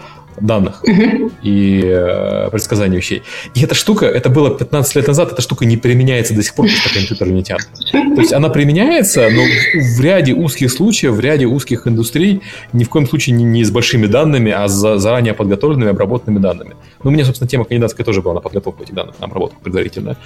[0.42, 1.32] данных uh-huh.
[1.44, 3.24] и э, предсказания вещей.
[3.56, 6.68] И эта штука, это было 15 лет назад, эта штука не применяется до сих пор,
[6.68, 7.68] потому что компьютер не тянут.
[7.92, 9.44] То есть она применяется, но
[9.74, 12.42] в ряде узких случаев, в ряде узких индустрий,
[12.74, 16.76] ни в коем случае не, не с большими данными, а с заранее подготовленными, обработанными данными.
[17.04, 20.18] Ну, у меня, собственно, тема кандидатская тоже была на подготовку этих данных, на обработку предварительно.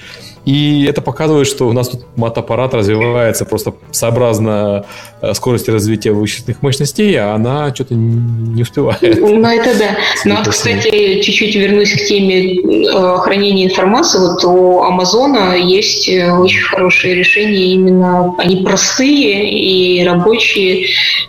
[0.46, 4.86] И это показывает, что у нас тут мат-аппарат развивается просто сообразно
[5.22, 9.02] э, скорости развития вычислительных мощностей, а она что-то не успевает.
[9.02, 9.96] Ну, это да.
[10.26, 14.20] Ну, вот, кстати, чуть-чуть вернусь к теме э, хранения информации.
[14.20, 20.88] Вот у Амазона есть э, очень хорошие решения, именно они простые и рабочие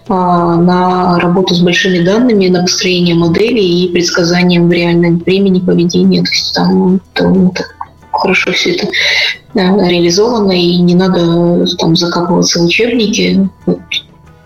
[0.08, 6.22] на работу с большими данными, на построение моделей и предсказанием в реальном времени поведения.
[6.22, 7.74] То есть там, там так
[8.12, 8.88] хорошо все это
[9.54, 13.48] реализовано, и не надо там закапываться в учебники.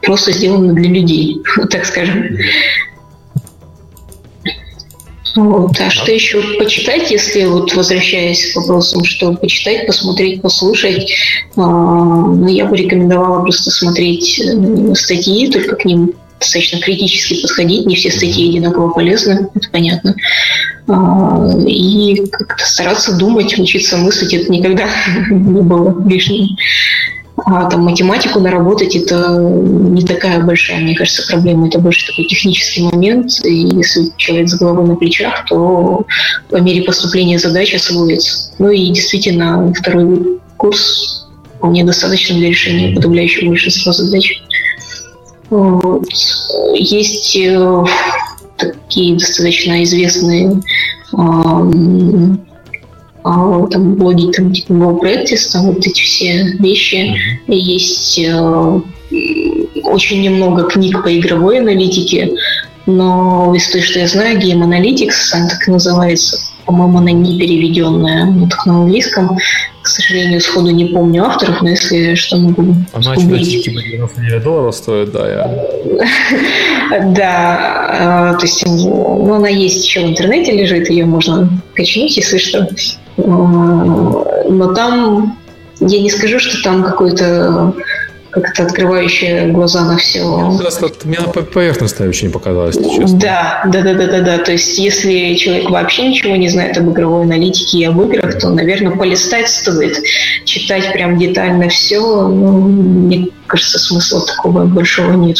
[0.02, 2.24] Просто сделано для людей, так скажем.
[5.34, 5.72] Вот.
[5.80, 11.12] А что еще почитать, если вот возвращаясь к вопросам, что почитать, посмотреть, послушать,
[11.56, 17.86] а, ну, я бы рекомендовала просто смотреть э, статьи, только к ним достаточно критически подходить,
[17.86, 20.14] не все статьи одинаково полезны, это понятно.
[20.86, 24.84] А, и как-то стараться думать, учиться мыслить, это никогда
[25.30, 26.56] не было лишним.
[27.44, 31.68] А там математику наработать это не такая большая, мне кажется, проблема.
[31.68, 33.44] Это больше такой технический момент.
[33.44, 36.06] И если человек с головой на плечах, то
[36.48, 38.50] по мере поступления задач освоится.
[38.58, 44.42] Ну и действительно, второй курс вполне достаточно для решения подавляющего большинства задач.
[45.50, 46.06] Вот.
[46.74, 47.84] Есть э,
[48.56, 50.60] такие достаточно известные
[53.22, 57.14] там блоги там типа WordPress, там вот эти все вещи.
[57.48, 57.54] Mm-hmm.
[57.54, 58.80] Есть э,
[59.84, 62.34] очень немного книг по игровой аналитике,
[62.86, 68.26] но из той, что я знаю, Game Analytics, она так называется, по-моему, она не переведенная
[68.26, 69.36] вот, на английском.
[69.82, 74.74] К сожалению, сходу не помню авторов, но если что, могу Она что-то типа 99 долларов
[74.74, 75.66] стоит, да, я...
[77.14, 82.38] Да, э, то есть ну, она есть еще в интернете лежит, ее можно качнуть, если
[82.38, 82.68] что.
[83.18, 85.36] Но там,
[85.80, 87.74] я не скажу, что там какой-то
[88.40, 90.24] как-то открывающая глаза на все.
[91.04, 91.18] Мне
[91.52, 93.18] поверхностно очень показалось, честно.
[93.18, 94.38] Да, да, да, да, да, да.
[94.38, 98.50] То есть, если человек вообще ничего не знает об игровой аналитике и об играх, то,
[98.50, 99.98] наверное, полистать стоит.
[100.44, 105.38] Читать прям детально все, ну, мне кажется, смысла такого большого нет.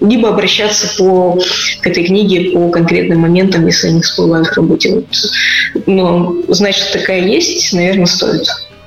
[0.00, 1.38] Либо обращаться по,
[1.80, 5.04] к этой книге по конкретным моментам, если они всплывают в работе.
[5.86, 8.46] Но знать, что такая есть, наверное, стоит.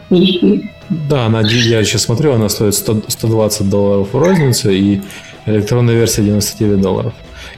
[0.09, 5.01] И, да, она, я сейчас смотрю, она стоит 100, 120 долларов в рознице и
[5.45, 7.13] электронная версия 99 долларов.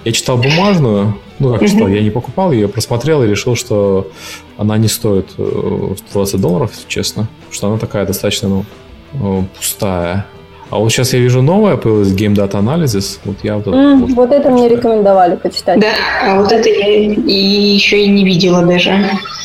[0.05, 4.11] Я читал бумажную, ну как читал, я не покупал ее, просмотрел и решил, что
[4.57, 8.65] она не стоит 120 э, долларов, честно, что она такая достаточно ну,
[9.14, 10.27] э, пустая.
[10.69, 13.19] А вот сейчас я вижу новое появилось Game Data Analysis.
[13.26, 15.80] Вот я вот, mm, вот, вот это мне рекомендовали почитать.
[15.80, 15.93] Да,
[16.23, 18.91] а вот это я и еще и не видела даже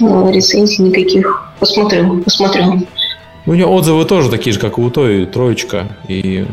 [0.01, 1.51] рецензий никаких.
[1.59, 2.83] Посмотрю, посмотрю.
[3.49, 6.45] Ну, у нее отзывы тоже такие же, как и у той, троечка и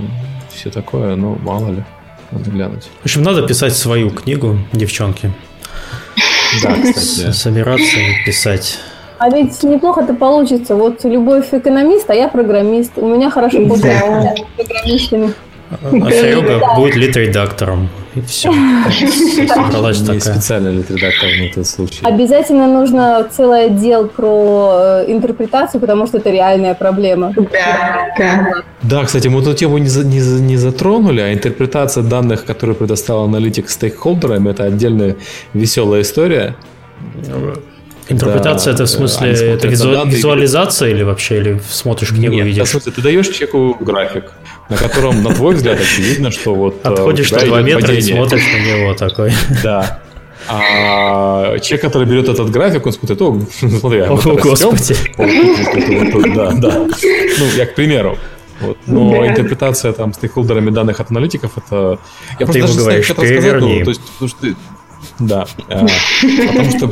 [0.54, 1.84] все такое, но мало ли.
[2.32, 2.90] Надо глянуть.
[3.02, 5.30] В общем, надо писать свою книгу, девчонки.
[6.64, 7.34] Да, кстати.
[7.34, 8.80] Собираться и писать.
[9.18, 10.76] А ведь неплохо-то получится.
[10.76, 12.94] Вот любовь экономист, а я программист.
[12.96, 15.34] У меня хорошо получается с программистами.
[15.70, 17.90] А Серега будет лид-редактором.
[18.14, 18.52] И все.
[19.48, 20.20] Собралась такая.
[20.20, 22.00] специально лид-редактор на этот случай.
[22.04, 27.34] Обязательно нужно целый отдел про э, интерпретацию, потому что это реальная проблема.
[27.36, 28.54] Да, да.
[28.84, 33.70] Да, кстати, мы эту тему не, не, не затронули, а интерпретация данных, которые предоставил аналитик
[33.70, 35.16] стейкхолдерам, это отдельная
[35.54, 36.56] веселая история.
[38.08, 42.70] Интерпретация да, это в смысле это визу, визуализация или вообще или смотришь книгу Нет, видишь?
[42.70, 44.32] Сути, ты даешь человеку график,
[44.70, 46.80] на котором, на твой взгляд, очевидно, что вот...
[46.84, 48.00] Э, Отходишь на 2 метра падение.
[48.00, 49.34] и смотришь на него такой.
[49.64, 50.00] Да.
[50.48, 53.40] А человек, который берет этот график, он смотрит, о,
[53.80, 54.96] смотри, а О, господи.
[56.36, 56.88] Да, да.
[57.40, 58.18] Ну, я к примеру.
[58.62, 58.78] Вот.
[58.86, 59.28] Но да.
[59.28, 62.00] интерпретация там стейкхолдерами данных от аналитиков это.
[62.40, 63.84] Я а просто ты ему говоришь, переверни.
[63.84, 64.56] То есть, потому что ты,
[65.20, 65.46] да.
[65.70, 65.86] А,
[66.48, 66.90] потому что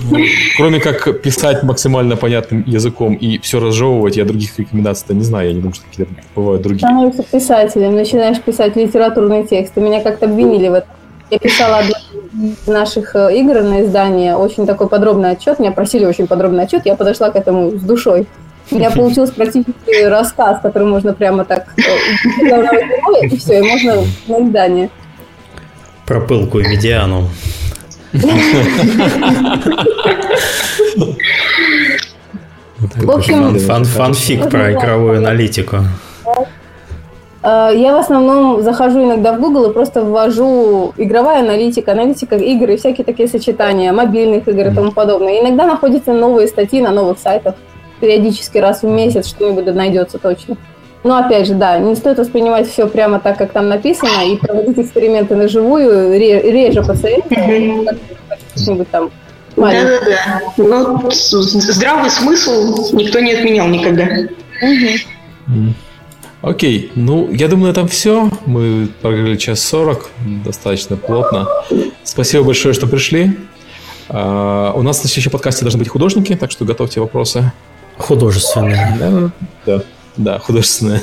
[0.57, 5.49] кроме как писать максимально понятным языком и все разжевывать, я других рекомендаций-то не знаю.
[5.49, 6.79] Я не думаю, что какие-то бывают другие.
[6.79, 9.75] Становишься писателем, начинаешь писать литературный текст.
[9.75, 10.89] Меня как-то обвинили в этом.
[11.29, 11.93] Я писала одну
[12.33, 15.59] из наших э, игр на издание очень такой подробный отчет.
[15.59, 16.85] Меня просили очень подробный отчет.
[16.85, 18.27] Я подошла к этому с душой.
[18.71, 23.95] У меня получился практически рассказ, который можно прямо так э, и все, и можно
[24.27, 24.89] на издание.
[26.05, 27.29] Про пылку и медиану.
[32.95, 35.77] В общем, Фан фанфик про игровую аналитику.
[37.43, 42.69] Э, я в основном захожу иногда в Google и просто ввожу игровая аналитика, аналитика игр
[42.69, 45.41] и всякие такие сочетания, мобильных игр и тому подобное.
[45.41, 47.55] иногда находятся новые статьи на новых сайтах.
[47.99, 50.57] Периодически раз в месяц что-нибудь найдется точно.
[51.03, 54.79] Но опять же, да, не стоит воспринимать все прямо так, как там написано, и проводить
[54.79, 56.83] эксперименты на живую, реже
[58.55, 59.11] что-нибудь там
[59.55, 60.41] Да-да-да.
[60.57, 64.07] Но здравый смысл никто не отменял никогда.
[66.41, 68.29] Окей, ну, я думаю, на этом все.
[68.45, 70.09] Мы проговорили час сорок,
[70.45, 71.47] достаточно плотно.
[72.03, 73.37] Спасибо большое, что пришли.
[74.09, 77.51] Uh, у нас на следующем подкасте должны быть художники, так что готовьте вопросы.
[77.97, 78.97] Художественные.
[78.99, 79.31] Да,
[79.65, 79.83] да.
[80.17, 81.01] Да, художественная.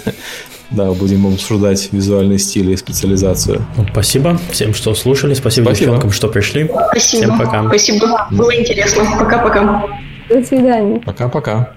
[0.70, 3.66] Да, будем обсуждать визуальные стили и специализацию.
[3.76, 5.34] Ну, спасибо всем, что слушали.
[5.34, 5.86] Спасибо, Спасибо.
[5.86, 6.70] девчонкам, что пришли.
[6.90, 7.24] Спасибо.
[7.24, 7.66] Всем пока.
[7.68, 8.28] Спасибо.
[8.30, 9.04] Было интересно.
[9.18, 9.84] Пока-пока.
[10.28, 11.00] До свидания.
[11.00, 11.74] Пока-пока.